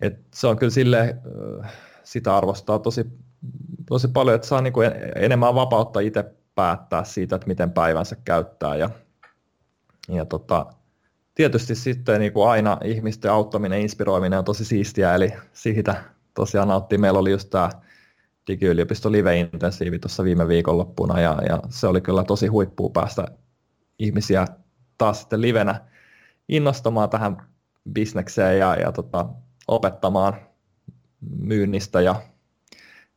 että 0.00 0.22
se 0.34 0.46
on 0.46 0.56
kyllä 0.56 0.70
sille 0.70 1.16
sitä 2.04 2.36
arvostaa 2.36 2.78
tosi 2.78 3.06
tosi 3.88 4.08
paljon, 4.08 4.34
että 4.34 4.48
saa 4.48 4.60
niin 4.60 4.72
kuin 4.72 4.90
enemmän 5.16 5.54
vapautta 5.54 6.00
itse 6.00 6.24
päättää 6.54 7.04
siitä, 7.04 7.36
että 7.36 7.48
miten 7.48 7.70
päivänsä 7.70 8.16
käyttää. 8.24 8.76
Ja, 8.76 8.90
ja 10.08 10.24
tota, 10.24 10.66
tietysti 11.34 11.74
sitten 11.74 12.20
niin 12.20 12.32
kuin 12.32 12.48
aina 12.48 12.78
ihmisten 12.84 13.32
auttaminen, 13.32 13.80
inspiroiminen 13.80 14.38
on 14.38 14.44
tosi 14.44 14.64
siistiä, 14.64 15.14
eli 15.14 15.32
siitä 15.52 16.04
tosiaan 16.34 16.68
nauttii. 16.68 16.98
Meillä 16.98 17.18
oli 17.18 17.30
just 17.30 17.50
tämä 17.50 17.70
Digiyliopisto 18.46 19.12
Live-intensiivi 19.12 19.98
tuossa 19.98 20.24
viime 20.24 20.48
viikonloppuna, 20.48 21.20
ja, 21.20 21.38
ja 21.48 21.62
se 21.68 21.86
oli 21.86 22.00
kyllä 22.00 22.24
tosi 22.24 22.46
huippua 22.46 22.90
päästä 22.90 23.26
ihmisiä 23.98 24.46
taas 24.98 25.20
sitten 25.20 25.40
livenä 25.40 25.80
innostamaan 26.48 27.10
tähän 27.10 27.42
bisnekseen 27.92 28.58
ja, 28.58 28.74
ja 28.74 28.92
tota, 28.92 29.26
opettamaan 29.68 30.34
myynnistä 31.38 32.00
ja 32.00 32.22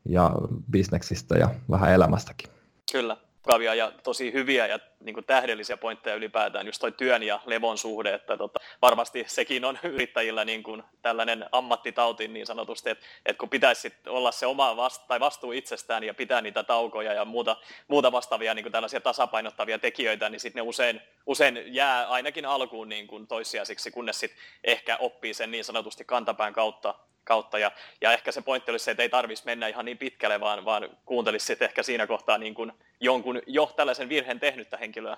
ja 0.09 0.31
bisneksistä 0.71 1.37
ja 1.37 1.49
vähän 1.69 1.91
elämästäkin. 1.91 2.49
Kyllä, 2.91 3.17
mukavia 3.45 3.75
ja 3.75 3.91
tosi 4.03 4.33
hyviä 4.33 4.67
ja 4.67 4.79
niin 4.99 5.13
kuin 5.13 5.25
tähdellisiä 5.25 5.77
pointteja 5.77 6.15
ylipäätään, 6.15 6.65
just 6.65 6.81
toi 6.81 6.91
työn 6.91 7.23
ja 7.23 7.39
levon 7.45 7.77
suhde, 7.77 8.13
että 8.13 8.37
tota, 8.37 8.59
varmasti 8.81 9.23
sekin 9.27 9.65
on 9.65 9.79
yrittäjillä 9.93 10.45
niin 10.45 10.63
kuin 10.63 10.83
tällainen 11.01 11.45
ammattitauti 11.51 12.27
niin 12.27 12.45
sanotusti, 12.45 12.89
että, 12.89 13.05
että 13.25 13.39
kun 13.39 13.49
pitäisi 13.49 13.93
olla 14.07 14.31
se 14.31 14.45
oma 14.45 14.77
vast, 14.77 15.07
tai 15.07 15.19
vastuu 15.19 15.51
itsestään 15.51 16.03
ja 16.03 16.13
pitää 16.13 16.41
niitä 16.41 16.63
taukoja 16.63 17.13
ja 17.13 17.25
muuta, 17.25 17.57
muuta 17.87 18.11
vastaavia 18.11 18.53
niin 18.53 18.63
kuin 18.63 18.73
tällaisia 18.73 19.01
tasapainottavia 19.01 19.79
tekijöitä, 19.79 20.29
niin 20.29 20.39
sitten 20.39 20.59
ne 20.59 20.69
usein, 20.69 21.01
usein 21.25 21.63
jää 21.67 22.07
ainakin 22.07 22.45
alkuun 22.45 22.89
niin 22.89 23.07
kuin 23.07 23.27
toissijaisiksi, 23.27 23.91
kunnes 23.91 24.19
sitten 24.19 24.39
ehkä 24.63 24.97
oppii 24.97 25.33
sen 25.33 25.51
niin 25.51 25.63
sanotusti 25.63 26.05
kantapään 26.05 26.53
kautta, 26.53 26.95
kautta. 27.25 27.59
Ja, 27.59 27.71
ja 28.01 28.11
ehkä 28.13 28.31
se 28.31 28.41
pointti 28.41 28.71
olisi 28.71 28.85
se, 28.85 28.91
että 28.91 29.03
ei 29.03 29.09
tarvitsisi 29.09 29.45
mennä 29.45 29.67
ihan 29.67 29.85
niin 29.85 29.97
pitkälle, 29.97 30.39
vaan, 30.39 30.65
vaan 30.65 30.89
kuuntelisi 31.05 31.45
sitten 31.45 31.65
ehkä 31.65 31.83
siinä 31.83 32.07
kohtaa 32.07 32.37
niin 32.37 32.53
kuin 32.53 32.71
jonkun 32.99 33.41
jo 33.47 33.73
tällaisen 33.75 34.09
virheen 34.09 34.39
tehnyttä 34.39 34.77
henkilöä. 34.77 35.17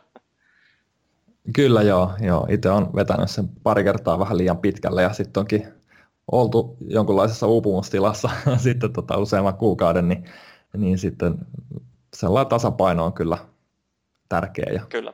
Kyllä 1.55 1.82
joo, 1.82 2.12
joo. 2.22 2.47
itse 2.49 2.70
olen 2.70 2.95
vetänyt 2.95 3.30
sen 3.30 3.47
pari 3.64 3.84
kertaa 3.84 4.20
vähän 4.20 4.38
liian 4.38 4.58
pitkälle 4.58 5.01
ja 5.01 5.14
sitten 5.14 5.41
onkin 5.41 5.68
oltu 6.32 6.78
jonkunlaisessa 6.88 7.47
uupumustilassa 7.47 8.30
sitten 8.58 8.93
tota 8.93 9.18
useamman 9.18 9.58
kuukauden, 9.58 10.08
niin, 10.08 10.26
niin 10.78 10.97
sitten 10.97 11.36
sellainen 12.14 12.49
tasapaino 12.49 13.05
on 13.05 13.14
kyllä 13.14 13.38
tärkeä. 14.30 14.74
Ja... 14.74 14.86
Kyllä. 14.89 15.14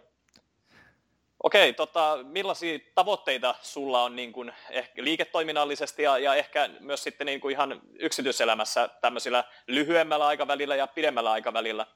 Okei, 1.44 1.74
tota, 1.74 2.18
millaisia 2.24 2.80
tavoitteita 2.96 3.56
sulla 3.62 4.04
on 4.04 4.16
niin 4.16 4.34
kuin 4.34 4.52
ehkä 4.70 5.04
liiketoiminnallisesti 5.04 6.04
ja, 6.04 6.18
ja 6.18 6.36
ehkä 6.36 6.70
myös 6.80 7.04
sitten 7.04 7.26
niin 7.26 7.42
kuin 7.42 7.52
ihan 7.52 7.82
yksityiselämässä 8.00 8.90
tämmöisillä 9.02 9.44
lyhyemmällä 9.68 10.28
aikavälillä 10.28 10.76
ja 10.76 10.88
pidemmällä 10.88 11.32
aikavälillä? 11.32 11.88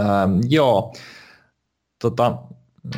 Ähm, 0.00 0.40
joo, 0.48 0.92
tota, 1.98 2.36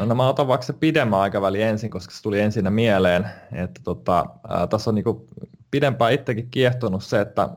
no 0.06 0.14
mä 0.14 0.28
otan 0.28 0.48
vaikka 0.48 0.66
se 0.66 0.72
pidemmän 0.72 1.20
aikavälin 1.20 1.62
ensin, 1.62 1.90
koska 1.90 2.14
se 2.14 2.22
tuli 2.22 2.40
ensin 2.40 2.72
mieleen, 2.72 3.26
että 3.52 3.80
tota, 3.84 4.26
ää, 4.48 4.66
tässä 4.66 4.90
on 4.90 4.94
niin 4.94 5.04
kuin 5.04 5.28
pidempään 5.70 6.12
itsekin 6.12 6.50
kiehtonut 6.50 7.04
se, 7.04 7.20
että 7.20 7.48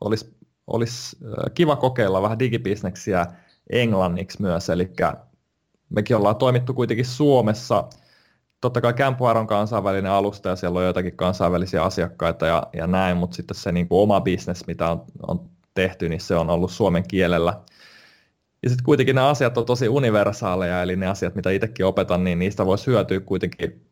olisi, 0.00 0.36
olisi 0.66 1.16
kiva 1.54 1.76
kokeilla 1.76 2.22
vähän 2.22 2.38
digibisneksiä 2.38 3.26
englanniksi 3.70 4.42
myös, 4.42 4.70
eli 4.70 4.90
mekin 5.94 6.16
ollaan 6.16 6.36
toimittu 6.36 6.74
kuitenkin 6.74 7.06
Suomessa. 7.06 7.84
Totta 8.60 8.80
kai 8.80 8.92
Campuar 8.92 9.38
on 9.38 9.46
kansainvälinen 9.46 10.12
alusta 10.12 10.48
ja 10.48 10.56
siellä 10.56 10.78
on 10.78 10.84
joitakin 10.84 11.16
kansainvälisiä 11.16 11.82
asiakkaita 11.82 12.46
ja, 12.46 12.66
ja 12.72 12.86
näin, 12.86 13.16
mutta 13.16 13.36
sitten 13.36 13.56
se 13.56 13.72
niin 13.72 13.88
kuin 13.88 14.00
oma 14.00 14.20
bisnes, 14.20 14.66
mitä 14.66 14.90
on, 14.90 15.04
on 15.28 15.50
tehty, 15.74 16.08
niin 16.08 16.20
se 16.20 16.36
on 16.36 16.50
ollut 16.50 16.70
suomen 16.70 17.08
kielellä. 17.08 17.60
Ja 18.62 18.68
sitten 18.68 18.84
kuitenkin 18.84 19.14
nämä 19.14 19.28
asiat 19.28 19.58
on 19.58 19.66
tosi 19.66 19.88
universaaleja, 19.88 20.82
eli 20.82 20.96
ne 20.96 21.06
asiat, 21.06 21.34
mitä 21.34 21.50
itsekin 21.50 21.86
opetan, 21.86 22.24
niin 22.24 22.38
niistä 22.38 22.66
voisi 22.66 22.86
hyötyä 22.86 23.20
kuitenkin 23.20 23.86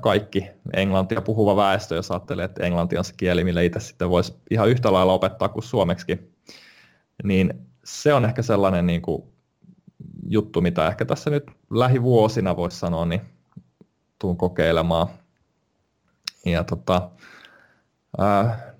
kaikki 0.00 0.46
englantia 0.72 1.20
puhuva 1.20 1.56
väestö, 1.56 1.94
jos 1.94 2.10
ajattelee, 2.10 2.44
että 2.44 2.66
englanti 2.66 2.98
on 2.98 3.04
se 3.04 3.14
kieli, 3.16 3.44
millä 3.44 3.60
itse 3.60 3.80
sitten 3.80 4.10
voisi 4.10 4.34
ihan 4.50 4.68
yhtä 4.68 4.92
lailla 4.92 5.12
opettaa 5.12 5.48
kuin 5.48 5.62
suomeksi. 5.62 6.32
Niin 7.24 7.54
se 7.84 8.14
on 8.14 8.24
ehkä 8.24 8.42
sellainen 8.42 8.86
niin 8.86 9.02
kuin 9.02 9.22
juttu, 10.28 10.60
mitä 10.60 10.88
ehkä 10.88 11.04
tässä 11.04 11.30
nyt 11.30 11.44
lähivuosina 11.70 12.56
voisi 12.56 12.78
sanoa, 12.78 13.06
niin 13.06 13.20
tuun 14.18 14.36
kokeilemaan. 14.36 15.06
Ja 16.46 16.64
tota, 16.64 17.10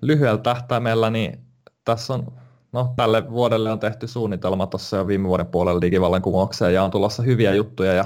lyhyellä 0.01 0.41
tähtäimellä 0.41 1.09
niin 1.09 1.39
tässä 1.85 2.13
on, 2.13 2.27
no 2.71 2.93
tälle 2.95 3.31
vuodelle 3.31 3.71
on 3.71 3.79
tehty 3.79 4.07
suunnitelma 4.07 4.67
tuossa 4.67 4.97
jo 4.97 5.07
viime 5.07 5.27
vuoden 5.27 5.45
puolella 5.45 5.81
digivallankumoukseen 5.81 6.73
ja 6.73 6.83
on 6.83 6.91
tulossa 6.91 7.23
hyviä 7.23 7.53
juttuja 7.53 7.93
ja 7.93 8.05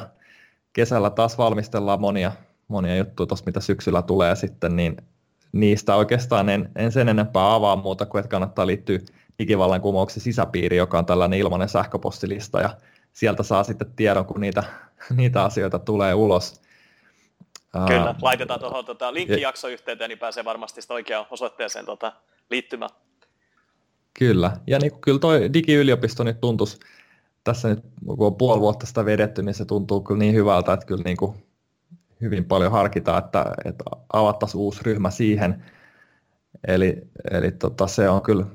kesällä 0.74 1.10
taas 1.10 1.38
valmistellaan 1.38 2.02
monia, 2.02 2.32
monia 2.68 2.98
juttuja 2.98 3.28
tuossa, 3.28 3.46
mitä 3.46 3.60
syksyllä 3.60 4.02
tulee 4.02 4.36
sitten, 4.36 4.76
niin 4.76 4.98
niistä 5.52 5.96
oikeastaan 5.96 6.50
en, 6.50 6.72
en 6.76 6.92
sen 6.92 7.10
enempää 7.10 7.54
avaa 7.54 7.76
muuta 7.76 8.06
kuin, 8.06 8.20
että 8.20 8.30
kannattaa 8.30 8.68
liittyä 8.68 9.00
digivallankumouksen 9.40 10.24
sisäpiiri, 10.24 10.78
joka 10.78 10.98
on 10.98 11.06
tällainen 11.06 11.40
ilmainen 11.40 11.70
sähköpostilista 11.70 12.60
ja 12.60 12.70
sieltä 13.16 13.44
saa 13.44 13.64
sitten 13.64 13.94
tiedon, 13.96 14.26
kun 14.26 14.42
niitä, 14.42 14.64
niitä 15.18 15.44
asioita 15.44 15.80
tulee 15.80 16.14
ulos. 16.14 16.62
Kyllä, 17.88 18.16
laitetaan 18.22 18.60
tuohon 18.60 18.86
tota, 18.86 19.14
linkkijaksoyhteyteen, 19.14 20.10
niin 20.10 20.20
pääsee 20.20 20.46
varmasti 20.46 20.82
sitä 20.82 20.94
oikeaan 20.94 21.26
osoitteeseen 21.30 21.86
tota, 21.86 22.14
liittymään. 22.50 22.90
Kyllä, 24.20 24.52
ja 24.68 24.80
niin, 24.80 25.00
kyllä 25.02 25.20
toi 25.20 25.54
digiyliopisto 25.54 26.24
nyt 26.24 26.42
tuntuisi, 26.42 26.80
tässä 27.44 27.68
nyt 27.68 27.80
kun 28.06 28.28
on 28.28 28.36
puoli 28.36 28.60
vuotta 28.60 28.86
sitä 28.86 29.06
vedetty, 29.06 29.44
niin 29.44 29.54
se 29.54 29.66
tuntuu 29.66 30.02
kyllä 30.02 30.20
niin 30.20 30.34
hyvältä, 30.34 30.74
että 30.74 30.86
kyllä 30.86 31.04
niin 31.06 31.18
kuin 31.18 31.46
hyvin 32.22 32.46
paljon 32.46 32.72
harkitaan, 32.72 33.24
että, 33.26 33.46
että 33.66 33.84
avattaisiin 34.14 34.62
uusi 34.62 34.82
ryhmä 34.84 35.12
siihen. 35.12 35.66
Eli, 36.68 37.02
eli 37.32 37.52
tota, 37.52 37.88
se 37.88 38.10
on 38.10 38.22
kyllä 38.22 38.46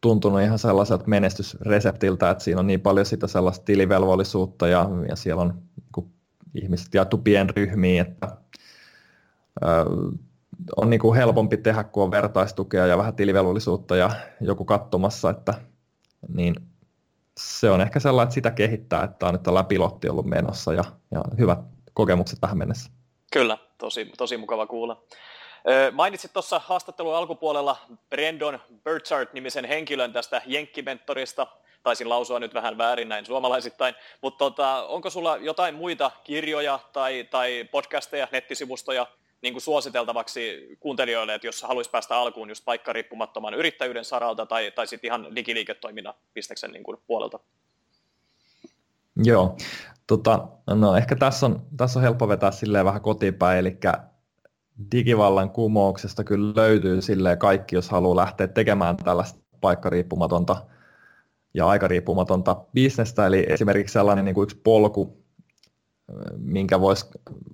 tuntunut 0.00 0.40
ihan 0.40 0.58
sellaiselta 0.58 1.04
menestysreseptiltä, 1.06 2.30
että 2.30 2.44
siinä 2.44 2.60
on 2.60 2.66
niin 2.66 2.80
paljon 2.80 3.06
sitä 3.06 3.26
sellaista 3.26 3.64
tilivelvollisuutta 3.64 4.68
ja, 4.68 4.88
ja 5.08 5.16
siellä 5.16 5.42
on 5.42 5.62
niin 5.96 6.12
ihmiset 6.54 6.94
jaettu 6.94 7.18
pienryhmiin, 7.18 8.00
että 8.00 8.36
on 10.76 10.90
niin 10.90 11.00
kuin 11.00 11.16
helpompi 11.16 11.56
tehdä, 11.56 11.84
kun 11.84 12.02
on 12.02 12.10
vertaistukea 12.10 12.86
ja 12.86 12.98
vähän 12.98 13.14
tilivelvollisuutta 13.14 13.96
ja 13.96 14.10
joku 14.40 14.64
katsomassa, 14.64 15.30
että 15.30 15.54
niin 16.34 16.54
se 17.38 17.70
on 17.70 17.80
ehkä 17.80 18.00
sellainen, 18.00 18.26
että 18.26 18.34
sitä 18.34 18.50
kehittää, 18.50 19.04
että 19.04 19.26
on 19.26 19.32
nyt 19.32 19.42
tällä 19.42 19.64
pilotti 19.64 20.08
ollut 20.08 20.26
menossa 20.26 20.72
ja, 20.72 20.84
ja 21.10 21.24
hyvät 21.38 21.58
kokemukset 21.94 22.38
tähän 22.40 22.58
mennessä. 22.58 22.90
Kyllä, 23.32 23.58
tosi, 23.78 24.12
tosi 24.16 24.36
mukava 24.36 24.66
kuulla. 24.66 25.02
Mainitsit 25.92 26.32
tuossa 26.32 26.60
haastattelun 26.64 27.16
alkupuolella 27.16 27.76
Brandon 28.10 28.60
Burchard-nimisen 28.84 29.64
henkilön 29.64 30.12
tästä 30.12 30.42
Jenkkimentorista. 30.46 31.46
Taisin 31.82 32.08
lausua 32.08 32.38
nyt 32.38 32.54
vähän 32.54 32.78
väärin 32.78 33.08
näin 33.08 33.26
suomalaisittain, 33.26 33.94
mutta 34.22 34.38
tota, 34.38 34.82
onko 34.82 35.10
sulla 35.10 35.36
jotain 35.36 35.74
muita 35.74 36.10
kirjoja 36.24 36.78
tai, 36.92 37.28
tai 37.30 37.68
podcasteja, 37.70 38.28
nettisivustoja, 38.32 39.06
niin 39.42 39.54
kuin 39.54 39.62
suositeltavaksi 39.62 40.68
kuuntelijoille, 40.80 41.34
että 41.34 41.46
jos 41.46 41.62
haluaisi 41.62 41.90
päästä 41.90 42.16
alkuun 42.16 42.48
just 42.48 42.64
riippumattoman 42.92 43.54
yrittäjyyden 43.54 44.04
saralta 44.04 44.46
tai, 44.46 44.70
tai 44.70 44.86
sitten 44.86 45.08
ihan 45.08 45.36
digiliiketoiminnan 45.36 46.14
bisneksen 46.34 46.70
niin 46.70 46.82
kuin 46.82 46.96
puolelta? 47.06 47.38
Joo, 49.24 49.56
tota, 50.06 50.48
no 50.66 50.96
ehkä 50.96 51.16
tässä 51.16 51.46
on, 51.46 51.66
tässä 51.76 51.98
on 51.98 52.02
helppo 52.02 52.28
vetää 52.28 52.50
silleen 52.50 52.84
vähän 52.84 53.00
kotipäin, 53.00 53.58
eli 53.58 53.78
digivallan 54.92 55.50
kumouksesta 55.50 56.24
kyllä 56.24 56.52
löytyy 56.56 57.02
silleen 57.02 57.38
kaikki, 57.38 57.76
jos 57.76 57.90
haluaa 57.90 58.16
lähteä 58.16 58.48
tekemään 58.48 58.96
tällaista 58.96 59.40
paikkariippumatonta 59.60 60.66
ja 61.54 61.66
aikariippumatonta 61.68 62.56
bisnestä, 62.74 63.26
eli 63.26 63.46
esimerkiksi 63.48 63.92
sellainen 63.92 64.24
niin 64.24 64.34
kuin 64.34 64.42
yksi 64.42 64.60
polku, 64.64 65.24
minkä 66.36 66.80
voisi 66.80 67.06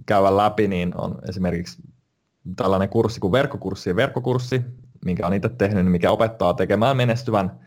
käydä 0.07 0.37
läpi, 0.37 0.68
niin 0.68 1.01
on 1.01 1.18
esimerkiksi 1.29 1.83
tällainen 2.57 2.89
kurssi 2.89 3.20
kuin 3.20 3.33
verkkokurssi 3.33 3.91
ja 3.91 3.97
verkkokurssi, 3.97 4.62
minkä 5.05 5.27
olen 5.27 5.37
itse 5.37 5.49
tehnyt, 5.49 5.87
mikä 5.87 6.11
opettaa 6.11 6.55
tekemään 6.55 6.97
menestyvän 6.97 7.61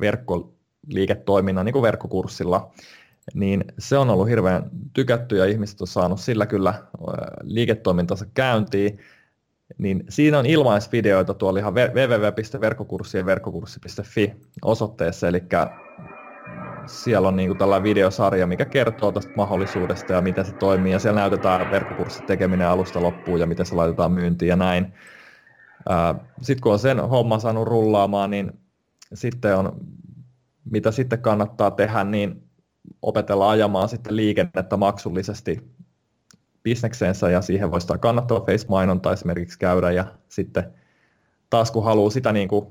verkkoliiketoiminnan 0.00 1.64
niin 1.64 1.72
kuin 1.72 1.82
verkkokurssilla. 1.82 2.72
Niin 3.34 3.64
se 3.78 3.98
on 3.98 4.10
ollut 4.10 4.28
hirveän 4.28 4.70
tykätty 4.92 5.36
ja 5.36 5.44
ihmiset 5.44 5.80
on 5.80 5.86
saanut 5.86 6.20
sillä 6.20 6.46
kyllä 6.46 6.74
liiketoimintansa 7.42 8.26
käyntiin. 8.34 8.98
Niin 9.78 10.04
siinä 10.08 10.38
on 10.38 10.46
ilmaisvideoita 10.46 11.34
tuolla 11.34 11.58
ihan 11.58 11.74
www.verkkokurssi 11.74 13.26
verkkokurssi.fi 13.26 14.34
osoitteessa, 14.62 15.28
eli 15.28 15.42
siellä 16.86 17.28
on 17.28 17.36
niinku 17.36 17.54
tällainen 17.54 17.84
videosarja, 17.84 18.46
mikä 18.46 18.64
kertoo 18.64 19.12
tästä 19.12 19.32
mahdollisuudesta 19.36 20.12
ja 20.12 20.20
miten 20.20 20.44
se 20.44 20.52
toimii. 20.52 20.92
Ja 20.92 20.98
siellä 20.98 21.20
näytetään 21.20 21.70
verkkokurssin 21.70 22.26
tekeminen 22.26 22.68
alusta 22.68 23.02
loppuun 23.02 23.40
ja 23.40 23.46
miten 23.46 23.66
se 23.66 23.74
laitetaan 23.74 24.12
myyntiin 24.12 24.48
ja 24.48 24.56
näin. 24.56 24.94
Sitten 26.40 26.62
kun 26.62 26.72
on 26.72 26.78
sen 26.78 27.08
homman 27.08 27.40
saanut 27.40 27.68
rullaamaan, 27.68 28.30
niin 28.30 28.52
sitten 29.14 29.56
on, 29.56 29.76
mitä 30.70 30.90
sitten 30.90 31.22
kannattaa 31.22 31.70
tehdä, 31.70 32.04
niin 32.04 32.43
opetella 33.02 33.50
ajamaan 33.50 33.88
sitten 33.88 34.16
liikennettä 34.16 34.76
maksullisesti 34.76 35.70
bisnekseensä 36.62 37.30
ja 37.30 37.42
siihen 37.42 37.70
voi 37.70 37.80
sitä 37.80 37.98
kannattava 37.98 38.40
face-mainonta 38.40 39.12
esimerkiksi 39.12 39.58
käydä 39.58 39.90
ja 39.90 40.06
sitten 40.28 40.74
taas 41.50 41.70
kun 41.70 41.84
haluaa 41.84 42.10
sitä 42.10 42.32
niin 42.32 42.48
kuin 42.48 42.66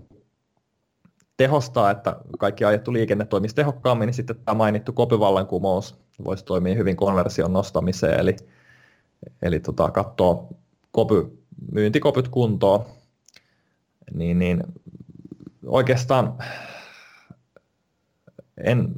tehostaa, 1.38 1.92
että 1.92 2.16
kaikki 2.40 2.66
ajettu 2.66 2.94
liikenne 2.94 3.26
toimisi 3.26 3.56
tehokkaammin, 3.56 4.06
niin 4.06 4.14
sitten 4.14 4.36
tämä 4.46 4.56
mainittu 4.56 4.94
kopivallankumous 4.94 5.96
voisi 6.26 6.46
toimia 6.46 6.76
hyvin 6.76 6.96
konversion 6.96 7.54
nostamiseen, 7.54 8.20
eli, 8.20 8.36
eli 9.42 9.60
tota, 9.60 9.92
katsoa 9.92 10.48
kopy, 10.92 11.44
myyntikopyt 11.72 12.28
kuntoon, 12.28 12.86
niin, 14.14 14.40
niin 14.40 14.64
oikeastaan 15.66 16.38
en 18.58 18.94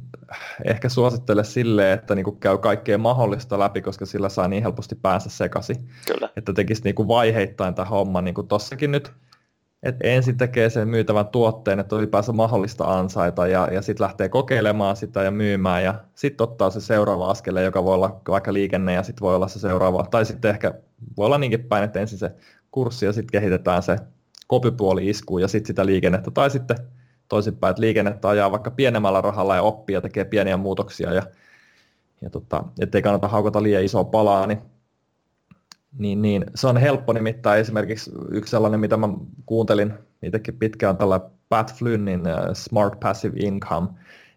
ehkä 0.64 0.88
suosittele 0.88 1.44
sille, 1.44 1.92
että 1.92 2.14
niinku 2.14 2.32
käy 2.32 2.58
kaikkea 2.58 2.98
mahdollista 2.98 3.58
läpi, 3.58 3.82
koska 3.82 4.06
sillä 4.06 4.28
saa 4.28 4.48
niin 4.48 4.62
helposti 4.62 4.94
päänsä 4.94 5.30
sekaisin. 5.30 5.88
Kyllä. 6.06 6.28
Että 6.36 6.52
tekisi 6.52 6.82
niinku 6.84 7.08
vaiheittain 7.08 7.74
tämä 7.74 7.88
homma, 7.88 8.22
niin 8.22 8.34
kuin 8.34 8.48
tossakin 8.48 8.90
nyt– 8.90 9.12
että 9.82 10.08
ensin 10.08 10.36
tekee 10.36 10.70
sen 10.70 10.88
myytävän 10.88 11.26
tuotteen, 11.26 11.80
että 11.80 11.96
ylipäänsä 11.96 12.32
mahdollista 12.32 12.98
ansaita 12.98 13.46
ja, 13.46 13.68
ja 13.72 13.82
sitten 13.82 14.04
lähtee 14.04 14.28
kokeilemaan 14.28 14.96
sitä 14.96 15.22
ja 15.22 15.30
myymään 15.30 15.84
ja 15.84 15.94
sitten 16.14 16.44
ottaa 16.44 16.70
se 16.70 16.80
seuraava 16.80 17.30
askele, 17.30 17.62
joka 17.62 17.84
voi 17.84 17.94
olla 17.94 18.20
vaikka 18.28 18.52
liikenne 18.52 18.92
ja 18.92 19.02
sitten 19.02 19.20
voi 19.20 19.34
olla 19.34 19.48
se 19.48 19.58
seuraava, 19.58 20.06
tai 20.10 20.24
sitten 20.24 20.50
ehkä 20.50 20.74
voi 21.16 21.26
olla 21.26 21.38
niinkin 21.38 21.64
päin, 21.64 21.84
että 21.84 22.00
ensin 22.00 22.18
se 22.18 22.30
kurssi 22.70 23.06
ja 23.06 23.12
sitten 23.12 23.40
kehitetään 23.40 23.82
se 23.82 23.96
kopipuoli 24.46 25.08
iskuun 25.08 25.40
ja 25.40 25.48
sitten 25.48 25.66
sitä 25.66 25.86
liikennettä, 25.86 26.30
tai 26.30 26.50
sitten 26.50 26.76
toisinpäin, 27.28 27.70
että 27.70 27.80
liikennettä 27.80 28.28
ajaa 28.28 28.50
vaikka 28.50 28.70
pienemmällä 28.70 29.20
rahalla 29.20 29.56
ja 29.56 29.62
oppii 29.62 29.94
ja 29.94 30.00
tekee 30.00 30.24
pieniä 30.24 30.56
muutoksia 30.56 31.14
ja, 31.14 31.22
ja 32.20 32.30
tota, 32.30 32.64
ettei 32.80 33.02
kannata 33.02 33.28
haukata 33.28 33.62
liian 33.62 33.84
isoa 33.84 34.04
palaa, 34.04 34.46
niin 34.46 34.58
niin, 35.98 36.22
niin, 36.22 36.44
se 36.54 36.66
on 36.66 36.76
helppo 36.76 37.12
nimittäin 37.12 37.60
esimerkiksi 37.60 38.10
yksi 38.30 38.50
sellainen, 38.50 38.80
mitä 38.80 38.96
mä 38.96 39.08
kuuntelin 39.46 39.94
itsekin 40.22 40.58
pitkään, 40.58 40.96
tällä 40.96 41.20
Pat 41.48 41.74
Flynnin 41.74 42.20
uh, 42.20 42.52
Smart 42.52 43.00
Passive 43.00 43.36
Income. 43.38 43.88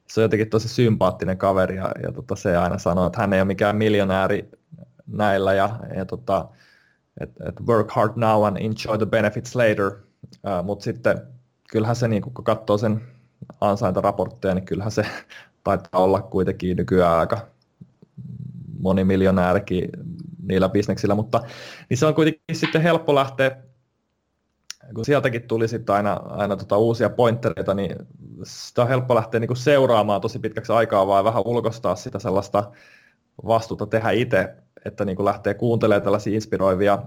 Se 0.07 0.21
on 0.21 0.23
jotenkin 0.23 0.49
tosi 0.49 0.69
sympaattinen 0.69 1.37
kaveri 1.37 1.75
ja, 1.75 1.91
ja 2.03 2.11
tota, 2.11 2.35
se 2.35 2.57
aina 2.57 2.77
sanoo, 2.77 3.07
että 3.07 3.21
hän 3.21 3.33
ei 3.33 3.39
ole 3.39 3.47
mikään 3.47 3.75
miljonääri 3.75 4.51
näillä 5.07 5.53
ja, 5.53 5.79
ja 5.95 6.05
tota, 6.05 6.49
että 7.21 7.43
et 7.49 7.55
work 7.67 7.91
hard 7.91 8.11
now 8.15 8.45
and 8.45 8.57
enjoy 8.57 8.97
the 8.97 9.05
benefits 9.05 9.55
later. 9.55 9.91
Uh, 10.33 10.65
Mutta 10.65 10.83
sitten 10.83 11.21
kyllähän 11.71 11.95
se, 11.95 12.07
niin 12.07 12.21
kun 12.21 12.43
katsoo 12.43 12.77
sen 12.77 13.01
ansaintaraportteja, 13.61 14.55
niin 14.55 14.65
kyllähän 14.65 14.91
se 14.91 15.05
taitaa 15.63 16.01
olla 16.01 16.21
kuitenkin 16.21 16.77
nykyään 16.77 17.19
aika 17.19 17.47
monimiljonäärikin 18.79 19.89
niillä 20.47 20.69
bisneksillä, 20.69 21.15
mutta 21.15 21.41
niin 21.89 21.97
se 21.97 22.05
on 22.05 22.15
kuitenkin 22.15 22.55
sitten 22.55 22.81
helppo 22.81 23.15
lähteä, 23.15 23.57
kun 24.95 25.05
sieltäkin 25.05 25.47
tuli 25.47 25.67
sitten 25.67 25.95
aina, 25.95 26.13
aina 26.13 26.55
tota 26.55 26.77
uusia 26.77 27.09
pointtereita, 27.09 27.73
niin 27.73 27.95
sitä 28.43 28.81
on 28.81 28.87
helppo 28.87 29.15
lähteä 29.15 29.39
niin 29.39 29.55
seuraamaan 29.55 30.21
tosi 30.21 30.39
pitkäksi 30.39 30.71
aikaa, 30.71 31.07
vai 31.07 31.23
vähän 31.23 31.43
ulkostaa 31.45 31.95
sitä 31.95 32.19
sellaista 32.19 32.71
vastuuta 33.47 33.85
tehdä 33.85 34.11
itse, 34.11 34.55
että 34.85 35.05
niin 35.05 35.25
lähtee 35.25 35.53
kuuntelemaan 35.53 36.01
tällaisia 36.01 36.35
inspiroivia 36.35 36.99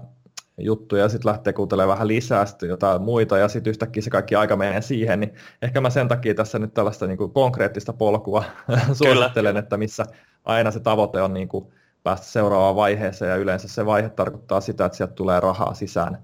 juttuja 0.57 1.03
ja 1.03 1.09
sitten 1.09 1.29
lähtee 1.29 1.53
kuuntelemaan 1.53 1.95
vähän 1.95 2.07
lisää 2.07 2.45
sitten 2.45 2.69
jotain 2.69 3.01
muita 3.01 3.37
ja 3.37 3.47
sitten 3.47 3.71
yhtäkkiä 3.71 4.01
se 4.01 4.09
kaikki 4.09 4.35
aika 4.35 4.55
menee 4.55 4.81
siihen, 4.81 5.19
niin 5.19 5.33
ehkä 5.61 5.81
mä 5.81 5.89
sen 5.89 6.07
takia 6.07 6.33
tässä 6.33 6.59
nyt 6.59 6.73
tällaista 6.73 7.07
niin 7.07 7.17
kuin 7.17 7.31
konkreettista 7.31 7.93
polkua 7.93 8.43
suosittelen, 8.93 9.57
että 9.57 9.77
missä 9.77 10.05
aina 10.45 10.71
se 10.71 10.79
tavoite 10.79 11.21
on 11.21 11.33
niin 11.33 11.47
kuin 11.47 11.65
päästä 12.03 12.27
seuraavaan 12.27 12.75
vaiheeseen 12.75 13.29
ja 13.29 13.35
yleensä 13.35 13.67
se 13.67 13.85
vaihe 13.85 14.09
tarkoittaa 14.09 14.61
sitä, 14.61 14.85
että 14.85 14.97
sieltä 14.97 15.13
tulee 15.13 15.39
rahaa 15.39 15.73
sisään 15.73 16.17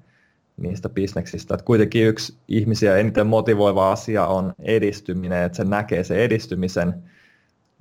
niistä 0.58 0.90
bisneksistä. 0.90 1.54
Että 1.54 1.66
kuitenkin 1.66 2.08
yksi 2.08 2.38
ihmisiä 2.48 2.98
eniten 2.98 3.28
motivoiva 3.28 3.92
asia 3.92 4.28
on 4.28 4.54
edistyminen, 4.60 5.44
että 5.44 5.56
se 5.56 5.64
näkee 5.64 6.04
se 6.04 6.24
edistymisen 6.24 7.04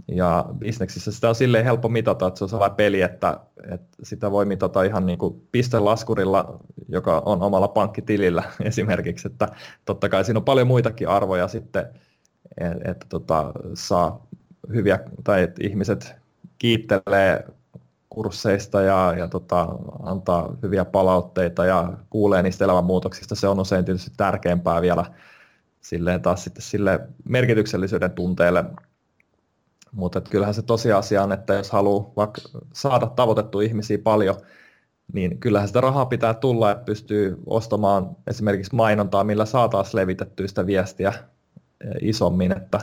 ja 0.08 0.44
bisneksissä 0.58 1.12
sitä 1.12 1.28
on 1.28 1.34
silleen 1.34 1.64
helppo 1.64 1.88
mitata, 1.88 2.26
että 2.26 2.38
se 2.38 2.44
on 2.44 2.48
sellainen 2.48 2.76
peli, 2.76 3.02
että, 3.02 3.40
että 3.70 3.96
sitä 4.02 4.30
voi 4.30 4.44
mitata 4.44 4.82
ihan 4.82 5.06
niin 5.06 5.18
kuin 5.18 5.48
pistelaskurilla, 5.52 6.60
joka 6.88 7.22
on 7.26 7.42
omalla 7.42 7.68
pankkitilillä 7.68 8.42
esimerkiksi, 8.60 9.28
että 9.28 9.48
totta 9.84 10.08
kai 10.08 10.24
siinä 10.24 10.38
on 10.38 10.44
paljon 10.44 10.66
muitakin 10.66 11.08
arvoja 11.08 11.48
sitten, 11.48 11.86
että, 12.60 12.90
että 12.90 13.06
tota, 13.08 13.52
saa 13.74 14.26
hyviä, 14.72 14.98
tai 15.24 15.42
että 15.42 15.66
ihmiset 15.66 16.16
kiittelee 16.58 17.44
kursseista 18.10 18.82
ja, 18.82 19.14
ja 19.18 19.28
tota, 19.28 19.68
antaa 20.02 20.56
hyviä 20.62 20.84
palautteita 20.84 21.64
ja 21.64 21.92
kuulee 22.10 22.42
niistä 22.42 22.64
elämänmuutoksista. 22.64 23.34
Se 23.34 23.48
on 23.48 23.60
usein 23.60 23.84
tietysti 23.84 24.10
tärkeämpää 24.16 24.82
vielä 24.82 25.04
silleen 25.80 26.22
taas 26.22 26.44
sitten 26.44 26.62
sille 26.62 27.00
merkityksellisyyden 27.28 28.10
tunteelle. 28.10 28.64
Mutta 29.92 30.20
kyllähän 30.20 30.54
se 30.54 30.62
tosiasia 30.62 31.22
on, 31.22 31.32
että 31.32 31.54
jos 31.54 31.70
haluaa 31.70 32.12
vaikka 32.16 32.40
saada 32.72 33.06
tavoitettu 33.06 33.60
ihmisiä 33.60 33.98
paljon, 33.98 34.36
niin 35.12 35.38
kyllähän 35.38 35.68
sitä 35.68 35.80
rahaa 35.80 36.06
pitää 36.06 36.34
tulla, 36.34 36.70
että 36.70 36.84
pystyy 36.84 37.38
ostamaan 37.46 38.16
esimerkiksi 38.26 38.74
mainontaa, 38.74 39.24
millä 39.24 39.44
saa 39.44 39.68
taas 39.68 39.94
levitettyä 39.94 40.46
sitä 40.46 40.66
viestiä 40.66 41.12
isommin, 42.00 42.56
että 42.56 42.80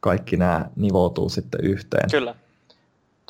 kaikki 0.00 0.36
nämä 0.36 0.70
nivoutuu 0.76 1.28
sitten 1.28 1.64
yhteen. 1.64 2.10
Kyllä 2.10 2.34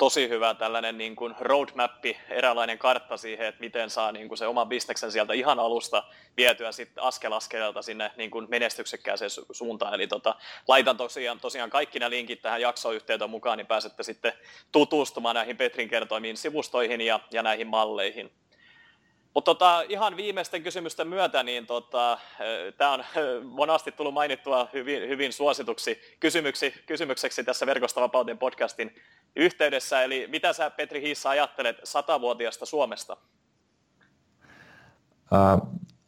tosi 0.01 0.29
hyvä 0.29 0.53
tällainen 0.53 0.97
niin 0.97 1.15
kuin 1.15 1.35
roadmappi, 1.39 2.17
eräänlainen 2.29 2.77
kartta 2.77 3.17
siihen, 3.17 3.47
että 3.47 3.59
miten 3.59 3.89
saa 3.89 4.11
niin 4.11 4.27
kuin 4.27 4.37
se 4.37 4.47
oman 4.47 4.69
bisneksen 4.69 5.11
sieltä 5.11 5.33
ihan 5.33 5.59
alusta 5.59 6.03
vietyä 6.37 6.71
sitten 6.71 7.03
askel 7.03 7.31
askeleelta 7.31 7.81
sinne 7.81 8.11
niin 8.17 8.31
kuin 8.31 8.47
menestyksekkääseen 8.49 9.31
su- 9.31 9.45
suuntaan. 9.51 9.93
Eli 9.93 10.07
tota, 10.07 10.35
laitan 10.67 10.97
tosiaan, 10.97 11.39
tosiaan 11.39 11.69
kaikki 11.69 11.99
nämä 11.99 12.09
linkit 12.09 12.41
tähän 12.41 12.61
jaksoyhteyteen 12.61 13.29
mukaan, 13.29 13.57
niin 13.57 13.67
pääsette 13.67 14.03
sitten 14.03 14.33
tutustumaan 14.71 15.35
näihin 15.35 15.57
Petrin 15.57 15.89
kertoimiin 15.89 16.37
sivustoihin 16.37 17.01
ja, 17.01 17.19
ja 17.31 17.43
näihin 17.43 17.67
malleihin. 17.67 18.31
Mutta 19.33 19.49
tota, 19.51 19.81
ihan 19.89 20.17
viimeisten 20.17 20.63
kysymysten 20.63 21.07
myötä, 21.07 21.43
niin 21.43 21.67
tota, 21.67 22.19
tämä 22.77 22.91
on 22.91 23.03
monasti 23.43 23.91
tullut 23.91 24.13
mainittua 24.13 24.69
hyvin, 24.73 25.09
hyvin 25.09 25.33
suosituksi 25.33 26.01
kysymyksi, 26.19 26.73
kysymykseksi 26.85 27.43
tässä 27.43 27.65
Verkostavapauteen 27.65 28.37
podcastin 28.37 28.95
yhteydessä. 29.35 30.03
Eli 30.03 30.27
mitä 30.27 30.53
sä 30.53 30.69
Petri 30.69 31.01
Hiissa 31.01 31.29
ajattelet 31.29 31.77
satavuotiaasta 31.83 32.65
Suomesta? 32.65 33.17
Ää, 35.31 35.59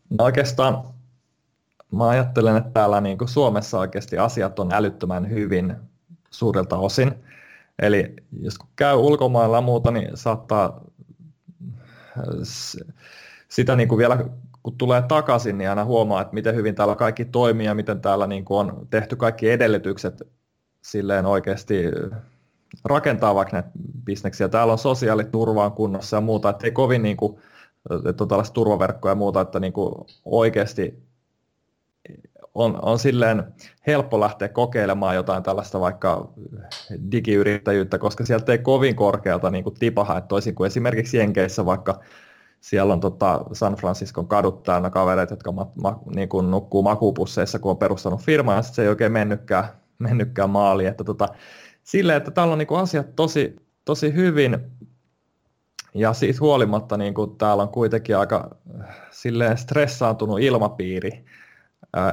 no 0.09 0.25
oikeastaan 0.25 0.83
mä 1.91 2.09
ajattelen, 2.09 2.57
että 2.57 2.71
täällä 2.73 3.01
niin 3.01 3.17
kuin 3.17 3.29
Suomessa 3.29 3.79
oikeasti 3.79 4.17
asiat 4.17 4.59
on 4.59 4.73
älyttömän 4.73 5.29
hyvin 5.29 5.75
suurelta 6.29 6.77
osin. 6.77 7.23
Eli 7.81 8.13
jos 8.41 8.55
käy 8.75 8.95
ulkomailla 8.95 9.61
muuta, 9.61 9.91
niin 9.91 10.17
saattaa 10.17 10.81
sitä 13.49 13.75
niin 13.75 13.89
kuin 13.89 13.99
vielä 13.99 14.25
kun 14.63 14.77
tulee 14.77 15.03
takaisin, 15.07 15.57
niin 15.57 15.69
aina 15.69 15.85
huomaa, 15.85 16.21
että 16.21 16.33
miten 16.33 16.55
hyvin 16.55 16.75
täällä 16.75 16.95
kaikki 16.95 17.25
toimii 17.25 17.65
ja 17.65 17.75
miten 17.75 18.01
täällä 18.01 18.27
niin 18.27 18.45
kuin 18.45 18.59
on 18.59 18.87
tehty 18.89 19.15
kaikki 19.15 19.49
edellytykset 19.49 20.23
silleen 20.81 21.25
oikeasti 21.25 21.83
rakentaa 22.85 23.35
vaikka 23.35 23.55
näitä 23.55 23.69
bisneksiä. 24.05 24.49
Täällä 24.49 24.73
on 24.73 24.79
sosiaaliturvaan 24.79 25.71
kunnossa 25.71 26.17
ja 26.17 26.21
muuta, 26.21 26.49
että 26.49 26.67
ei 26.67 26.71
kovin 26.71 27.03
niin 27.03 27.17
kuin, 27.17 27.37
että 28.09 28.23
on 28.23 28.27
tällaista 28.27 28.53
turvaverkkoja 28.53 29.11
ja 29.11 29.15
muuta, 29.15 29.41
että 29.41 29.59
niin 29.59 29.73
kuin 29.73 29.93
oikeasti 30.25 31.03
on, 32.55 32.79
on 32.81 32.99
silleen 32.99 33.43
helppo 33.87 34.19
lähteä 34.19 34.47
kokeilemaan 34.47 35.15
jotain 35.15 35.43
tällaista 35.43 35.79
vaikka 35.79 36.29
digiyrittäjyyttä, 37.11 37.97
koska 37.97 38.25
sieltä 38.25 38.51
ei 38.51 38.57
kovin 38.57 38.95
korkealta 38.95 39.49
niin 39.49 39.63
kuin 39.63 39.75
tipaha, 39.79 40.17
että 40.17 40.27
toisin 40.27 40.55
kuin 40.55 40.67
esimerkiksi 40.67 41.17
Jenkeissä 41.17 41.65
vaikka 41.65 41.99
siellä 42.61 42.93
on 42.93 42.99
tota 42.99 43.45
San 43.53 43.75
Franciscon 43.75 44.27
kadut 44.27 44.63
täynnä 44.63 44.89
kavereita, 44.89 45.33
jotka 45.33 45.51
ma, 45.51 45.71
ma, 45.81 45.99
niin 46.15 46.29
kuin 46.29 46.51
nukkuu 46.51 46.83
makupusseissa, 46.83 47.59
kun 47.59 47.71
on 47.71 47.77
perustanut 47.77 48.21
firmaa, 48.21 48.55
ja 48.55 48.61
sitten 48.61 48.75
se 48.75 48.81
ei 48.81 48.87
oikein 48.87 49.11
mennytkään, 49.11 49.65
mennytkään 49.99 50.49
maaliin. 50.49 50.89
Että 50.89 51.03
tota, 51.03 51.27
silleen, 51.83 52.17
että 52.17 52.31
täällä 52.31 52.51
on 52.51 52.57
niin 52.59 52.67
kuin 52.67 52.81
asiat 52.81 53.15
tosi, 53.15 53.55
tosi 53.85 54.13
hyvin, 54.13 54.57
ja 55.93 56.13
siitä 56.13 56.39
huolimatta 56.41 56.97
niin 56.97 57.13
kuin 57.13 57.37
täällä 57.37 57.63
on 57.63 57.69
kuitenkin 57.69 58.17
aika 58.17 58.55
silleen 59.11 59.57
stressaantunut 59.57 60.39
ilmapiiri, 60.39 61.25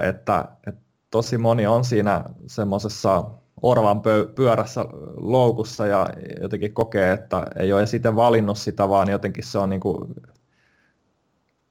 että, 0.09 0.45
että 0.67 0.81
tosi 1.11 1.39
moni 1.39 1.67
on 1.67 1.85
siinä 1.85 2.25
semmoisessa 2.47 3.25
orvan 3.63 4.03
pyörässä 4.35 4.85
loukussa 5.17 5.87
ja 5.87 6.09
jotenkin 6.41 6.75
kokee, 6.75 7.13
että 7.13 7.47
ei 7.57 7.73
ole 7.73 7.87
sitten 7.87 8.17
valinnut 8.17 8.59
sitä, 8.59 8.89
vaan 8.89 9.11
jotenkin 9.11 9.45
se 9.45 9.59
on 9.59 9.71
niin 9.71 9.81
kuin 9.81 10.15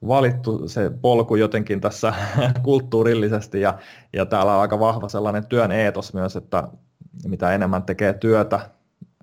valittu 0.07 0.68
se 0.68 0.91
polku 1.01 1.36
jotenkin 1.36 1.82
tässä 1.82 2.14
kulttuurillisesti 2.64 3.62
ja, 3.62 3.80
ja 4.14 4.26
täällä 4.26 4.55
on 4.55 4.62
aika 4.62 4.80
vahva 4.80 5.10
sellainen 5.10 5.45
työn 5.47 5.72
eetos 5.72 6.14
myös, 6.14 6.36
että 6.36 6.68
mitä 7.28 7.51
enemmän 7.51 7.84
tekee 7.84 8.14
työtä, 8.14 8.70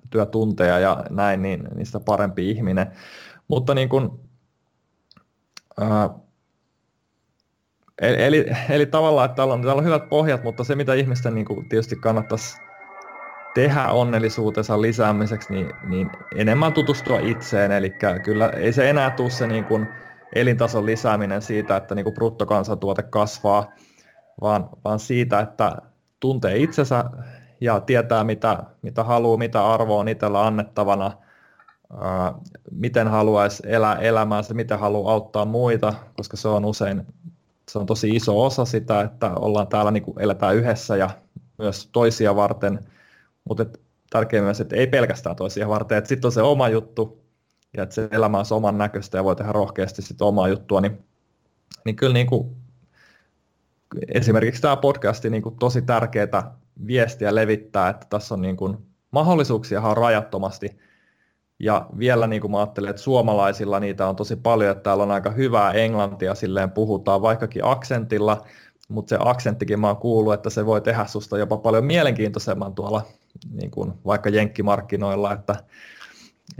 työtunteja 0.09 0.79
ja 0.79 1.03
näin, 1.09 1.41
niin 1.41 1.67
niistä 1.75 1.99
parempi 1.99 2.51
ihminen. 2.51 2.91
Mutta 3.47 3.73
niin 3.73 3.89
kuin, 3.89 4.09
ää, 5.79 6.09
eli, 8.01 8.45
eli 8.69 8.85
tavallaan, 8.85 9.25
että 9.25 9.35
täällä 9.35 9.53
on, 9.53 9.61
täällä 9.61 9.79
on 9.79 9.85
hyvät 9.85 10.09
pohjat, 10.09 10.43
mutta 10.43 10.63
se 10.63 10.75
mitä 10.75 10.93
ihmisten 10.93 11.35
niin 11.35 11.45
kuin 11.45 11.69
tietysti 11.69 11.95
kannattaisi 11.95 12.57
tehdä 13.53 13.87
onnellisuutensa 13.87 14.81
lisäämiseksi, 14.81 15.53
niin, 15.53 15.69
niin 15.87 16.09
enemmän 16.35 16.73
tutustua 16.73 17.19
itseen, 17.19 17.71
eli 17.71 17.93
kyllä 18.23 18.49
ei 18.49 18.73
se 18.73 18.89
enää 18.89 19.09
tule 19.09 19.29
se 19.29 19.47
niin 19.47 19.65
kuin, 19.65 19.87
elintason 20.35 20.85
lisääminen 20.85 21.41
siitä, 21.41 21.77
että 21.77 21.95
niin 21.95 22.03
kuin 22.03 22.13
bruttokansantuote 22.13 23.03
kasvaa, 23.03 23.71
vaan, 24.41 24.69
vaan 24.85 24.99
siitä, 24.99 25.39
että 25.39 25.77
tuntee 26.19 26.57
itsensä 26.57 27.03
ja 27.61 27.79
tietää, 27.79 28.23
mitä, 28.23 28.63
mitä 28.81 29.03
haluaa, 29.03 29.37
mitä 29.37 29.67
arvoa 29.67 29.99
on 29.99 30.07
itsellä 30.07 30.47
annettavana, 30.47 31.11
ää, 32.01 32.33
miten 32.71 33.07
haluaisi 33.07 33.63
elää 33.65 33.95
elämäänsä, 33.95 34.53
miten 34.53 34.79
haluaa 34.79 35.13
auttaa 35.13 35.45
muita, 35.45 35.93
koska 36.17 36.37
se 36.37 36.47
on 36.47 36.65
usein 36.65 37.05
se 37.71 37.79
on 37.79 37.85
tosi 37.85 38.09
iso 38.09 38.45
osa 38.45 38.65
sitä, 38.65 39.01
että 39.01 39.31
ollaan 39.35 39.67
täällä, 39.67 39.91
niin 39.91 40.03
kuin 40.03 40.21
eletään 40.21 40.55
yhdessä 40.55 40.95
ja 40.95 41.09
myös 41.57 41.89
toisia 41.91 42.35
varten, 42.35 42.79
mutta 43.49 43.65
tärkeää 44.09 44.43
myös, 44.43 44.61
että 44.61 44.75
ei 44.75 44.87
pelkästään 44.87 45.35
toisia 45.35 45.67
varten, 45.67 45.97
että 45.97 46.07
sitten 46.07 46.27
on 46.27 46.31
se 46.31 46.41
oma 46.41 46.69
juttu, 46.69 47.23
ja 47.77 47.83
että 47.83 47.95
se 47.95 48.07
elämä 48.11 48.39
on 48.39 48.45
oman 48.51 48.77
näköistä 48.77 49.17
ja 49.17 49.23
voi 49.23 49.35
tehdä 49.35 49.51
rohkeasti 49.51 50.01
sit 50.01 50.21
omaa 50.21 50.47
juttua, 50.47 50.81
niin, 50.81 51.05
niin 51.85 51.95
kyllä 51.95 52.13
niin 52.13 52.27
kuin, 52.27 52.55
esimerkiksi 54.07 54.61
tämä 54.61 54.77
podcasti 54.77 55.29
niin 55.29 55.43
kuin 55.43 55.55
tosi 55.55 55.81
tärkeää 55.81 56.57
viestiä 56.87 57.35
levittää, 57.35 57.89
että 57.89 58.07
tässä 58.09 58.33
on 58.33 58.41
niin 58.41 58.57
kuin, 58.57 58.77
mahdollisuuksia 59.11 59.81
on 59.81 59.97
rajattomasti, 59.97 60.77
ja 61.59 61.85
vielä 61.97 62.27
niin 62.27 62.41
kuin 62.41 62.51
mä 62.51 62.57
ajattelen, 62.57 62.89
että 62.89 63.01
suomalaisilla 63.01 63.79
niitä 63.79 64.07
on 64.07 64.15
tosi 64.15 64.35
paljon, 64.35 64.71
että 64.71 64.83
täällä 64.83 65.03
on 65.03 65.11
aika 65.11 65.31
hyvää 65.31 65.71
englantia, 65.71 66.35
silleen 66.35 66.71
puhutaan 66.71 67.21
vaikkakin 67.21 67.65
aksentilla, 67.65 68.45
mutta 68.89 69.09
se 69.09 69.17
aksenttikin 69.19 69.79
mä 69.79 69.87
oon 69.87 69.97
kuullut, 69.97 70.33
että 70.33 70.49
se 70.49 70.65
voi 70.65 70.81
tehdä 70.81 71.05
susta 71.05 71.37
jopa 71.37 71.57
paljon 71.57 71.85
mielenkiintoisemman 71.85 72.75
tuolla 72.75 73.01
niin 73.51 73.71
kuin 73.71 73.93
vaikka 74.05 74.29
jenkkimarkkinoilla, 74.29 75.33
että 75.33 75.55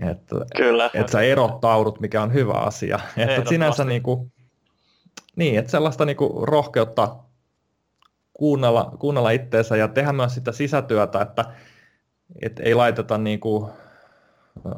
että, 0.02 0.36
Kyllä. 0.58 0.89
että 0.93 1.12
sä 1.12 1.22
erottaudut, 1.22 2.00
mikä 2.00 2.22
on 2.22 2.34
hyvä 2.34 2.54
asia. 2.54 3.00
Että 3.18 3.50
sinänsä 3.50 3.84
niin 3.84 4.04
kuin, 4.04 4.32
niin, 5.36 5.60
että 5.60 5.72
sellaista 5.72 6.06
niin 6.06 6.18
kuin 6.18 6.48
rohkeutta 6.48 7.16
kuunnella, 8.34 8.91
kuunnella 9.00 9.32
itteensä 9.32 9.78
ja 9.78 9.88
tehdä 9.88 10.14
myös 10.14 10.34
sitä 10.34 10.52
sisätyötä, 10.52 11.22
että, 11.22 11.45
että 12.41 12.64
ei 12.64 12.76
laiteta 12.76 13.18
niin 13.18 13.39
kuin 13.39 13.72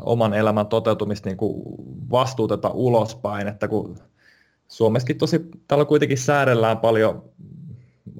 oman 0.01 0.33
elämän 0.33 0.67
toteutumista 0.67 1.29
niin 1.29 1.37
kuin 1.37 1.63
vastuuteta 2.11 2.69
ulospäin, 2.69 3.47
että 3.47 3.67
kun 3.67 3.97
Suomessakin 4.67 5.17
tosi, 5.17 5.49
täällä 5.67 5.85
kuitenkin 5.85 6.17
säädellään 6.17 6.77
paljon 6.77 7.23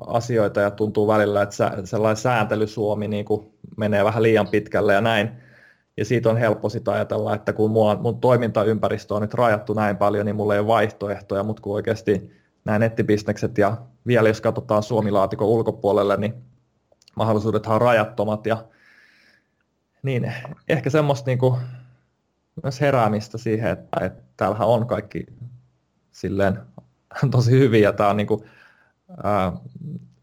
asioita 0.08 0.62
ja 0.62 0.72
tuntuu 0.72 1.08
välillä, 1.08 1.42
että 1.42 1.56
sellainen 1.84 2.18
sääntely 2.18 2.68
Suomi 2.68 3.08
niin 3.08 3.26
kuin 3.26 3.54
menee 3.78 4.04
vähän 4.04 4.24
liian 4.24 4.48
pitkälle 4.48 4.94
ja 4.94 5.02
näin, 5.02 5.30
ja 5.98 6.06
siitä 6.06 6.30
on 6.30 6.38
helppo 6.38 6.70
sitä 6.70 6.92
ajatella, 6.92 7.36
että 7.36 7.54
kun 7.54 7.72
mua, 7.72 7.96
mun 7.96 8.20
toimintaympäristö 8.20 9.16
on 9.16 9.22
nyt 9.22 9.34
rajattu 9.34 9.74
näin 9.74 9.98
paljon, 9.98 10.26
niin 10.26 10.36
mulla 10.36 10.54
ei 10.54 10.60
ole 10.60 10.68
vaihtoehtoja, 10.68 11.44
mutta 11.44 11.62
kun 11.62 11.76
oikeasti 11.76 12.32
nämä 12.66 12.80
nettibisnekset 12.80 13.58
ja 13.58 13.78
vielä 14.08 14.30
jos 14.30 14.42
katsotaan 14.42 14.84
Suomilaatikon 14.84 15.48
ulkopuolelle, 15.48 16.18
niin 16.18 16.34
mahdollisuudet 17.16 17.66
on 17.68 17.82
rajattomat 17.82 18.46
ja 18.46 18.58
niin 20.04 20.34
ehkä 20.70 20.90
semmoista 20.90 21.30
niin 21.30 21.40
kuin 21.40 21.56
myös 22.64 22.82
heräämistä 22.82 23.38
siihen, 23.38 23.72
että, 23.72 24.06
että 24.06 24.24
täällähän 24.38 24.68
on 24.68 24.88
kaikki 24.88 25.26
silleen 26.12 26.60
tosi 27.32 27.52
hyviä. 27.52 27.94
Tämä 27.94 28.10
on 28.10 28.18
niin 28.18 28.28
kuin, 28.28 28.44
ää, 29.24 29.54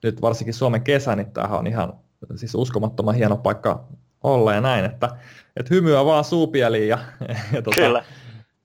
nyt 0.02 0.22
varsinkin 0.22 0.54
Suomen 0.54 0.82
kesä, 0.82 1.16
niin 1.16 1.30
tämähän 1.30 1.58
on 1.58 1.66
ihan 1.66 1.92
siis 2.36 2.54
uskomattoman 2.54 3.14
hieno 3.14 3.36
paikka 3.36 3.84
olla 4.22 4.54
ja 4.54 4.60
näin, 4.60 4.84
että, 4.84 5.08
että 5.56 5.74
hymyä 5.74 6.04
vaan 6.04 6.24
suupieliin 6.24 6.88
ja, 6.88 6.98
ja 7.54 7.62
tota, 7.62 7.80
Kyllä. 7.80 8.04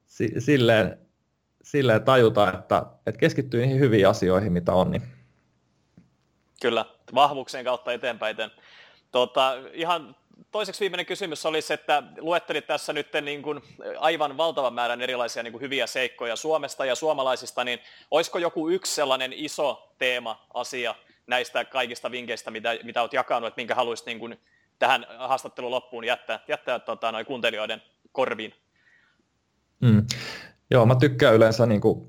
Si, 0.06 0.34
silleen, 0.38 0.98
silleen 1.64 2.04
tajuta, 2.04 2.54
että, 2.54 2.86
että 3.06 3.20
keskittyy 3.20 3.62
niihin 3.62 3.80
hyviin 3.80 4.08
asioihin, 4.08 4.52
mitä 4.52 4.74
on. 4.74 4.92
Niin. 4.92 5.04
Kyllä, 6.62 6.86
vahvuuksien 7.16 7.66
kautta 7.66 7.94
eteenpäin. 7.94 8.38
Tota, 9.12 9.54
ihan 9.74 10.16
toiseksi 10.52 10.80
viimeinen 10.80 11.06
kysymys 11.06 11.46
olisi, 11.46 11.74
että 11.74 12.04
luettelit 12.18 12.68
tässä 12.68 12.94
nyt 12.94 13.08
niin 13.22 13.42
kuin 13.42 13.62
aivan 14.00 14.38
valtavan 14.38 14.74
määrän 14.74 15.02
erilaisia 15.02 15.44
niin 15.44 15.52
kuin 15.52 15.62
hyviä 15.62 15.88
seikkoja 15.88 16.36
Suomesta 16.36 16.86
ja 16.86 16.96
suomalaisista, 16.96 17.64
niin 17.64 17.80
olisiko 18.12 18.40
joku 18.40 18.70
yksi 18.70 18.96
sellainen 18.96 19.34
iso 19.34 19.94
teema, 19.98 20.48
asia 20.54 20.96
näistä 21.28 21.66
kaikista 21.66 22.12
vinkkeistä, 22.12 22.52
mitä, 22.52 22.70
mitä 22.84 23.02
olet 23.02 23.14
jakanut, 23.14 23.48
että 23.48 23.60
minkä 23.60 23.76
haluaisit 23.76 24.06
niin 24.06 24.20
kuin 24.20 24.40
tähän 24.80 25.06
haastattelun 25.18 25.72
loppuun 25.72 26.04
jättää, 26.04 26.40
jättää 26.48 26.80
tota, 26.80 27.12
noin 27.12 27.26
kuuntelijoiden 27.26 27.82
korviin? 28.12 28.54
Mm. 29.82 30.06
Joo, 30.72 30.86
mä 30.86 30.96
tykkään 30.96 31.36
yleensä 31.36 31.66
niin 31.66 31.82
kuin, 31.82 32.08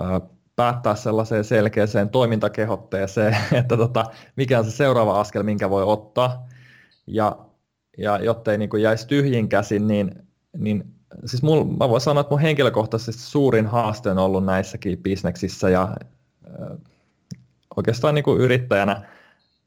äh, 0.00 0.20
päättää 0.56 0.94
sellaiseen 0.94 1.44
selkeäseen 1.44 2.08
toimintakehotteeseen, 2.08 3.36
että 3.60 3.76
tota, 3.76 4.04
mikä 4.36 4.58
on 4.58 4.64
se 4.64 4.70
seuraava 4.70 5.20
askel, 5.20 5.42
minkä 5.42 5.70
voi 5.70 5.82
ottaa. 5.82 6.49
Ja, 7.14 7.38
ja 7.98 8.18
jottei 8.18 8.58
niin 8.58 8.70
kuin 8.70 8.82
jäisi 8.82 9.08
tyhjin 9.08 9.48
käsin, 9.48 9.86
niin, 9.86 10.14
niin 10.58 10.84
siis 11.24 11.42
mul, 11.42 11.64
mä 11.64 11.88
voin 11.88 12.00
sanoa, 12.00 12.20
että 12.20 12.30
mun 12.30 12.40
henkilökohtaisesti 12.40 13.22
suurin 13.22 13.66
haaste 13.66 14.10
on 14.10 14.18
ollut 14.18 14.44
näissäkin 14.44 15.02
bisneksissä 15.02 15.70
ja 15.70 15.82
äh, 15.82 16.78
oikeastaan 17.76 18.14
niin 18.14 18.24
kuin 18.24 18.40
yrittäjänä 18.40 19.02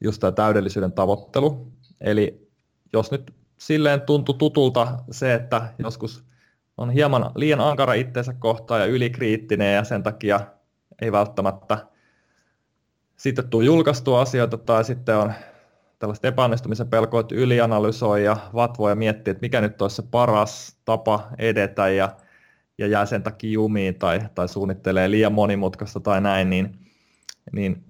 just 0.00 0.20
tämä 0.20 0.32
täydellisyyden 0.32 0.92
tavoittelu. 0.92 1.72
Eli 2.00 2.48
jos 2.92 3.10
nyt 3.10 3.34
silleen 3.58 4.00
tuntui 4.00 4.34
tutulta 4.38 4.98
se, 5.10 5.34
että 5.34 5.74
joskus 5.78 6.24
on 6.76 6.90
hieman 6.90 7.30
liian 7.34 7.60
ankara 7.60 7.94
itseensä 7.94 8.32
kohtaan 8.32 8.80
ja 8.80 8.86
ylikriittinen 8.86 9.74
ja 9.74 9.84
sen 9.84 10.02
takia 10.02 10.40
ei 11.02 11.12
välttämättä 11.12 11.86
sitten 13.16 13.48
tule 13.48 13.64
julkaistua 13.64 14.20
asioita 14.20 14.58
tai 14.58 14.84
sitten 14.84 15.16
on 15.16 15.32
tällaista 15.98 16.28
epäonnistumisen 16.28 16.88
pelkoa, 16.88 17.20
että 17.20 17.34
ylianalysoi 17.34 18.24
ja 18.24 18.36
vatvoi 18.54 18.90
ja 18.90 18.94
miettii, 18.94 19.30
että 19.30 19.40
mikä 19.40 19.60
nyt 19.60 19.82
olisi 19.82 19.96
se 19.96 20.02
paras 20.10 20.76
tapa 20.84 21.28
edetä 21.38 21.88
ja, 21.88 22.16
ja 22.78 22.86
jää 22.86 23.06
sen 23.06 23.22
takia 23.22 23.52
jumiin 23.52 23.94
tai, 23.94 24.20
tai 24.34 24.48
suunnittelee 24.48 25.10
liian 25.10 25.32
monimutkaista 25.32 26.00
tai 26.00 26.20
näin, 26.20 26.50
niin, 26.50 26.78
niin 27.52 27.84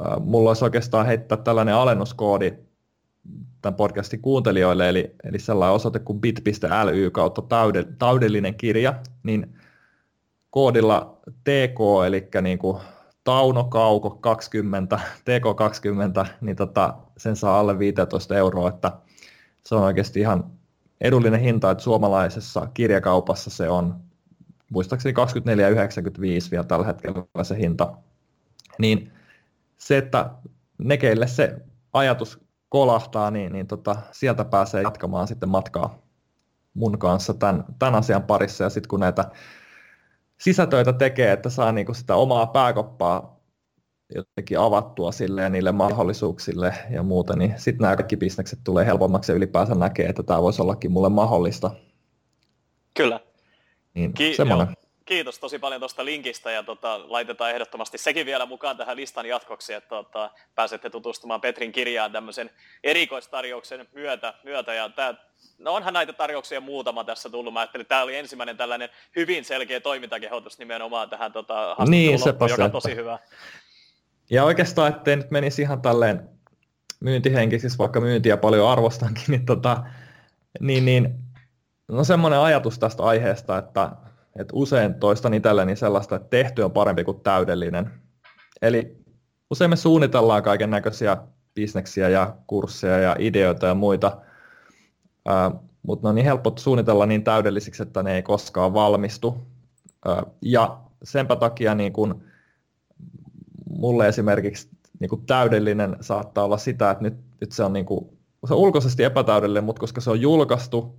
äh, 0.00 0.20
mulla 0.20 0.50
olisi 0.50 0.64
oikeastaan 0.64 1.06
heittää 1.06 1.38
tällainen 1.38 1.74
alennuskoodi 1.74 2.52
tämän 3.62 3.76
podcastin 3.76 4.22
kuuntelijoille, 4.22 4.88
eli, 4.88 5.14
eli 5.24 5.38
sellainen 5.38 5.74
osoite 5.74 5.98
kuin 5.98 6.20
bit.ly 6.20 7.10
kautta 7.10 7.42
täydellinen 7.98 8.54
kirja, 8.54 8.94
niin 9.22 9.54
koodilla 10.50 11.20
TK, 11.44 12.06
eli 12.06 12.28
niin 12.42 12.58
kuin 12.58 12.78
Tauno 13.26 13.64
Kauko 13.64 14.10
20, 14.10 15.00
TK20, 15.20 16.26
niin 16.40 16.56
tota, 16.56 16.94
sen 17.16 17.36
saa 17.36 17.60
alle 17.60 17.78
15 17.78 18.36
euroa, 18.36 18.68
että 18.68 18.92
se 19.64 19.74
on 19.74 19.82
oikeasti 19.82 20.20
ihan 20.20 20.50
edullinen 21.00 21.40
hinta, 21.40 21.70
että 21.70 21.84
suomalaisessa 21.84 22.68
kirjakaupassa 22.74 23.50
se 23.50 23.68
on 23.68 23.94
muistaakseni 24.70 25.14
24,95 26.44 26.50
vielä 26.50 26.64
tällä 26.64 26.86
hetkellä 26.86 27.44
se 27.44 27.58
hinta. 27.58 27.92
Niin 28.78 29.12
se, 29.78 29.98
että 29.98 30.30
ne, 30.78 30.96
keille 30.96 31.26
se 31.26 31.56
ajatus 31.92 32.40
kolahtaa, 32.68 33.30
niin, 33.30 33.52
niin 33.52 33.66
tota, 33.66 33.96
sieltä 34.12 34.44
pääsee 34.44 34.82
jatkamaan 34.82 35.28
sitten 35.28 35.48
matkaa 35.48 35.98
mun 36.74 36.98
kanssa 36.98 37.34
tämän, 37.34 37.64
tämän 37.78 37.94
asian 37.94 38.22
parissa. 38.22 38.64
Ja 38.64 38.70
sitten 38.70 38.88
kun 38.88 39.00
näitä 39.00 39.30
sisätöitä 40.40 40.92
tekee, 40.92 41.32
että 41.32 41.50
saa 41.50 41.72
niinku 41.72 41.94
sitä 41.94 42.14
omaa 42.14 42.46
pääkoppaa 42.46 43.36
jotenkin 44.14 44.58
avattua 44.58 45.12
sille 45.12 45.42
ja 45.42 45.48
niille 45.48 45.72
mahdollisuuksille 45.72 46.74
ja 46.90 47.02
muuta, 47.02 47.36
niin 47.36 47.54
sitten 47.56 47.82
nämä 47.82 47.96
kaikki 47.96 48.16
bisnekset 48.16 48.58
tulee 48.64 48.86
helpommaksi 48.86 49.32
ja 49.32 49.36
ylipäänsä 49.36 49.74
näkee, 49.74 50.08
että 50.08 50.22
tämä 50.22 50.42
voisi 50.42 50.62
ollakin 50.62 50.92
mulle 50.92 51.08
mahdollista. 51.08 51.70
Kyllä. 52.96 53.20
Niin, 53.94 54.12
Ki- 54.12 54.34
semmoinen. 54.36 54.66
Joo. 54.66 54.85
Kiitos 55.06 55.38
tosi 55.38 55.58
paljon 55.58 55.80
tuosta 55.80 56.04
linkistä 56.04 56.50
ja 56.50 56.62
tota, 56.62 57.00
laitetaan 57.12 57.50
ehdottomasti 57.50 57.98
sekin 57.98 58.26
vielä 58.26 58.46
mukaan 58.46 58.76
tähän 58.76 58.96
listan 58.96 59.26
jatkoksi, 59.26 59.74
että 59.74 59.88
tota, 59.88 60.30
pääsette 60.54 60.90
tutustumaan 60.90 61.40
Petrin 61.40 61.72
kirjaan 61.72 62.12
tämmöisen 62.12 62.50
erikoistarjouksen 62.84 63.88
myötä. 63.92 64.34
myötä 64.44 64.74
ja 64.74 64.88
tää, 64.88 65.14
no 65.58 65.74
onhan 65.74 65.94
näitä 65.94 66.12
tarjouksia 66.12 66.60
muutama 66.60 67.04
tässä 67.04 67.30
tullut. 67.30 67.52
Mä 67.52 67.60
ajattelin, 67.60 67.82
että 67.82 67.88
tämä 67.88 68.02
oli 68.02 68.16
ensimmäinen 68.16 68.56
tällainen 68.56 68.88
hyvin 69.16 69.44
selkeä 69.44 69.80
toimintakehotus 69.80 70.58
nimenomaan 70.58 71.10
tähän 71.10 71.32
tota, 71.32 71.76
niin, 71.88 72.20
loppuun, 72.26 72.50
joka 72.50 72.64
on 72.64 72.72
tosi 72.72 72.94
hyvä. 72.94 73.18
Ja 74.30 74.44
oikeastaan, 74.44 74.92
ettei 74.92 75.16
nyt 75.16 75.30
menisi 75.30 75.62
ihan 75.62 75.82
tälleen 75.82 76.28
myyntihenkisesti, 77.00 77.78
vaikka 77.78 78.00
myyntiä 78.00 78.36
paljon 78.36 78.68
arvostankin, 78.68 79.24
niin, 79.28 79.46
tota, 79.46 79.82
niin, 80.60 80.84
niin 80.84 81.14
no 81.88 82.04
semmoinen 82.04 82.40
ajatus 82.40 82.78
tästä 82.78 83.02
aiheesta, 83.02 83.58
että 83.58 83.90
et 84.38 84.48
usein 84.52 84.94
toistan 84.94 85.34
itselleni 85.34 85.76
sellaista, 85.76 86.16
että 86.16 86.28
tehty 86.28 86.62
on 86.62 86.72
parempi 86.72 87.04
kuin 87.04 87.20
täydellinen. 87.20 87.90
Eli 88.62 88.96
usein 89.50 89.70
me 89.70 89.76
suunnitellaan 89.76 90.42
kaiken 90.42 90.70
näköisiä 90.70 91.16
bisneksiä 91.54 92.08
ja 92.08 92.36
kursseja 92.46 92.98
ja 92.98 93.16
ideoita 93.18 93.66
ja 93.66 93.74
muita, 93.74 94.20
ää, 95.26 95.50
mutta 95.82 96.06
ne 96.06 96.08
on 96.08 96.14
niin 96.14 96.24
helppo 96.24 96.52
suunnitella 96.58 97.06
niin 97.06 97.24
täydellisiksi, 97.24 97.82
että 97.82 98.02
ne 98.02 98.14
ei 98.14 98.22
koskaan 98.22 98.74
valmistu. 98.74 99.46
Ää, 100.06 100.22
ja 100.42 100.80
senpä 101.02 101.36
takia 101.36 101.74
niin 101.74 101.92
kun, 101.92 102.22
mulle 103.70 104.08
esimerkiksi 104.08 104.68
niin 105.00 105.08
kun 105.08 105.26
täydellinen 105.26 105.96
saattaa 106.00 106.44
olla 106.44 106.58
sitä, 106.58 106.90
että 106.90 107.04
nyt, 107.04 107.14
nyt 107.40 107.52
se 107.52 107.64
on, 107.64 107.72
niin 107.72 107.86
kun, 107.86 108.16
se 108.46 108.54
on 108.54 108.60
ulkoisesti 108.60 109.04
epätäydellinen, 109.04 109.64
mutta 109.64 109.80
koska 109.80 110.00
se 110.00 110.10
on 110.10 110.20
julkaistu 110.20 110.98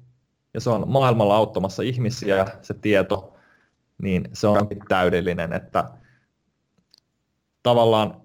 ja 0.54 0.62
se 0.62 0.70
on 0.70 0.84
maailmalla 0.88 1.36
auttamassa 1.36 1.84
ihmisiä 1.84 2.36
ja 2.36 2.48
se 2.62 2.74
tieto, 2.74 3.34
niin 4.02 4.30
se 4.34 4.48
on 4.48 4.68
täydellinen, 4.88 5.54
että 5.54 5.90
tavallaan 7.64 8.22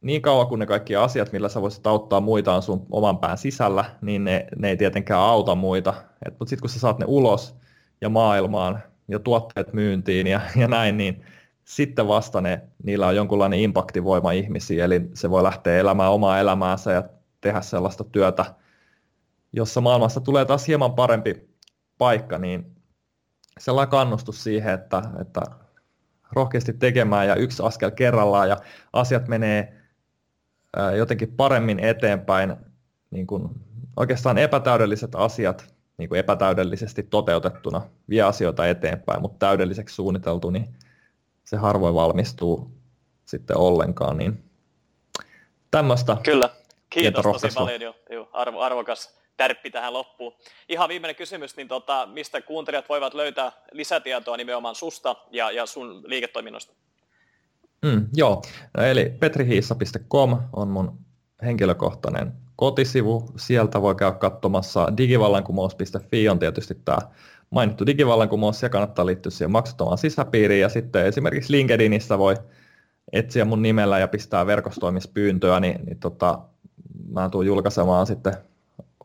niin 0.00 0.22
kauan 0.22 0.46
kuin 0.46 0.58
ne 0.58 0.66
kaikki 0.66 0.96
asiat, 0.96 1.32
millä 1.32 1.48
sä 1.48 1.62
voisit 1.62 1.86
auttaa 1.86 2.20
muita 2.20 2.54
on 2.54 2.62
sun 2.62 2.86
oman 2.90 3.18
pään 3.18 3.38
sisällä, 3.38 3.84
niin 4.00 4.24
ne, 4.24 4.46
ne 4.56 4.68
ei 4.68 4.76
tietenkään 4.76 5.20
auta 5.20 5.54
muita. 5.54 5.94
Mutta 6.24 6.48
sitten 6.50 6.60
kun 6.60 6.70
sä 6.70 6.80
saat 6.80 6.98
ne 6.98 7.04
ulos 7.08 7.56
ja 8.00 8.08
maailmaan 8.08 8.82
ja 9.08 9.18
tuotteet 9.18 9.72
myyntiin 9.72 10.26
ja, 10.26 10.40
ja 10.56 10.68
näin, 10.68 10.96
niin 10.96 11.24
sitten 11.64 12.08
vasta 12.08 12.40
ne, 12.40 12.62
niillä 12.82 13.06
on 13.06 13.16
jonkunlainen 13.16 13.60
impaktivoima 13.60 14.32
ihmisiä, 14.32 14.84
eli 14.84 15.00
se 15.14 15.30
voi 15.30 15.42
lähteä 15.42 15.78
elämään 15.78 16.12
omaa 16.12 16.38
elämäänsä 16.38 16.92
ja 16.92 17.02
tehdä 17.40 17.60
sellaista 17.60 18.04
työtä, 18.04 18.44
jossa 19.52 19.80
maailmassa 19.80 20.20
tulee 20.20 20.44
taas 20.44 20.68
hieman 20.68 20.94
parempi 20.94 21.48
paikka, 21.98 22.38
niin 22.38 22.76
sellainen 23.58 23.90
kannustus 23.90 24.44
siihen, 24.44 24.74
että, 24.74 25.02
että 25.20 25.40
rohkeasti 26.32 26.72
tekemään 26.72 27.28
ja 27.28 27.34
yksi 27.34 27.62
askel 27.62 27.90
kerrallaan 27.90 28.48
ja 28.48 28.56
asiat 28.92 29.28
menee 29.28 29.72
jotenkin 30.96 31.32
paremmin 31.32 31.80
eteenpäin, 31.80 32.56
niin 33.10 33.26
kuin 33.26 33.48
oikeastaan 33.96 34.38
epätäydelliset 34.38 35.14
asiat 35.14 35.74
niin 35.98 36.08
kuin 36.08 36.18
epätäydellisesti 36.18 37.02
toteutettuna 37.02 37.82
vie 38.08 38.22
asioita 38.22 38.66
eteenpäin, 38.66 39.20
mutta 39.20 39.46
täydelliseksi 39.46 39.94
suunniteltu, 39.94 40.50
niin 40.50 40.74
se 41.44 41.56
harvoin 41.56 41.94
valmistuu 41.94 42.70
sitten 43.24 43.56
ollenkaan. 43.56 44.16
Niin 44.16 44.44
tämmöistä. 45.70 46.16
Kyllä, 46.22 46.50
kiitos 46.90 47.22
tosi 47.22 47.48
paljon, 47.54 47.94
jo, 48.10 48.28
arvo, 48.32 48.60
arvokas 48.60 49.16
tärppi 49.36 49.70
tähän 49.70 49.92
loppuun. 49.92 50.32
Ihan 50.68 50.88
viimeinen 50.88 51.16
kysymys, 51.16 51.56
niin 51.56 51.68
tota, 51.68 52.08
mistä 52.12 52.40
kuuntelijat 52.40 52.88
voivat 52.88 53.14
löytää 53.14 53.52
lisätietoa 53.72 54.36
nimenomaan 54.36 54.74
susta 54.74 55.16
ja, 55.30 55.50
ja 55.50 55.66
sun 55.66 56.02
liiketoiminnosta? 56.06 56.72
Mm, 57.82 58.08
joo, 58.14 58.42
eli 58.78 59.12
petrihiissa.com 59.20 60.38
on 60.52 60.68
mun 60.68 60.98
henkilökohtainen 61.42 62.32
kotisivu. 62.56 63.30
Sieltä 63.36 63.82
voi 63.82 63.94
käydä 63.94 64.16
katsomassa 64.16 64.96
digivallankumous.fi 64.96 66.28
on 66.28 66.38
tietysti 66.38 66.74
tämä 66.84 66.98
mainittu 67.50 67.86
digivallankumous 67.86 68.62
ja 68.62 68.68
kannattaa 68.68 69.06
liittyä 69.06 69.30
siihen 69.30 69.50
maksuttomaan 69.50 69.98
sisäpiiriin. 69.98 70.60
Ja 70.60 70.68
sitten 70.68 71.06
esimerkiksi 71.06 71.52
LinkedInissä 71.52 72.18
voi 72.18 72.36
etsiä 73.12 73.44
mun 73.44 73.62
nimellä 73.62 73.98
ja 73.98 74.08
pistää 74.08 74.46
verkostoimispyyntöä, 74.46 75.60
niin, 75.60 75.84
niin 75.86 75.98
tota, 75.98 76.38
mä 77.08 77.28
tulen 77.28 77.46
julkaisemaan 77.46 78.06
sitten 78.06 78.34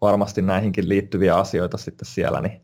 varmasti 0.01 0.41
näihinkin 0.41 0.89
liittyviä 0.89 1.35
asioita 1.35 1.77
sitten 1.77 2.05
siellä, 2.05 2.41
niin 2.41 2.61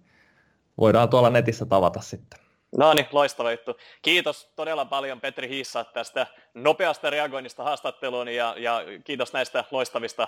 voidaan 0.77 1.09
tuolla 1.09 1.29
netissä 1.29 1.65
tavata 1.65 2.01
sitten. 2.01 2.39
No 2.77 2.93
niin, 2.93 3.07
loistava 3.11 3.51
juttu. 3.51 3.77
Kiitos 4.01 4.51
todella 4.55 4.85
paljon 4.85 5.21
Petri 5.21 5.49
Hiissa 5.49 5.83
tästä 5.83 6.27
nopeasta 6.53 7.09
reagoinnista 7.09 7.63
haastatteluun 7.63 8.27
ja, 8.27 8.55
ja 8.57 8.81
kiitos 9.03 9.33
näistä 9.33 9.63
loistavista 9.71 10.27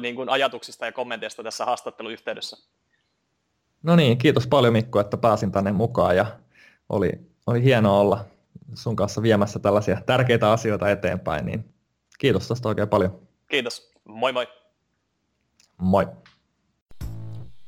niin 0.00 0.14
kuin 0.14 0.28
ajatuksista 0.28 0.86
ja 0.86 0.92
kommenteista 0.92 1.42
tässä 1.42 1.64
haastatteluyhteydessä. 1.64 2.56
No 3.82 3.96
niin, 3.96 4.18
kiitos 4.18 4.46
paljon 4.46 4.72
Mikko, 4.72 5.00
että 5.00 5.16
pääsin 5.16 5.52
tänne 5.52 5.72
mukaan 5.72 6.16
ja 6.16 6.26
oli, 6.88 7.10
oli 7.46 7.62
hienoa 7.62 8.00
olla 8.00 8.24
sun 8.74 8.96
kanssa 8.96 9.22
viemässä 9.22 9.58
tällaisia 9.58 10.00
tärkeitä 10.06 10.52
asioita 10.52 10.90
eteenpäin, 10.90 11.46
niin 11.46 11.74
kiitos 12.18 12.48
tästä 12.48 12.68
oikein 12.68 12.88
paljon. 12.88 13.20
Kiitos, 13.48 13.92
moi 14.04 14.32
moi. 14.32 14.46
Moi. 15.78 16.06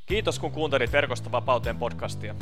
Kiitos 0.06 0.38
kun 0.38 0.52
kuuntelit 0.52 0.92
Verkosta 0.92 1.32
vapauteen 1.32 1.76
podcastia. 1.76 2.34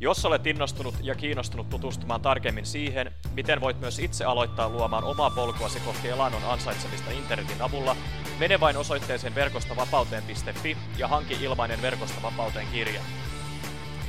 Jos 0.00 0.24
olet 0.24 0.46
innostunut 0.46 0.94
ja 1.02 1.14
kiinnostunut 1.14 1.68
tutustumaan 1.68 2.20
tarkemmin 2.20 2.66
siihen, 2.66 3.12
miten 3.34 3.60
voit 3.60 3.80
myös 3.80 3.98
itse 3.98 4.24
aloittaa 4.24 4.68
luomaan 4.68 5.04
omaa 5.04 5.30
polkuasi 5.30 5.80
kohti 5.80 6.08
elannon 6.08 6.44
ansaitsemista 6.44 7.10
internetin 7.10 7.62
avulla, 7.62 7.96
mene 8.38 8.60
vain 8.60 8.76
osoitteeseen 8.76 9.34
verkostavapauteen.fi 9.34 10.76
ja 10.98 11.08
hanki 11.08 11.34
ilmainen 11.40 11.82
Verkosta 11.82 12.22
vapauteen 12.22 12.66
kirja. 12.72 13.00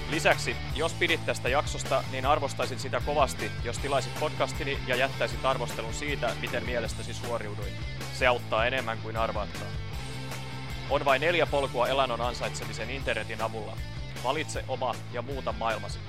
Lisäksi, 0.09 0.55
jos 0.75 0.93
pidit 0.93 1.25
tästä 1.25 1.49
jaksosta, 1.49 2.03
niin 2.11 2.25
arvostaisin 2.25 2.79
sitä 2.79 3.01
kovasti, 3.05 3.51
jos 3.63 3.77
tilaisit 3.77 4.19
podcastini 4.19 4.77
ja 4.87 4.95
jättäisit 4.95 5.45
arvostelun 5.45 5.93
siitä, 5.93 6.35
miten 6.41 6.65
mielestäsi 6.65 7.13
suoriuduin. 7.13 7.73
Se 8.13 8.27
auttaa 8.27 8.65
enemmän 8.65 8.97
kuin 8.97 9.17
arvaatkaan. 9.17 9.88
On 10.89 11.05
vain 11.05 11.21
neljä 11.21 11.45
polkua 11.45 11.87
elannon 11.87 12.21
ansaitsemisen 12.21 12.89
internetin 12.89 13.41
avulla. 13.41 13.77
Valitse 14.23 14.63
oma 14.67 14.95
ja 15.13 15.21
muuta 15.21 15.51
maailmasi. 15.51 15.99